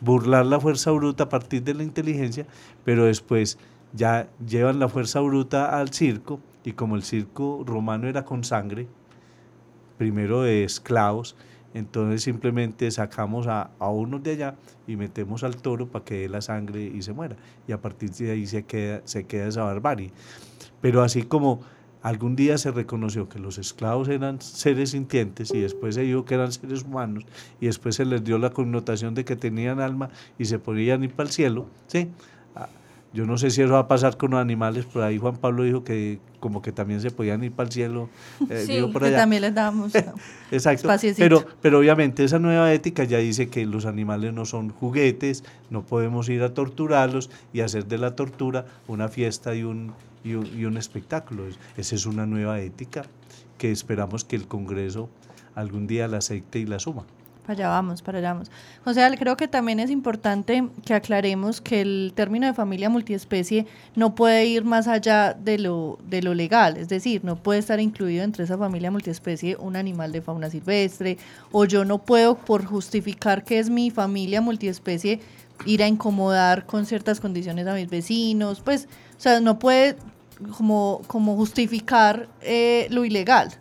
burlar 0.00 0.46
la 0.46 0.60
fuerza 0.60 0.90
bruta 0.90 1.24
a 1.24 1.28
partir 1.28 1.62
de 1.62 1.74
la 1.74 1.82
inteligencia, 1.82 2.46
pero 2.84 3.04
después 3.04 3.58
ya 3.92 4.28
llevan 4.46 4.78
la 4.78 4.88
fuerza 4.88 5.20
bruta 5.20 5.78
al 5.78 5.90
circo 5.92 6.40
y 6.64 6.72
como 6.72 6.96
el 6.96 7.02
circo 7.02 7.62
romano 7.66 8.08
era 8.08 8.24
con 8.24 8.44
sangre, 8.44 8.86
primero 9.98 10.42
de 10.42 10.64
esclavos, 10.64 11.36
entonces 11.76 12.22
simplemente 12.22 12.90
sacamos 12.90 13.46
a, 13.46 13.70
a 13.78 13.90
unos 13.90 14.22
de 14.22 14.32
allá 14.32 14.54
y 14.86 14.96
metemos 14.96 15.44
al 15.44 15.56
toro 15.56 15.88
para 15.88 16.04
que 16.04 16.22
dé 16.22 16.28
la 16.28 16.40
sangre 16.40 16.82
y 16.82 17.02
se 17.02 17.12
muera. 17.12 17.36
Y 17.68 17.72
a 17.72 17.80
partir 17.80 18.10
de 18.10 18.30
ahí 18.30 18.46
se 18.46 18.64
queda, 18.64 19.02
se 19.04 19.26
queda 19.26 19.48
esa 19.48 19.62
barbarie. 19.62 20.10
Pero 20.80 21.02
así 21.02 21.22
como 21.22 21.60
algún 22.02 22.34
día 22.34 22.56
se 22.56 22.70
reconoció 22.70 23.28
que 23.28 23.38
los 23.38 23.58
esclavos 23.58 24.08
eran 24.08 24.40
seres 24.40 24.90
sintientes 24.90 25.52
y 25.52 25.60
después 25.60 25.96
se 25.96 26.02
dijo 26.02 26.24
que 26.24 26.34
eran 26.34 26.52
seres 26.52 26.84
humanos 26.84 27.24
y 27.60 27.66
después 27.66 27.96
se 27.96 28.04
les 28.04 28.24
dio 28.24 28.38
la 28.38 28.50
connotación 28.50 29.14
de 29.14 29.24
que 29.24 29.36
tenían 29.36 29.80
alma 29.80 30.08
y 30.38 30.44
se 30.46 30.58
podían 30.58 31.04
ir 31.04 31.12
para 31.12 31.28
el 31.28 31.32
cielo, 31.32 31.66
¿sí? 31.88 32.08
Yo 33.16 33.24
no 33.24 33.38
sé 33.38 33.50
si 33.50 33.62
eso 33.62 33.72
va 33.72 33.78
a 33.78 33.88
pasar 33.88 34.18
con 34.18 34.32
los 34.32 34.40
animales, 34.40 34.84
por 34.84 35.02
ahí 35.02 35.16
Juan 35.16 35.38
Pablo 35.38 35.62
dijo 35.62 35.82
que 35.84 36.18
como 36.38 36.60
que 36.60 36.70
también 36.70 37.00
se 37.00 37.10
podían 37.10 37.42
ir 37.42 37.50
para 37.50 37.66
el 37.66 37.72
cielo. 37.72 38.10
Eh, 38.50 38.64
sí, 38.66 38.92
que 38.92 39.10
también 39.10 39.40
les 39.40 39.54
damos 39.54 39.94
Exacto. 40.52 40.86
Pero, 41.16 41.46
pero 41.62 41.78
obviamente 41.78 42.24
esa 42.24 42.38
nueva 42.38 42.70
ética 42.74 43.04
ya 43.04 43.16
dice 43.16 43.48
que 43.48 43.64
los 43.64 43.86
animales 43.86 44.34
no 44.34 44.44
son 44.44 44.68
juguetes, 44.68 45.44
no 45.70 45.80
podemos 45.80 46.28
ir 46.28 46.42
a 46.42 46.52
torturarlos 46.52 47.30
y 47.54 47.60
hacer 47.60 47.86
de 47.86 47.96
la 47.96 48.14
tortura 48.14 48.66
una 48.86 49.08
fiesta 49.08 49.54
y 49.54 49.62
un, 49.62 49.94
y 50.22 50.34
un, 50.34 50.46
y 50.54 50.66
un 50.66 50.76
espectáculo. 50.76 51.44
Esa 51.78 51.94
es 51.94 52.04
una 52.04 52.26
nueva 52.26 52.60
ética 52.60 53.06
que 53.56 53.72
esperamos 53.72 54.26
que 54.26 54.36
el 54.36 54.46
Congreso 54.46 55.08
algún 55.54 55.86
día 55.86 56.06
la 56.06 56.18
acepte 56.18 56.58
y 56.58 56.66
la 56.66 56.78
suma. 56.78 57.06
Allá 57.48 57.68
vamos, 57.68 58.02
para 58.02 58.18
allá 58.18 58.32
vamos. 58.32 58.50
José, 58.84 59.08
creo 59.18 59.36
que 59.36 59.46
también 59.46 59.78
es 59.78 59.88
importante 59.88 60.68
que 60.84 60.94
aclaremos 60.94 61.60
que 61.60 61.80
el 61.80 62.12
término 62.14 62.46
de 62.46 62.54
familia 62.54 62.90
multiespecie 62.90 63.66
no 63.94 64.16
puede 64.16 64.46
ir 64.46 64.64
más 64.64 64.88
allá 64.88 65.32
de 65.32 65.58
lo, 65.58 65.98
de 66.08 66.22
lo 66.22 66.34
legal, 66.34 66.76
es 66.76 66.88
decir, 66.88 67.24
no 67.24 67.36
puede 67.36 67.60
estar 67.60 67.78
incluido 67.78 68.24
entre 68.24 68.44
esa 68.44 68.58
familia 68.58 68.90
multiespecie 68.90 69.56
un 69.60 69.76
animal 69.76 70.10
de 70.10 70.22
fauna 70.22 70.50
silvestre, 70.50 71.18
o 71.52 71.64
yo 71.64 71.84
no 71.84 71.98
puedo, 71.98 72.36
por 72.36 72.64
justificar 72.64 73.44
que 73.44 73.60
es 73.60 73.70
mi 73.70 73.90
familia 73.90 74.40
multiespecie, 74.40 75.20
ir 75.66 75.82
a 75.84 75.88
incomodar 75.88 76.66
con 76.66 76.84
ciertas 76.84 77.20
condiciones 77.20 77.68
a 77.68 77.74
mis 77.74 77.88
vecinos, 77.88 78.60
pues, 78.60 78.88
o 79.16 79.20
sea, 79.20 79.38
no 79.38 79.60
puede 79.60 79.96
como, 80.56 81.02
como 81.06 81.36
justificar 81.36 82.28
eh, 82.42 82.88
lo 82.90 83.04
ilegal. 83.04 83.52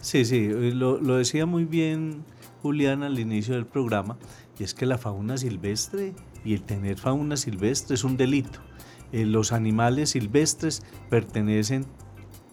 Sí, 0.00 0.24
sí, 0.24 0.48
lo, 0.48 1.00
lo 1.00 1.16
decía 1.16 1.46
muy 1.46 1.64
bien 1.64 2.24
Julián 2.62 3.02
al 3.02 3.18
inicio 3.18 3.54
del 3.54 3.66
programa, 3.66 4.18
y 4.58 4.62
es 4.62 4.72
que 4.72 4.86
la 4.86 4.96
fauna 4.96 5.36
silvestre 5.36 6.14
y 6.44 6.54
el 6.54 6.62
tener 6.62 6.96
fauna 6.96 7.36
silvestre 7.36 7.94
es 7.94 8.04
un 8.04 8.16
delito. 8.16 8.60
Eh, 9.12 9.26
los 9.26 9.52
animales 9.52 10.10
silvestres 10.10 10.82
pertenecen 11.10 11.86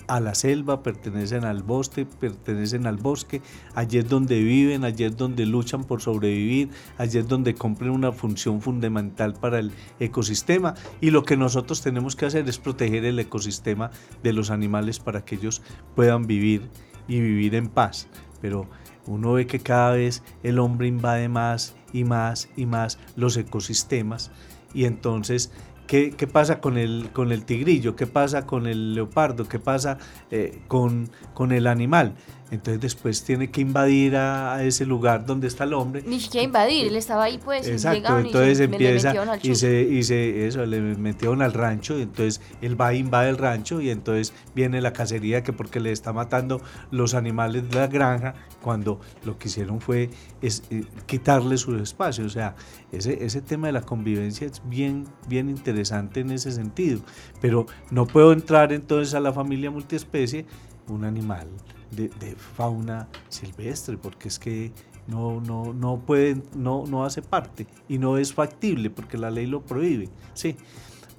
a 0.09 0.19
la 0.19 0.33
selva, 0.33 0.81
pertenecen 0.81 1.45
al 1.45 1.61
bosque, 1.61 2.05
pertenecen 2.05 2.87
al 2.87 2.97
bosque, 2.97 3.43
allí 3.75 3.99
es 3.99 4.09
donde 4.09 4.41
viven, 4.41 4.83
allí 4.83 5.03
es 5.03 5.15
donde 5.15 5.45
luchan 5.45 5.83
por 5.83 6.01
sobrevivir, 6.01 6.69
allí 6.97 7.19
es 7.19 7.27
donde 7.27 7.53
cumplen 7.53 7.91
una 7.91 8.11
función 8.11 8.59
fundamental 8.59 9.35
para 9.35 9.59
el 9.59 9.71
ecosistema 9.99 10.73
y 10.99 11.11
lo 11.11 11.23
que 11.23 11.37
nosotros 11.37 11.83
tenemos 11.83 12.15
que 12.15 12.25
hacer 12.25 12.49
es 12.49 12.57
proteger 12.57 13.05
el 13.05 13.19
ecosistema 13.19 13.91
de 14.23 14.33
los 14.33 14.49
animales 14.49 14.99
para 14.99 15.23
que 15.23 15.35
ellos 15.35 15.61
puedan 15.95 16.25
vivir 16.25 16.67
y 17.07 17.19
vivir 17.19 17.53
en 17.53 17.69
paz. 17.69 18.07
Pero 18.41 18.67
uno 19.09 19.33
ve 19.33 19.47
que 19.47 19.59
cada 19.59 19.91
vez 19.91 20.23
el 20.43 20.59
hombre 20.59 20.87
invade 20.87 21.27
más 21.27 21.75
y 21.91 22.03
más 22.03 22.49
y 22.55 22.65
más 22.65 22.99
los 23.15 23.35
ecosistemas 23.37 24.31
y 24.73 24.85
entonces 24.85 25.51
¿Qué, 25.89 26.11
¿Qué, 26.11 26.27
pasa 26.27 26.61
con 26.61 26.77
el, 26.77 27.09
con 27.13 27.31
el 27.31 27.45
tigrillo? 27.45 27.95
¿Qué 27.95 28.05
pasa 28.05 28.45
con 28.45 28.67
el 28.67 28.93
leopardo? 28.93 29.47
¿Qué 29.47 29.57
pasa 29.57 29.97
eh, 30.29 30.61
con, 30.67 31.09
con 31.33 31.51
el 31.51 31.65
animal? 31.65 32.13
Entonces 32.51 32.81
después 32.81 33.23
tiene 33.23 33.51
que 33.51 33.61
invadir 33.61 34.15
a, 34.15 34.63
ese 34.63 34.85
lugar 34.85 35.25
donde 35.25 35.47
está 35.47 35.65
el 35.65 35.73
hombre. 35.73 36.03
Ni 36.05 36.19
siquiera 36.19 36.45
invadir, 36.45 36.87
él 36.87 36.95
estaba 36.95 37.25
ahí 37.25 37.37
pues. 37.37 37.67
Exacto, 37.67 38.17
entonces 38.17 38.59
empieza 38.59 39.13
y 39.43 39.55
se, 39.55 39.81
y 39.81 40.03
se, 40.03 40.47
eso, 40.47 40.65
le 40.65 40.81
metieron 40.81 41.41
al 41.41 41.53
rancho, 41.53 41.97
y 41.97 42.03
entonces 42.03 42.41
él 42.61 42.79
va 42.79 42.93
e 42.93 42.97
invade 42.97 43.29
el 43.29 43.37
rancho 43.37 43.81
y 43.81 43.89
entonces 43.91 44.33
viene 44.55 44.81
la 44.81 44.93
cacería 44.93 45.43
que 45.43 45.53
porque 45.53 45.79
le 45.79 45.91
está 45.91 46.11
matando 46.11 46.61
los 46.89 47.13
animales 47.13 47.69
de 47.69 47.75
la 47.75 47.87
granja, 47.87 48.33
cuando 48.61 48.99
lo 49.23 49.37
que 49.37 49.47
hicieron 49.47 49.79
fue 49.79 50.09
es, 50.41 50.63
eh, 50.71 50.83
quitarle 51.05 51.57
su 51.57 51.75
espacio. 51.75 52.25
O 52.25 52.29
sea, 52.29 52.55
ese, 52.91 53.23
ese 53.23 53.41
tema 53.41 53.67
de 53.67 53.73
la 53.73 53.81
convivencia 53.81 54.47
es 54.47 54.61
bien, 54.65 55.05
bien 55.27 55.49
interesante 55.49 56.21
en 56.21 56.31
ese 56.31 56.51
sentido. 56.51 57.01
Pero 57.41 57.67
no 57.91 58.07
puedo 58.07 58.33
entrar 58.33 58.73
entonces 58.73 59.13
a 59.13 59.19
la 59.19 59.31
familia 59.31 59.69
multiespecie, 59.69 60.45
un 60.87 61.03
animal 61.03 61.47
de, 61.91 62.35
fauna 62.55 63.07
silvestre, 63.29 63.97
porque 63.97 64.27
es 64.27 64.39
que 64.39 64.71
no, 65.07 65.41
no, 65.41 65.73
no 65.73 65.99
puede, 65.99 66.41
no, 66.55 66.85
no 66.85 67.05
hace 67.05 67.21
parte 67.21 67.67
y 67.87 67.97
no 67.97 68.17
es 68.17 68.33
factible 68.33 68.89
porque 68.89 69.17
la 69.17 69.31
ley 69.31 69.45
lo 69.47 69.61
prohíbe. 69.61 70.09
Sí, 70.33 70.55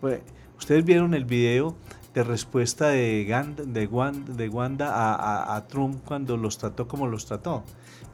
pues, 0.01 0.21
ustedes 0.59 0.85
vieron 0.85 1.14
el 1.14 1.25
video 1.25 1.77
de 2.14 2.25
respuesta 2.25 2.89
de, 2.89 3.25
Ganda, 3.25 3.64
de, 3.64 3.87
Wanda, 3.87 4.33
de 4.33 4.49
Wanda 4.49 4.93
a, 4.93 5.57
a, 5.57 5.66
Trump 5.68 6.03
cuando 6.05 6.37
los 6.37 6.59
trató 6.59 6.89
como 6.89 7.07
los 7.07 7.27
trató, 7.27 7.64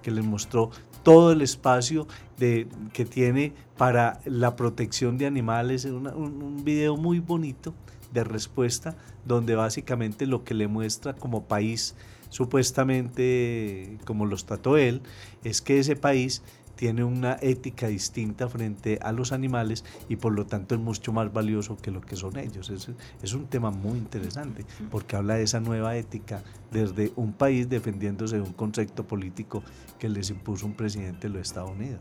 que 0.03 0.11
les 0.11 0.25
mostró 0.25 0.71
todo 1.03 1.33
el 1.33 1.41
espacio 1.41 2.07
de, 2.37 2.69
que 2.93 3.05
tiene 3.05 3.55
para 3.77 4.21
la 4.25 4.57
protección 4.57 5.19
de 5.19 5.27
animales, 5.27 5.85
un, 5.85 6.07
un 6.09 6.65
video 6.65 6.97
muy 6.97 7.21
bonito 7.21 7.75
de 8.13 8.25
respuesta 8.25 8.97
donde 9.25 9.55
básicamente 9.55 10.27
lo 10.27 10.45
que 10.45 10.55
le 10.55 10.69
muestra 10.69 11.15
como 11.15 11.45
país 11.45 11.95
supuestamente, 12.29 13.99
como 14.05 14.27
los 14.27 14.47
trató 14.47 14.77
él, 14.77 15.03
es 15.45 15.61
que 15.63 15.79
ese 15.79 15.97
país 15.97 16.43
tiene 16.77 17.05
una 17.05 17.39
ética 17.41 17.89
distinta 17.89 18.49
frente 18.49 18.99
a 19.03 19.11
los 19.11 19.33
animales 19.33 19.85
y 20.09 20.17
por 20.17 20.35
lo 20.35 20.47
tanto 20.47 20.75
es 20.75 20.81
mucho 20.81 21.13
más 21.13 21.33
valioso 21.33 21.77
que 21.77 21.91
lo 21.91 22.03
que 22.03 22.17
son 22.17 22.39
ellos. 22.39 22.71
Es, 22.71 22.91
es, 23.23 23.33
un 23.33 23.47
tema 23.47 23.71
muy 23.71 23.99
interesante 23.99 24.65
porque 24.91 25.17
habla 25.17 25.37
de 25.37 25.45
esa 25.45 25.59
nueva 25.59 25.97
ética 25.97 26.43
desde 26.71 27.13
un 27.17 27.33
país 27.33 27.69
defendiéndose 27.69 28.37
de 28.37 28.43
un 28.43 28.53
concepto 28.53 29.07
político 29.07 29.63
que 29.99 30.09
les 30.09 30.31
impuso 30.31 30.67
un 30.67 30.75
presidente 30.75 31.29
de 31.29 31.35
los 31.35 31.49
Estados 31.49 31.71
Unidos. 31.71 32.01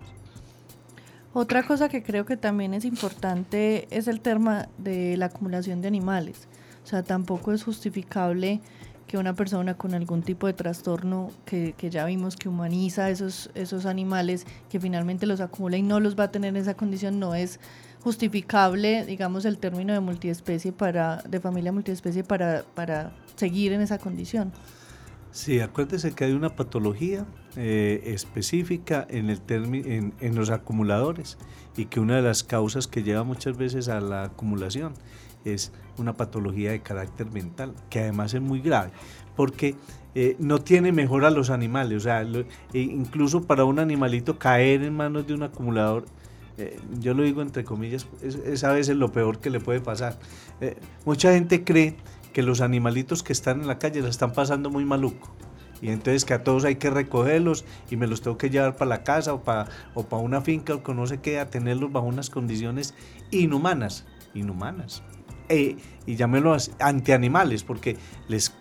Otra 1.34 1.64
cosa 1.64 1.90
que 1.90 2.04
creo 2.04 2.26
que 2.26 2.38
también 2.38 2.74
es 2.74 2.86
importante 2.86 3.88
es 3.92 4.08
el 4.08 4.22
tema 4.22 4.70
de 4.78 5.18
la 5.18 5.26
acumulación 5.26 5.82
de 5.82 5.88
animales. 5.88 6.48
O 6.84 6.88
sea, 6.88 7.04
tampoco 7.04 7.52
es 7.52 7.64
justificable 7.64 8.62
que 9.08 9.18
una 9.18 9.34
persona 9.34 9.76
con 9.76 9.94
algún 9.94 10.24
tipo 10.24 10.48
de 10.48 10.54
trastorno 10.54 11.32
que, 11.46 11.74
que, 11.78 11.90
ya 11.90 12.06
vimos 12.06 12.36
que 12.36 12.50
humaniza 12.50 13.10
esos, 13.10 13.52
esos 13.54 13.86
animales, 13.86 14.46
que 14.70 14.80
finalmente 14.80 15.26
los 15.26 15.42
acumula 15.42 15.78
y 15.78 15.84
no 15.84 16.00
los 16.00 16.18
va 16.18 16.26
a 16.26 16.32
tener 16.32 16.50
en 16.50 16.58
esa 16.58 16.76
condición, 16.76 17.20
no 17.20 17.36
es 17.36 17.60
justificable, 18.06 19.06
digamos, 19.06 19.46
el 19.46 19.58
término 19.58 19.92
de 19.92 20.00
multiespecie 20.00 20.72
para, 20.72 21.24
de 21.28 21.40
familia 21.40 21.72
multiespecie 21.72 22.24
para, 22.24 22.64
para 22.76 23.12
seguir 23.36 23.74
en 23.74 23.82
esa 23.82 23.98
condición. 23.98 24.54
Sí, 25.32 25.60
acuérdese 25.60 26.14
que 26.14 26.24
hay 26.24 26.32
una 26.32 26.56
patología 26.56 27.26
eh, 27.58 28.04
específica 28.06 29.06
en, 29.10 29.30
el 29.30 29.42
en, 29.50 30.14
en 30.20 30.36
los 30.36 30.50
acumuladores 30.50 31.38
y 31.76 31.88
que 31.88 32.00
una 32.00 32.16
de 32.16 32.22
las 32.22 32.44
causas 32.44 32.88
que 32.88 33.04
lleva 33.04 33.24
muchas 33.24 33.58
veces 33.58 33.90
a 33.90 34.00
la 34.00 34.26
acumulación 34.26 34.94
es 35.44 35.72
una 35.98 36.14
patología 36.14 36.72
de 36.72 36.82
carácter 36.82 37.32
mental, 37.32 37.74
que 37.90 38.00
además 38.00 38.34
es 38.34 38.42
muy 38.42 38.62
grave, 38.62 38.92
porque 39.36 39.76
eh, 40.18 40.38
no 40.40 40.60
tiene 40.60 40.94
mejor 40.94 41.26
a 41.26 41.30
los 41.30 41.50
animales, 41.50 41.98
o 41.98 42.00
sea, 42.00 42.22
e 42.22 42.80
incluso 42.80 43.44
para 43.44 43.66
un 43.66 43.80
animalito 43.80 44.40
caer 44.40 44.84
en 44.84 44.96
manos 44.96 45.28
de 45.28 45.34
un 45.34 45.44
acumulador, 45.44 46.06
eh, 46.58 46.80
yo 47.00 47.14
lo 47.14 47.24
digo 47.24 47.42
entre 47.42 47.66
comillas, 47.66 48.08
es, 48.22 48.64
a 48.64 48.72
veces 48.72 48.96
lo 48.96 49.12
peor 49.12 49.40
que 49.40 49.50
le 49.50 49.60
puede 49.60 49.82
pasar. 49.82 50.18
Eh, 50.62 50.78
mucha 51.04 51.34
gente 51.34 51.66
cree 51.66 51.98
que 52.32 52.44
los 52.44 52.62
animalitos 52.62 53.24
que 53.24 53.34
están 53.34 53.62
en 53.62 53.68
la 53.68 53.78
calle 53.78 54.02
la 54.02 54.10
están 54.10 54.32
pasando 54.32 54.70
muy 54.70 54.86
maluco. 54.86 55.30
Y 55.82 55.90
entonces 55.90 56.24
que 56.24 56.34
a 56.34 56.44
todos 56.44 56.64
hay 56.64 56.76
que 56.78 56.90
recogerlos 56.90 57.66
y 57.90 57.98
me 57.98 58.08
los 58.08 58.22
tengo 58.22 58.38
que 58.38 58.50
llevar 58.50 58.78
para 58.78 58.88
la 58.88 59.04
casa 59.04 59.34
o 59.34 59.44
para, 59.44 59.68
o 59.94 60.04
para 60.04 60.22
una 60.22 60.40
finca 60.40 60.76
o 60.76 60.84
que 60.84 60.94
no 60.94 61.06
sé 61.06 61.20
qué, 61.20 61.40
a 61.40 61.50
tenerlos 61.50 61.92
bajo 61.92 62.08
unas 62.08 62.30
condiciones 62.30 62.94
inhumanas, 63.32 64.06
inhumanas 64.34 65.04
eh, 65.50 65.78
y 66.06 66.16
llámelo 66.16 66.56
antianimales, 66.80 67.64
porque 67.64 67.98
les 68.28 68.54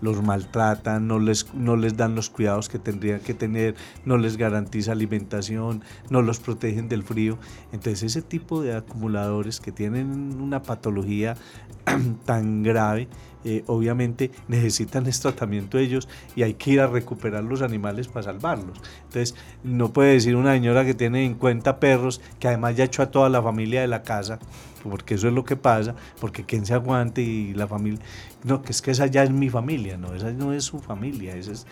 los 0.00 0.22
maltratan, 0.22 1.06
no 1.06 1.18
les, 1.18 1.52
no 1.54 1.76
les 1.76 1.96
dan 1.96 2.14
los 2.14 2.30
cuidados 2.30 2.68
que 2.68 2.78
tendrían 2.78 3.20
que 3.20 3.34
tener, 3.34 3.74
no 4.04 4.16
les 4.16 4.36
garantiza 4.36 4.92
alimentación, 4.92 5.82
no 6.10 6.22
los 6.22 6.40
protegen 6.40 6.88
del 6.88 7.02
frío. 7.02 7.38
Entonces 7.72 8.02
ese 8.02 8.22
tipo 8.22 8.62
de 8.62 8.76
acumuladores 8.76 9.60
que 9.60 9.72
tienen 9.72 10.40
una 10.40 10.62
patología 10.62 11.36
tan 12.24 12.62
grave, 12.62 13.08
eh, 13.44 13.62
obviamente 13.66 14.30
necesitan 14.48 15.06
este 15.06 15.28
tratamiento 15.28 15.78
ellos 15.78 16.08
y 16.34 16.42
hay 16.42 16.54
que 16.54 16.72
ir 16.72 16.80
a 16.80 16.86
recuperar 16.86 17.44
los 17.44 17.62
animales 17.62 18.08
para 18.08 18.24
salvarlos. 18.24 18.80
Entonces, 19.04 19.34
no 19.62 19.92
puede 19.92 20.14
decir 20.14 20.36
una 20.36 20.54
señora 20.54 20.84
que 20.84 20.94
tiene 20.94 21.24
en 21.24 21.34
cuenta 21.34 21.78
perros, 21.78 22.20
que 22.38 22.48
además 22.48 22.76
ya 22.76 22.84
echó 22.84 23.02
a 23.02 23.10
toda 23.10 23.28
la 23.28 23.42
familia 23.42 23.80
de 23.80 23.88
la 23.88 24.02
casa, 24.02 24.38
porque 24.82 25.14
eso 25.14 25.28
es 25.28 25.34
lo 25.34 25.44
que 25.44 25.56
pasa, 25.56 25.94
porque 26.20 26.44
quien 26.44 26.66
se 26.66 26.74
aguante 26.74 27.22
y 27.22 27.54
la 27.54 27.66
familia, 27.66 28.00
no, 28.44 28.62
que 28.62 28.72
es 28.72 28.82
que 28.82 28.90
esa 28.90 29.06
ya 29.06 29.22
es 29.22 29.30
mi 29.30 29.48
familia, 29.48 29.96
no, 29.96 30.14
esa 30.14 30.30
no 30.30 30.52
es 30.52 30.64
su 30.64 30.78
familia, 30.78 31.34
eso 31.34 31.52
es, 31.52 31.66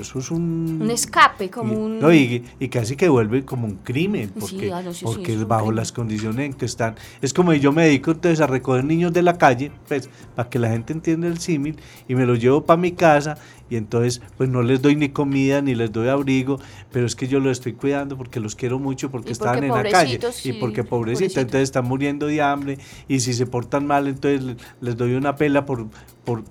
eso 0.00 0.18
es 0.18 0.30
un... 0.30 0.78
Un 0.82 0.90
escape, 0.90 1.48
como 1.48 1.74
un... 1.74 1.98
No, 1.98 2.12
y, 2.12 2.44
casi 2.70 2.96
que 2.96 3.08
vuelve 3.08 3.44
como 3.44 3.66
un 3.66 3.76
crimen, 3.76 4.30
porque, 4.38 4.70
porque 5.02 5.32
es 5.32 5.48
bajo 5.48 5.72
las 5.72 5.90
condiciones 5.90 6.46
en 6.46 6.52
que 6.52 6.66
están, 6.66 6.96
es 7.22 7.32
como 7.32 7.54
yo 7.54 7.72
me 7.72 7.84
dedico 7.84 8.10
entonces 8.10 8.40
a 8.40 8.46
recoger 8.46 8.84
niños 8.84 9.12
de 9.12 9.22
la 9.22 9.38
calle, 9.38 9.72
pues, 9.88 10.10
para 10.36 10.50
que 10.50 10.58
la 10.58 10.68
gente 10.68 10.77
entienda 10.86 11.26
el 11.26 11.38
símil, 11.38 11.76
y 12.08 12.14
me 12.14 12.26
los 12.26 12.40
llevo 12.40 12.64
para 12.64 12.80
mi 12.80 12.92
casa, 12.92 13.38
y 13.70 13.76
entonces 13.76 14.22
pues 14.36 14.48
no 14.48 14.62
les 14.62 14.80
doy 14.82 14.96
ni 14.96 15.10
comida 15.10 15.60
ni 15.60 15.74
les 15.74 15.92
doy 15.92 16.08
abrigo, 16.08 16.58
pero 16.92 17.06
es 17.06 17.14
que 17.14 17.28
yo 17.28 17.40
los 17.40 17.52
estoy 17.52 17.74
cuidando 17.74 18.16
porque 18.16 18.40
los 18.40 18.54
quiero 18.54 18.78
mucho 18.78 19.10
porque, 19.10 19.32
están 19.32 19.62
en 19.62 19.70
la 19.70 19.84
calle 19.84 20.18
y 20.44 20.52
porque 20.54 20.84
pobrecitos, 20.84 21.36
entonces 21.36 21.62
están 21.62 21.84
muriendo 21.84 22.26
de 22.26 22.40
hambre 22.40 22.78
y 23.08 23.20
si 23.20 23.34
se 23.34 23.46
portan 23.46 23.86
mal 23.86 24.06
entonces 24.08 24.56
les 24.80 24.96
doy 24.96 25.14
una 25.14 25.36
pela 25.36 25.66
por, 25.66 25.88
por 26.24 26.44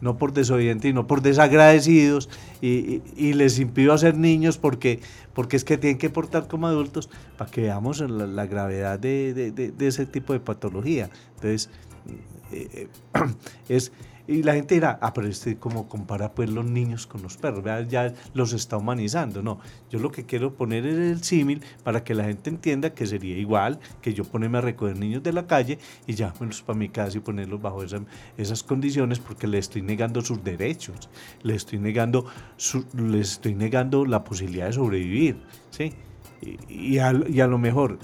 no 0.00 0.16
por 0.16 0.32
desobedientes, 0.32 0.92
no 0.94 1.06
por 1.06 1.22
desagradecidos 1.22 2.28
y, 2.60 3.00
les 3.34 3.58
impido 3.58 3.92
hacer 3.92 4.16
niños 4.16 4.58
porque, 4.58 5.00
porque 5.34 5.56
es 5.56 5.64
que 5.64 5.78
tienen 5.78 5.98
que 5.98 6.10
portar 6.10 6.48
como 6.48 6.66
adultos 6.66 7.10
para 7.36 7.50
que 7.50 7.62
veamos 7.62 8.00
la, 8.00 8.46
gravedad 8.46 8.98
de, 8.98 9.72
ese 9.78 10.06
tipo 10.06 10.32
de 10.32 10.40
patología. 10.40 11.10
Entonces, 11.36 11.70
eh, 12.52 12.68
eh, 12.72 12.88
es 13.68 13.92
y 14.30 14.44
la 14.44 14.54
gente 14.54 14.76
dirá, 14.76 14.96
ah, 15.02 15.12
pero 15.12 15.26
este 15.26 15.56
como 15.56 15.88
compara 15.88 16.32
pues 16.32 16.48
los 16.50 16.64
niños 16.64 17.08
con 17.08 17.20
los 17.20 17.36
perros, 17.36 17.64
ya 17.88 18.14
los 18.32 18.52
está 18.52 18.76
humanizando. 18.76 19.42
No, 19.42 19.58
yo 19.90 19.98
lo 19.98 20.12
que 20.12 20.24
quiero 20.24 20.54
poner 20.54 20.86
es 20.86 20.98
el 20.98 21.24
símil 21.24 21.62
para 21.82 22.04
que 22.04 22.14
la 22.14 22.22
gente 22.22 22.48
entienda 22.48 22.94
que 22.94 23.08
sería 23.08 23.36
igual 23.36 23.80
que 24.00 24.14
yo 24.14 24.22
ponerme 24.22 24.58
a 24.58 24.60
recoger 24.60 24.96
niños 24.96 25.24
de 25.24 25.32
la 25.32 25.48
calle 25.48 25.80
y 26.06 26.14
llevármelos 26.14 26.62
para 26.62 26.78
mi 26.78 26.88
casa 26.88 27.18
y 27.18 27.20
ponerlos 27.20 27.60
bajo 27.60 27.82
esas 28.36 28.62
condiciones 28.62 29.18
porque 29.18 29.48
le 29.48 29.58
estoy 29.58 29.82
negando 29.82 30.20
sus 30.20 30.44
derechos, 30.44 31.08
le 31.42 31.56
estoy 31.56 31.80
negando, 31.80 32.24
su, 32.56 32.86
les 32.94 33.32
estoy 33.32 33.56
negando 33.56 34.06
la 34.06 34.22
posibilidad 34.22 34.66
de 34.66 34.74
sobrevivir. 34.74 35.42
¿sí? 35.70 35.92
Y, 36.68 36.98
a, 36.98 37.12
y 37.28 37.40
a 37.40 37.48
lo 37.48 37.58
mejor 37.58 37.98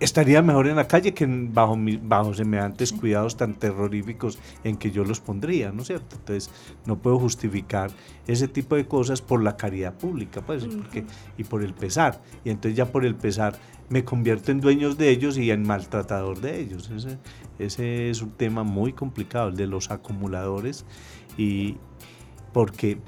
estaría 0.00 0.42
mejor 0.42 0.68
en 0.68 0.76
la 0.76 0.88
calle 0.88 1.12
que 1.12 1.26
bajo, 1.26 1.76
bajo 2.02 2.34
semejantes 2.34 2.92
cuidados 2.92 3.36
tan 3.36 3.54
terroríficos 3.54 4.38
en 4.64 4.76
que 4.76 4.90
yo 4.90 5.04
los 5.04 5.20
pondría, 5.20 5.72
¿no 5.72 5.82
es 5.82 5.88
cierto? 5.88 6.16
Entonces, 6.16 6.50
no 6.86 6.98
puedo 6.98 7.18
justificar 7.18 7.90
ese 8.26 8.48
tipo 8.48 8.76
de 8.76 8.86
cosas 8.86 9.20
por 9.20 9.42
la 9.42 9.56
caridad 9.56 9.94
pública, 9.94 10.40
pues, 10.40 10.64
porque, 10.66 11.04
y 11.36 11.44
por 11.44 11.62
el 11.62 11.74
pesar. 11.74 12.22
Y 12.44 12.50
entonces 12.50 12.76
ya 12.76 12.86
por 12.86 13.04
el 13.04 13.14
pesar 13.14 13.58
me 13.88 14.04
convierto 14.04 14.50
en 14.50 14.60
dueños 14.60 14.98
de 14.98 15.10
ellos 15.10 15.38
y 15.38 15.50
en 15.50 15.66
maltratador 15.66 16.40
de 16.40 16.60
ellos. 16.60 16.90
Ese, 16.90 17.18
ese 17.58 18.10
es 18.10 18.22
un 18.22 18.30
tema 18.30 18.62
muy 18.62 18.92
complicado, 18.92 19.48
el 19.48 19.56
de 19.56 19.66
los 19.66 19.90
acumuladores, 19.90 20.84
y 21.36 21.76
porque 22.52 22.98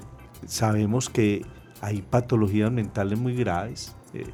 sabemos 0.45 1.09
que 1.09 1.43
hay 1.81 2.01
patologías 2.01 2.71
mentales 2.71 3.17
muy 3.19 3.35
graves. 3.35 3.95
Eh, 4.13 4.25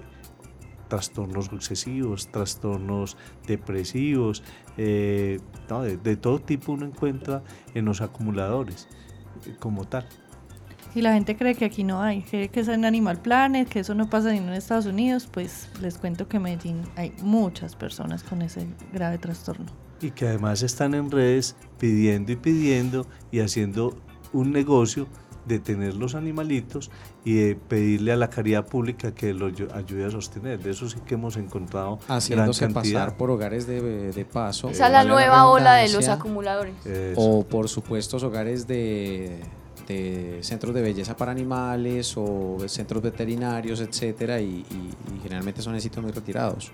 trastornos 0.87 1.51
obsesivos, 1.51 2.27
trastornos 2.27 3.17
depresivos, 3.47 4.43
eh, 4.77 5.39
de, 6.03 6.17
todo 6.17 6.39
tipo 6.39 6.73
uno 6.73 6.85
encuentra 6.85 7.43
en 7.73 7.85
los 7.85 8.01
acumuladores 8.01 8.87
eh, 9.45 9.55
como 9.59 9.85
tal. 9.85 10.07
Y 10.93 11.01
la 11.01 11.13
gente 11.13 11.35
cree 11.35 11.55
que 11.55 11.65
aquí 11.65 11.83
no 11.83 12.01
hay, 12.01 12.21
cree 12.21 12.47
que 12.47 12.61
es 12.61 12.69
en 12.69 12.85
Animal 12.85 13.21
Planet, 13.21 13.67
que 13.67 13.79
eso 13.79 13.93
no 13.93 14.09
pasa 14.09 14.31
ni 14.31 14.37
en 14.37 14.49
Estados 14.53 14.85
Unidos, 14.85 15.27
pues 15.29 15.69
les 15.81 15.97
cuento 15.97 16.29
que 16.29 16.37
en 16.37 16.43
Medellín 16.43 16.81
hay 16.95 17.13
muchas 17.21 17.75
personas 17.75 18.23
con 18.23 18.41
ese 18.41 18.65
grave 18.93 19.17
trastorno. 19.17 19.65
Y 19.99 20.11
que 20.11 20.27
además 20.27 20.63
están 20.63 20.93
en 20.93 21.11
redes 21.11 21.57
pidiendo 21.79 22.31
y 22.31 22.37
pidiendo 22.37 23.05
y 23.29 23.41
haciendo 23.41 23.97
un 24.31 24.51
negocio 24.51 25.07
de 25.45 25.59
tener 25.59 25.95
los 25.95 26.15
animalitos 26.15 26.91
y 27.23 27.35
de 27.35 27.55
pedirle 27.55 28.11
a 28.11 28.15
la 28.15 28.29
caridad 28.29 28.65
pública 28.65 29.13
que 29.13 29.33
los 29.33 29.53
ayude 29.73 30.05
a 30.05 30.11
sostener. 30.11 30.59
De 30.59 30.71
eso 30.71 30.89
sí 30.89 30.97
que 31.05 31.15
hemos 31.15 31.37
encontrado 31.37 31.99
Haciéndose 32.07 32.69
pasar 32.69 33.17
por 33.17 33.29
hogares 33.31 33.67
de, 33.67 34.27
paso. 34.31 34.69
Esa 34.69 34.87
es 34.87 34.91
la 34.91 35.03
nueva 35.03 35.47
ola 35.47 35.75
de 35.75 35.89
los 35.89 36.07
acumuladores. 36.07 36.73
O 37.15 37.43
por 37.43 37.69
supuestos 37.69 38.23
hogares 38.23 38.67
de, 38.67 39.39
centros 40.41 40.73
de 40.73 40.81
belleza 40.81 41.15
para 41.15 41.31
animales 41.31 42.15
o 42.17 42.57
centros 42.67 43.03
veterinarios, 43.03 43.81
etcétera, 43.81 44.41
y, 44.41 44.65
y 44.69 45.19
generalmente 45.21 45.61
son 45.61 45.75
en 45.75 45.81
sitios 45.81 46.03
muy 46.03 46.11
retirados. 46.11 46.71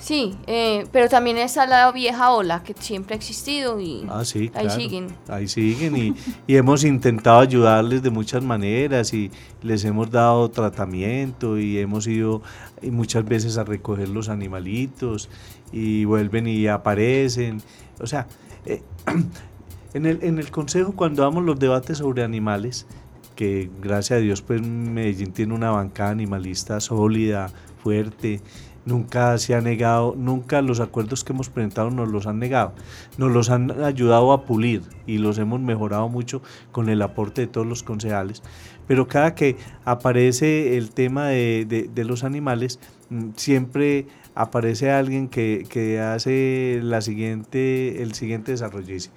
Sí, 0.00 0.36
eh, 0.46 0.86
pero 0.92 1.08
también 1.08 1.38
está 1.38 1.66
la 1.66 1.90
vieja 1.92 2.32
ola 2.32 2.62
que 2.62 2.74
siempre 2.78 3.14
ha 3.14 3.16
existido 3.16 3.80
y 3.80 4.06
ah, 4.08 4.22
ahí 4.54 4.70
siguen. 4.70 5.08
Ahí 5.28 5.48
siguen 5.48 5.96
y, 5.96 6.14
y, 6.46 6.56
hemos 6.56 6.84
intentado 6.84 7.40
ayudarles 7.40 8.02
de 8.02 8.10
muchas 8.10 8.42
maneras 8.42 9.12
y 9.14 9.30
les 9.62 9.84
hemos 9.84 10.10
dado 10.10 10.50
tratamiento 10.50 11.58
y 11.58 11.78
hemos 11.78 12.06
ido 12.06 12.42
muchas 12.82 13.24
veces 13.24 13.58
a 13.58 13.64
recoger 13.64 14.08
los 14.08 14.28
animalitos 14.28 15.28
y 15.72 16.04
vuelven 16.04 16.46
y 16.46 16.66
aparecen. 16.66 17.62
O 18.00 18.06
sea, 18.06 18.26
eh, 18.64 18.82
en, 19.94 20.06
el, 20.06 20.22
en 20.22 20.38
el 20.38 20.50
consejo 20.50 20.92
cuando 20.92 21.22
damos 21.22 21.44
los 21.44 21.58
debates 21.58 21.98
sobre 21.98 22.22
animales, 22.22 22.86
que 23.34 23.70
gracias 23.80 24.18
a 24.18 24.20
Dios 24.20 24.42
pues 24.42 24.62
Medellín 24.62 25.32
tiene 25.32 25.54
una 25.54 25.70
bancada 25.70 26.10
animalista 26.10 26.80
sólida, 26.80 27.50
fuerte, 27.82 28.40
nunca 28.86 29.36
se 29.36 29.54
ha 29.54 29.60
negado, 29.60 30.14
nunca 30.16 30.62
los 30.62 30.80
acuerdos 30.80 31.24
que 31.24 31.32
hemos 31.32 31.50
presentado 31.50 31.90
nos 31.90 32.08
los 32.08 32.26
han 32.26 32.38
negado, 32.38 32.72
nos 33.18 33.30
los 33.32 33.50
han 33.50 33.82
ayudado 33.84 34.32
a 34.32 34.44
pulir 34.46 34.82
y 35.06 35.18
los 35.18 35.36
hemos 35.38 35.60
mejorado 35.60 36.08
mucho 36.08 36.40
con 36.72 36.88
el 36.88 37.02
aporte 37.02 37.42
de 37.42 37.46
todos 37.48 37.66
los 37.66 37.82
concejales. 37.82 38.42
Pero 38.86 39.08
cada 39.08 39.34
que 39.34 39.56
aparece 39.84 40.78
el 40.78 40.90
tema 40.90 41.28
de, 41.28 41.90
los 41.96 42.24
animales, 42.24 42.78
mm, 43.10 43.30
siempre 43.34 44.06
aparece 44.36 44.90
alguien 44.90 45.28
que, 45.28 45.66
que, 45.68 45.98
hace 45.98 46.78
la 46.82 47.00
siguiente, 47.00 48.02
el 48.02 48.14
siguiente 48.14 48.52
desarrollo. 48.52 48.94
Dice, 48.94 49.10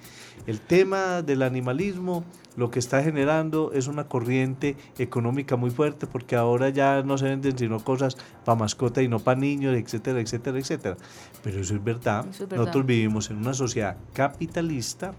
el 0.46 0.60
tema 0.60 1.22
del 1.22 1.42
animalismo 1.42 2.24
lo 2.56 2.70
que 2.70 2.78
está 2.78 3.02
generando 3.02 3.70
es 3.72 3.86
una 3.86 4.04
corriente 4.08 4.76
económica 4.98 5.56
muy 5.56 5.70
fuerte 5.70 6.06
porque 6.06 6.36
ahora 6.36 6.70
ya 6.70 7.02
no 7.02 7.16
se 7.16 7.26
venden 7.26 7.56
sino 7.56 7.78
cosas 7.78 8.16
para 8.44 8.58
mascota 8.58 9.02
y 9.02 9.08
no 9.08 9.20
para 9.20 9.38
niños, 9.38 9.76
etcétera, 9.76 10.20
etcétera, 10.20 10.58
etcétera. 10.58 10.96
Pero 11.42 11.60
eso 11.60 11.74
es, 11.74 11.84
verdad. 11.84 12.24
Nosotros 12.24 12.86
vivimos 12.86 13.30
en 13.30 13.36
una 13.36 13.54
sociedad 13.54 13.96
capitalista 14.12 15.12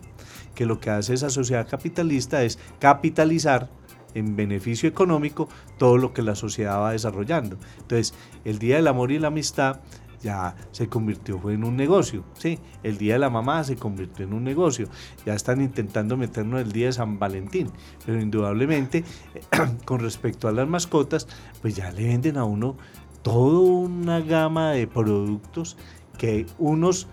que 0.55 0.65
lo 0.65 0.79
que 0.79 0.89
hace 0.89 1.13
esa 1.13 1.29
sociedad 1.29 1.67
capitalista 1.69 2.43
es 2.43 2.59
capitalizar 2.79 3.69
en 4.13 4.35
beneficio 4.35 4.87
económico 4.87 5.47
todo 5.77 5.97
lo 5.97 6.13
que 6.13 6.21
la 6.21 6.35
sociedad 6.35 6.81
va 6.81 6.91
desarrollando. 6.91 7.57
Entonces, 7.79 8.13
el 8.45 8.59
Día 8.59 8.77
del 8.77 8.87
Amor 8.87 9.11
y 9.11 9.19
la 9.19 9.27
Amistad 9.27 9.79
ya 10.21 10.55
se 10.71 10.87
convirtió 10.87 11.49
en 11.49 11.63
un 11.63 11.75
negocio, 11.75 12.23
¿sí? 12.37 12.59
El 12.83 12.97
Día 12.97 13.13
de 13.13 13.19
la 13.19 13.29
Mamá 13.29 13.63
se 13.63 13.75
convirtió 13.75 14.25
en 14.25 14.33
un 14.33 14.43
negocio, 14.43 14.87
ya 15.25 15.33
están 15.33 15.61
intentando 15.61 16.15
meternos 16.17 16.61
el 16.61 16.71
Día 16.71 16.87
de 16.87 16.93
San 16.93 17.19
Valentín, 17.19 17.71
pero 18.05 18.21
indudablemente 18.21 19.03
con 19.85 19.99
respecto 19.99 20.47
a 20.47 20.51
las 20.51 20.67
mascotas, 20.67 21.27
pues 21.61 21.75
ya 21.75 21.91
le 21.91 22.07
venden 22.07 22.37
a 22.37 22.43
uno 22.43 22.77
toda 23.23 23.59
una 23.59 24.19
gama 24.19 24.71
de 24.71 24.87
productos 24.87 25.77
que 26.17 26.45
unos 26.59 27.07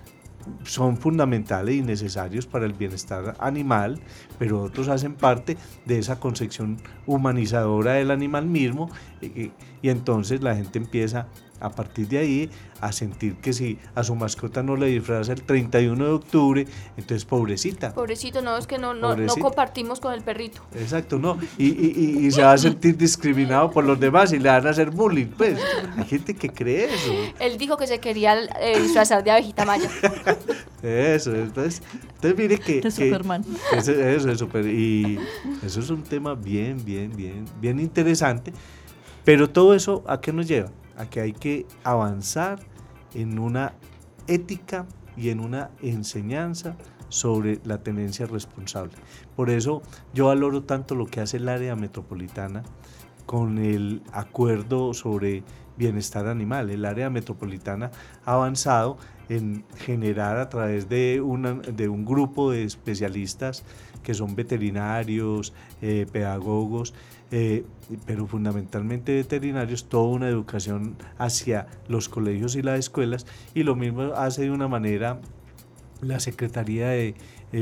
son 0.64 0.96
fundamentales 0.96 1.76
y 1.76 1.82
necesarios 1.82 2.46
para 2.46 2.66
el 2.66 2.72
bienestar 2.72 3.36
animal, 3.38 4.00
pero 4.38 4.62
otros 4.62 4.88
hacen 4.88 5.14
parte 5.14 5.56
de 5.84 5.98
esa 5.98 6.20
concepción 6.20 6.78
humanizadora 7.06 7.94
del 7.94 8.10
animal 8.10 8.46
mismo, 8.46 8.90
eh, 9.22 9.50
Y 9.82 9.90
entonces 9.90 10.42
la 10.42 10.54
gente 10.54 10.78
empieza 10.78 11.26
a 11.60 11.70
partir 11.70 12.08
de 12.08 12.18
ahí 12.18 12.50
a 12.80 12.92
sentir 12.92 13.36
que 13.36 13.52
si 13.52 13.78
a 13.94 14.04
su 14.04 14.14
mascota 14.14 14.62
no 14.62 14.76
le 14.76 14.86
disfraza 14.86 15.32
el 15.32 15.42
31 15.42 16.04
de 16.04 16.10
octubre, 16.12 16.66
entonces 16.96 17.24
pobrecita. 17.24 17.92
Pobrecito, 17.92 18.40
no, 18.42 18.56
es 18.56 18.66
que 18.66 18.78
no, 18.78 18.94
no, 18.94 19.16
no 19.16 19.34
compartimos 19.36 19.98
con 19.98 20.14
el 20.14 20.22
perrito. 20.22 20.62
Exacto, 20.74 21.18
no. 21.18 21.38
Y, 21.56 21.66
y, 21.66 22.26
y, 22.26 22.30
se 22.30 22.42
va 22.42 22.52
a 22.52 22.58
sentir 22.58 22.96
discriminado 22.96 23.70
por 23.70 23.84
los 23.84 23.98
demás 23.98 24.32
y 24.32 24.38
le 24.38 24.48
van 24.48 24.66
a 24.66 24.70
hacer 24.70 24.90
bullying. 24.90 25.26
Pues 25.26 25.58
hay 25.96 26.04
gente 26.04 26.34
que 26.34 26.50
cree 26.50 26.94
eso. 26.94 27.12
Él 27.40 27.58
dijo 27.58 27.76
que 27.76 27.86
se 27.86 27.98
quería 27.98 28.38
eh, 28.60 28.80
disfrazar 28.80 29.24
de 29.24 29.32
abejita 29.32 29.64
maya. 29.64 29.90
eso, 30.82 31.34
entonces, 31.34 31.82
entonces 32.14 32.38
mire 32.38 32.58
que... 32.58 32.80
De 32.80 32.90
Superman. 32.92 33.44
Eso, 33.72 33.92
eso 33.92 34.30
es 34.30 34.38
super, 34.38 34.64
y 34.66 35.18
eso 35.64 35.80
es 35.80 35.90
un 35.90 36.04
tema 36.04 36.34
bien, 36.34 36.84
bien, 36.84 37.14
bien, 37.16 37.44
bien 37.60 37.80
interesante. 37.80 38.52
Pero 39.28 39.50
todo 39.50 39.74
eso, 39.74 40.02
¿a 40.06 40.22
qué 40.22 40.32
nos 40.32 40.48
lleva? 40.48 40.70
a 40.96 41.04
que 41.04 41.20
hay 41.20 41.34
que 41.34 41.66
avanzar 41.84 42.60
en 43.12 43.38
una 43.38 43.74
ética 44.26 44.86
y 45.18 45.28
en 45.28 45.40
una 45.40 45.68
enseñanza 45.82 46.78
sobre 47.10 47.60
la 47.62 47.82
tenencia 47.82 48.24
responsable. 48.24 48.94
Por 49.36 49.50
eso 49.50 49.82
yo 50.14 50.28
valoro 50.28 50.62
tanto 50.62 50.94
lo 50.94 51.04
que 51.04 51.20
hace 51.20 51.36
el 51.36 51.50
área 51.50 51.76
metropolitana 51.76 52.62
con 53.26 53.58
el 53.58 54.02
acuerdo 54.12 54.94
sobre 54.94 55.42
bienestar 55.76 56.26
animal. 56.26 56.70
El 56.70 56.86
área 56.86 57.10
metropolitana 57.10 57.90
ha 58.24 58.32
avanzado 58.32 58.96
en 59.28 59.66
generar 59.76 60.38
a 60.38 60.48
través 60.48 60.88
de, 60.88 61.22
de 61.74 61.88
un 61.90 62.04
grupo 62.06 62.50
de 62.50 62.64
especialistas 62.64 63.62
que 64.02 64.14
son 64.14 64.34
veterinarios, 64.34 65.52
eh, 65.82 66.06
pedagogos, 66.10 66.94
eh, 67.30 67.64
pero 68.06 68.26
fundamentalmente 68.26 69.14
veterinarios, 69.14 69.88
toda 69.88 70.08
una 70.08 70.28
educación 70.28 70.96
hacia 71.18 71.66
los 71.86 72.08
colegios 72.08 72.56
y 72.56 72.62
las 72.62 72.78
escuelas 72.78 73.26
y 73.54 73.62
lo 73.62 73.76
mismo 73.76 74.12
hace 74.14 74.42
de 74.42 74.50
una 74.50 74.68
manera 74.68 75.20
la 76.00 76.20
Secretaría 76.20 76.88
de 76.88 77.14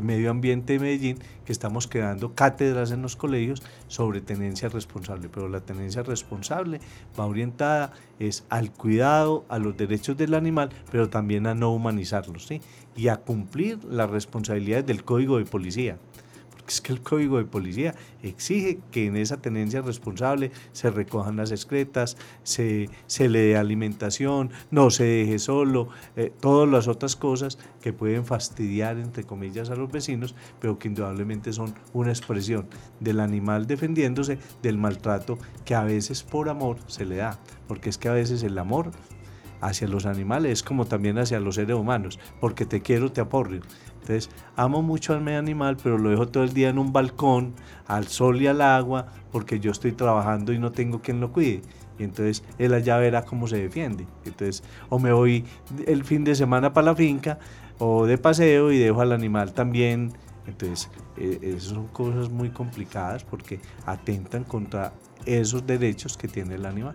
Medio 0.03 0.31
Ambiente 0.31 0.75
de 0.75 0.79
Medellín, 0.79 1.19
que 1.45 1.53
estamos 1.53 1.87
creando 1.87 2.35
cátedras 2.35 2.91
en 2.91 3.03
los 3.03 3.17
colegios 3.17 3.63
sobre 3.89 4.21
tenencia 4.21 4.69
responsable, 4.69 5.29
pero 5.33 5.49
la 5.49 5.61
tenencia 5.61 6.03
responsable 6.03 6.81
va 7.19 7.27
orientada 7.27 7.93
es 8.19 8.45
al 8.51 8.73
cuidado, 8.73 9.45
a 9.49 9.59
los 9.59 9.77
derechos 9.77 10.17
del 10.17 10.35
animal, 10.35 10.71
pero 10.91 11.09
también 11.09 11.47
a 11.47 11.55
no 11.55 11.73
humanizarlos, 11.73 12.47
¿sí? 12.47 12.61
y 12.97 13.09
a 13.09 13.19
cumplir 13.19 13.83
las 13.85 14.11
responsabilidades 14.11 14.87
del 14.87 15.05
Código 15.05 15.39
de 15.39 15.45
Policía 15.45 15.99
es 16.73 16.81
que 16.81 16.93
el 16.93 17.01
código 17.01 17.39
de 17.39 17.45
policía 17.45 17.95
exige 18.23 18.81
que 18.91 19.07
en 19.07 19.17
esa 19.17 19.37
tenencia 19.39 19.83
responsable 19.83 20.51
se 20.73 20.91
recojan 20.91 21.37
las 21.37 21.51
excretas, 21.51 22.17
se, 22.43 22.89
se 23.07 23.29
le 23.29 23.41
dé 23.41 23.57
alimentación, 23.57 24.51
no 24.71 24.91
se 24.91 25.05
deje 25.05 25.39
solo, 25.39 25.89
eh, 26.17 26.33
todas 26.41 26.69
las 26.69 26.89
otras 26.89 27.17
cosas 27.17 27.59
que 27.81 27.93
pueden 27.93 28.25
fastidiar, 28.25 28.99
entre 28.99 29.25
comillas, 29.25 29.71
a 29.71 29.77
los 29.77 29.91
vecinos, 29.91 30.35
pero 30.61 30.79
que 30.79 30.89
indudablemente 30.89 31.53
son 31.53 31.75
una 31.93 32.11
expresión 32.11 32.67
del 33.01 33.21
animal 33.21 33.67
defendiéndose 33.67 34.39
del 34.63 34.79
maltrato 34.79 35.39
que 35.65 35.75
a 35.75 35.85
veces 35.85 36.23
por 36.23 36.49
amor 36.49 36.79
se 36.87 37.05
le 37.05 37.17
da, 37.17 37.39
porque 37.69 37.91
es 37.91 37.99
que 37.99 38.09
a 38.09 38.13
veces 38.13 38.43
el 38.43 38.59
amor 38.59 38.91
hacia 39.61 39.89
los 39.89 40.07
animales 40.07 40.53
es 40.53 40.63
como 40.63 40.87
también 40.87 41.19
hacia 41.19 41.41
los 41.41 41.57
seres 41.57 41.77
humanos, 41.77 42.19
porque 42.41 42.67
te 42.67 42.83
quiero, 42.83 43.13
te 43.13 43.21
aporrio. 43.21 43.63
Entonces, 44.07 44.31
amo 44.55 44.83
mucho 44.83 45.15
al 45.15 45.21
medio 45.21 45.41
animal, 45.41 45.77
pero 45.83 45.99
lo 45.99 46.11
dejo 46.11 46.29
todo 46.29 46.45
el 46.45 46.53
día 46.53 46.69
en 46.69 46.79
un 46.79 46.93
balcón, 46.93 47.55
al 47.89 48.07
sol 48.07 48.41
y 48.41 48.47
al 48.47 48.61
agua, 48.61 49.09
porque 49.33 49.59
yo 49.59 49.73
estoy 49.73 49.91
trabajando 49.91 50.53
y 50.53 50.61
no 50.61 50.71
tengo 50.71 51.03
quien 51.03 51.19
lo 51.19 51.33
cuide. 51.33 51.63
Y 51.99 52.05
entonces 52.05 52.45
él 52.59 52.73
allá 52.73 52.99
verá 52.99 53.25
cómo 53.25 53.49
se 53.49 53.57
defiende. 53.57 54.07
Entonces, 54.25 54.63
o 54.91 55.01
me 55.01 55.13
voy 55.13 55.45
el 55.89 56.05
fin 56.05 56.23
de 56.23 56.37
semana 56.37 56.73
para 56.73 56.85
la 56.85 56.95
finca, 56.95 57.41
o 57.81 58.07
de 58.07 58.17
paseo 58.17 58.71
y 58.71 58.79
dejo 58.79 59.01
al 59.01 59.11
animal 59.11 59.53
también. 59.53 60.13
Entonces, 60.47 60.89
eh, 61.17 61.57
son 61.59 61.89
cosas 61.89 62.31
muy 62.31 62.51
complicadas 62.51 63.25
porque 63.25 63.59
atentan 63.87 64.45
contra 64.45 64.93
esos 65.25 65.67
derechos 65.67 66.17
que 66.17 66.29
tiene 66.29 66.55
el 66.55 66.65
animal. 66.65 66.95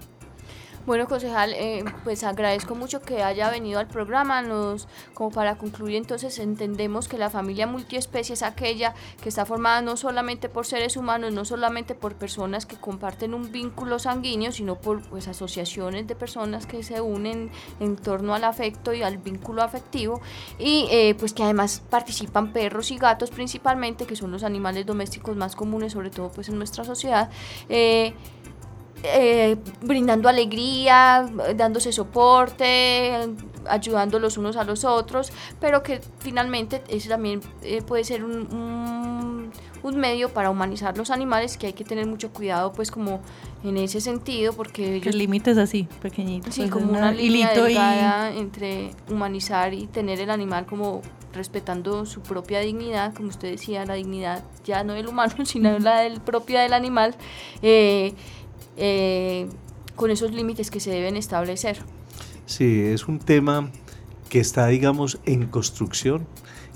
Bueno, 0.84 1.08
concejal, 1.08 1.54
eh, 1.54 1.86
pues 2.04 2.24
agradezco 2.24 2.74
mucho 2.74 3.02
que 3.02 3.22
haya 3.22 3.52
venido 3.52 3.80
al 3.80 3.88
programa. 3.88 4.42
Nos, 4.42 4.88
como 5.14 5.30
para 5.30 5.56
concluir, 5.58 5.96
entonces 5.96 6.40
entendemos 6.40 7.08
que 7.08 7.20
la 7.20 7.30
familia 7.30 7.68
multiespecie 7.68 8.34
es 8.34 8.42
aquella 8.42 8.96
que 9.22 9.30
está 9.30 9.46
formada 9.46 9.82
no 9.84 9.96
solamente 9.96 10.50
por 10.50 10.66
seres 10.66 10.98
humanos, 10.98 11.34
no 11.34 11.46
solamente 11.46 11.94
por 11.94 12.16
personas 12.16 12.66
que 12.66 12.78
comparten 12.78 13.36
un 13.36 13.52
vínculo 13.52 14.00
sanguíneo, 14.00 14.52
sino 14.52 14.76
por 14.76 15.08
pues, 15.08 15.28
asociaciones 15.28 16.08
de 16.08 16.16
personas 16.16 16.66
que 16.66 16.82
se 16.82 17.00
unen 17.00 17.52
en 17.80 17.96
torno 17.96 18.34
al 18.34 18.44
afecto 18.44 18.92
y 18.92 19.04
al 19.04 19.20
vínculo 19.20 19.62
afectivo 19.62 20.20
y 20.58 20.88
eh, 20.90 21.16
pues 21.20 21.34
que 21.34 21.44
además 21.44 21.84
participan 21.92 22.54
perros 22.54 22.90
y 22.90 22.98
gatos 22.98 23.30
principalmente, 23.30 24.08
que 24.08 24.16
son 24.16 24.32
los 24.32 24.44
animales 24.44 24.88
domésticos 24.88 25.38
más 25.38 25.56
comunes, 25.56 25.94
sobre 25.94 26.10
todo 26.10 26.32
pues 26.32 26.50
en 26.50 26.58
nuestra 26.58 26.84
sociedad. 26.84 27.30
Eh, 27.70 28.16
eh, 29.04 29.58
brindando 29.82 30.30
alegría, 30.30 31.26
dándose 31.56 31.92
soporte, 31.92 33.14
ayudando 33.68 34.20
los 34.20 34.38
unos 34.38 34.56
a 34.58 34.64
los 34.64 34.86
otros, 34.86 35.32
pero 35.60 35.84
que 35.84 36.02
finalmente 36.20 36.84
eso 36.88 37.10
también 37.10 37.42
eh, 37.64 37.82
puede 37.82 38.04
ser 38.04 38.24
un, 38.24 39.52
un, 39.84 39.96
medio 39.96 40.30
para 40.30 40.50
humanizar 40.50 40.98
los 40.98 41.12
animales, 41.12 41.58
que 41.58 41.68
hay 41.68 41.74
que 41.74 41.84
tener 41.84 42.06
mucho 42.06 42.32
cuidado 42.32 42.72
pues 42.74 42.92
como 42.92 43.22
en 43.64 43.78
ese 43.78 44.02
sentido, 44.02 44.54
porque... 44.54 44.98
El 44.98 45.18
límite 45.18 45.52
es 45.52 45.58
así, 45.58 45.88
pequeñito. 46.02 46.52
Sí, 46.52 46.62
pues, 46.62 46.72
como 46.72 46.92
una, 46.92 47.12
línea 47.12 47.54
delgada 47.54 48.32
entre 48.34 48.92
humanizar 49.10 49.74
y 49.74 49.88
tener 49.88 50.20
el 50.20 50.30
animal 50.30 50.66
como 50.66 51.02
respetando 51.34 52.06
su 52.06 52.22
propia 52.22 52.60
dignidad, 52.60 53.14
como 53.14 53.30
usted 53.30 53.52
decía, 53.52 53.86
la 53.86 53.96
dignidad 53.96 54.44
ya 54.64 54.84
no 54.84 54.94
del 54.94 55.08
humano, 55.08 55.34
sino 55.46 55.78
la 55.80 56.02
del 56.02 56.22
propia 56.22 56.62
del 56.62 56.74
animal. 56.74 57.16
Eh, 57.62 58.14
eh, 58.78 59.48
con 59.96 60.12
esos 60.12 60.32
límites 60.32 60.72
que 60.72 60.80
se 60.80 60.92
deben 60.92 61.18
establecer. 61.18 61.78
Sí, 62.46 62.82
es 62.82 63.08
un 63.08 63.20
tema 63.20 63.70
que 64.30 64.40
está, 64.40 64.68
digamos, 64.68 65.20
en 65.26 65.48
construcción, 65.48 66.26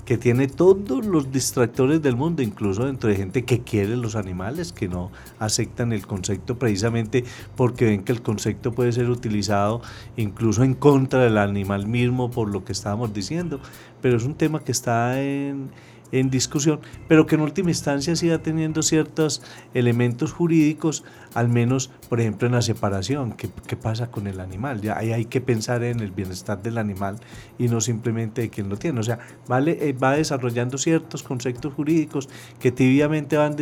que 0.06 0.16
tiene 0.16 0.46
todos 0.46 1.04
los 1.04 1.32
distractores 1.32 2.00
del 2.00 2.14
mundo, 2.14 2.40
incluso 2.40 2.86
dentro 2.86 3.10
de 3.10 3.16
gente 3.16 3.44
que 3.44 3.62
quiere 3.62 3.96
los 3.96 4.14
animales, 4.14 4.72
que 4.72 4.88
no 4.88 5.10
aceptan 5.40 5.92
el 5.92 6.06
concepto 6.06 6.58
precisamente 6.58 7.24
porque 7.56 7.86
ven 7.86 8.04
que 8.04 8.12
el 8.12 8.22
concepto 8.22 8.72
puede 8.72 8.92
ser 8.92 9.10
utilizado 9.10 9.82
incluso 10.16 10.62
en 10.62 10.74
contra 10.74 11.24
del 11.24 11.38
animal 11.38 11.88
mismo 11.88 12.30
por 12.30 12.48
lo 12.48 12.64
que 12.64 12.72
estábamos 12.72 13.12
diciendo. 13.12 13.58
Pero 14.00 14.16
es 14.16 14.24
un 14.24 14.36
tema 14.36 14.60
que 14.60 14.70
está 14.70 15.20
en, 15.20 15.70
en 16.12 16.30
discusión, 16.30 16.80
pero 17.08 17.26
que 17.26 17.34
en 17.34 17.42
última 17.42 17.70
instancia 17.70 18.16
siga 18.16 18.38
teniendo 18.38 18.82
ciertos 18.82 19.42
elementos 19.74 20.32
jurídicos 20.32 21.04
al 21.34 21.48
menos, 21.48 21.90
por 22.08 22.20
ejemplo, 22.20 22.46
en 22.46 22.54
la 22.54 22.62
separación, 22.62 23.32
¿qué, 23.32 23.48
qué 23.66 23.76
pasa 23.76 24.10
con 24.10 24.26
el 24.26 24.40
animal? 24.40 24.80
Ya 24.80 24.96
ahí 24.96 25.12
hay 25.12 25.24
que 25.24 25.40
pensar 25.40 25.82
en 25.82 26.00
el 26.00 26.10
bienestar 26.10 26.62
del 26.62 26.78
animal 26.78 27.16
y 27.58 27.68
no 27.68 27.80
simplemente 27.80 28.42
de 28.42 28.50
quien 28.50 28.68
lo 28.68 28.76
tiene. 28.76 29.00
O 29.00 29.02
sea, 29.02 29.18
vale, 29.48 29.88
eh, 29.88 29.92
va 29.92 30.12
desarrollando 30.12 30.78
ciertos 30.78 31.22
conceptos 31.22 31.74
jurídicos 31.74 32.28
que 32.60 32.70
tibiamente 32.70 33.36
van, 33.36 33.56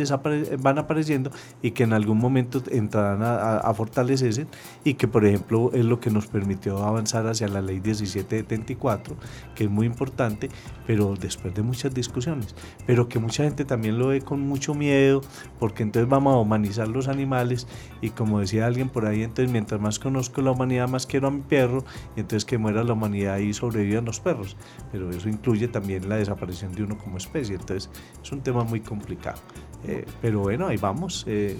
van 0.59 0.77
apareciendo 0.77 1.31
y 1.61 1.71
que 1.71 1.83
en 1.83 1.93
algún 1.93 2.17
momento 2.17 2.61
entrarán 2.71 3.23
a, 3.23 3.57
a, 3.57 3.73
fortalecerse 3.73 4.47
y 4.83 4.95
que, 4.95 5.07
por 5.07 5.25
ejemplo, 5.25 5.71
es 5.73 5.85
lo 5.85 5.99
que 5.99 6.09
nos 6.09 6.27
permitió 6.27 6.83
avanzar 6.83 7.27
hacia 7.27 7.47
la 7.47 7.61
ley 7.61 7.79
1774, 7.79 9.15
que 9.55 9.65
es 9.65 9.69
muy 9.69 9.87
importante, 9.87 10.49
pero 10.85 11.15
después 11.15 11.53
de 11.53 11.61
muchas 11.61 11.93
discusiones, 11.93 12.55
pero 12.85 13.07
que 13.09 13.19
mucha 13.19 13.43
gente 13.43 13.65
también 13.65 13.97
lo 13.97 14.07
ve 14.07 14.21
con 14.21 14.41
mucho 14.41 14.73
miedo, 14.73 15.21
porque 15.59 15.83
entonces 15.83 16.09
vamos 16.09 16.35
a 16.35 16.37
humanizar 16.37 16.87
los 16.87 17.07
animales 17.07 17.67
y 18.01 18.09
como 18.11 18.34
decía 18.39 18.65
alguien 18.65 18.89
por 18.89 19.05
ahí, 19.05 19.23
entonces 19.23 19.51
mientras 19.51 19.79
más 19.79 19.99
conozco 19.99 20.41
la 20.41 20.51
humanidad, 20.51 20.87
más 20.87 21.05
quiero 21.05 21.27
a 21.27 21.31
mi 21.31 21.41
perro 21.41 21.83
y 22.15 22.21
entonces 22.21 22.45
que 22.45 22.57
muera 22.57 22.83
la 22.83 22.93
humanidad 22.93 23.37
y 23.37 23.53
sobrevivan 23.53 24.05
los 24.05 24.19
perros. 24.19 24.55
Pero 24.91 25.09
eso 25.09 25.29
incluye 25.29 25.67
también 25.67 26.07
la 26.09 26.17
desaparición 26.17 26.73
de 26.73 26.83
uno 26.83 26.97
como 26.97 27.17
especie, 27.17 27.55
entonces 27.55 27.89
es 28.21 28.31
un 28.31 28.41
tema 28.41 28.63
muy 28.63 28.81
complicado. 28.81 29.39
Eh, 29.87 30.05
pero 30.21 30.39
bueno, 30.39 30.67
ahí 30.67 30.77
vamos. 30.77 31.23
Eh, 31.27 31.55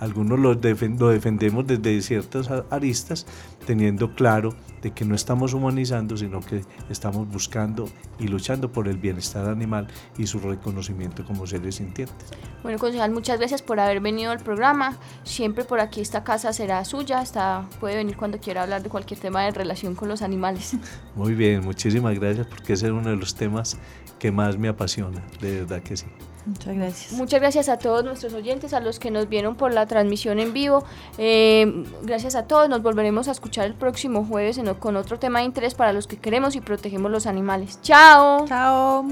algunos 0.00 0.38
lo, 0.38 0.54
lo, 0.54 1.08
defendemos 1.10 1.66
desde 1.66 2.00
ciertas 2.02 2.50
aristas, 2.70 3.26
teniendo 3.66 4.14
claro 4.14 4.54
de 4.82 4.92
que 4.92 5.04
no 5.04 5.14
estamos 5.14 5.54
humanizando, 5.54 6.16
sino 6.16 6.40
que 6.40 6.62
estamos 6.90 7.26
buscando 7.28 7.88
y 8.18 8.28
luchando 8.28 8.70
por 8.70 8.86
el 8.86 8.98
bienestar 8.98 9.48
animal 9.48 9.88
y 10.18 10.26
su 10.26 10.38
reconocimiento 10.38 11.24
como 11.24 11.46
seres 11.46 11.76
sintientes. 11.76 12.28
Bueno, 12.62 12.78
concejal, 12.78 13.10
muchas 13.10 13.38
gracias 13.38 13.62
por 13.62 13.80
haber 13.80 14.00
venido 14.00 14.30
al 14.30 14.40
programa. 14.40 14.98
Siempre 15.22 15.64
por 15.64 15.80
aquí 15.80 16.00
esta 16.00 16.22
casa 16.22 16.52
será 16.52 16.84
suya, 16.84 17.20
hasta 17.20 17.66
puede 17.80 17.96
venir 17.96 18.16
cuando 18.16 18.38
quiera 18.38 18.62
hablar 18.62 18.82
de 18.82 18.90
cualquier 18.90 19.20
tema 19.20 19.42
de 19.42 19.52
relación 19.52 19.94
con 19.94 20.08
los 20.08 20.22
animales. 20.22 20.76
Muy 21.14 21.34
bien, 21.34 21.64
muchísimas 21.64 22.18
gracias 22.18 22.46
porque 22.46 22.74
ese 22.74 22.86
es 22.86 22.92
uno 22.92 23.10
de 23.10 23.16
los 23.16 23.34
temas 23.34 23.78
que 24.18 24.30
más 24.30 24.58
me 24.58 24.68
apasiona, 24.68 25.22
de 25.40 25.60
verdad 25.60 25.82
que 25.82 25.96
sí. 25.96 26.06
Muchas 26.46 26.76
gracias. 26.76 27.12
Muchas 27.12 27.40
gracias 27.40 27.68
a 27.70 27.78
todos 27.78 28.04
nuestros 28.04 28.34
oyentes, 28.34 28.74
a 28.74 28.80
los 28.80 28.98
que 28.98 29.10
nos 29.10 29.28
vieron 29.30 29.56
por 29.56 29.72
la 29.72 29.86
transmisión 29.86 30.38
en 30.38 30.52
vivo. 30.52 30.84
Eh, 31.16 31.84
gracias 32.02 32.34
a 32.34 32.42
todos. 32.46 32.68
Nos 32.68 32.82
volveremos 32.82 33.28
a 33.28 33.30
escuchar 33.32 33.64
el 33.64 33.74
próximo 33.74 34.24
jueves 34.26 34.58
en- 34.58 34.74
con 34.74 34.96
otro 34.96 35.18
tema 35.18 35.38
de 35.38 35.46
interés 35.46 35.74
para 35.74 35.92
los 35.94 36.06
que 36.06 36.18
queremos 36.18 36.54
y 36.54 36.60
protegemos 36.60 37.10
los 37.10 37.26
animales. 37.26 37.78
Chao. 37.82 38.46
Chao. 38.46 39.06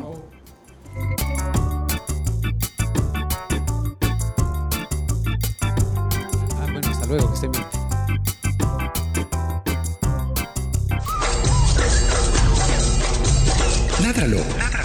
Ah, 6.60 6.66
bueno, 6.70 6.88
hasta 6.90 7.06
luego, 7.06 7.28
que 7.28 7.34
estén 7.34 7.52
bien. 7.52 7.64
Ládralo, 14.02 14.38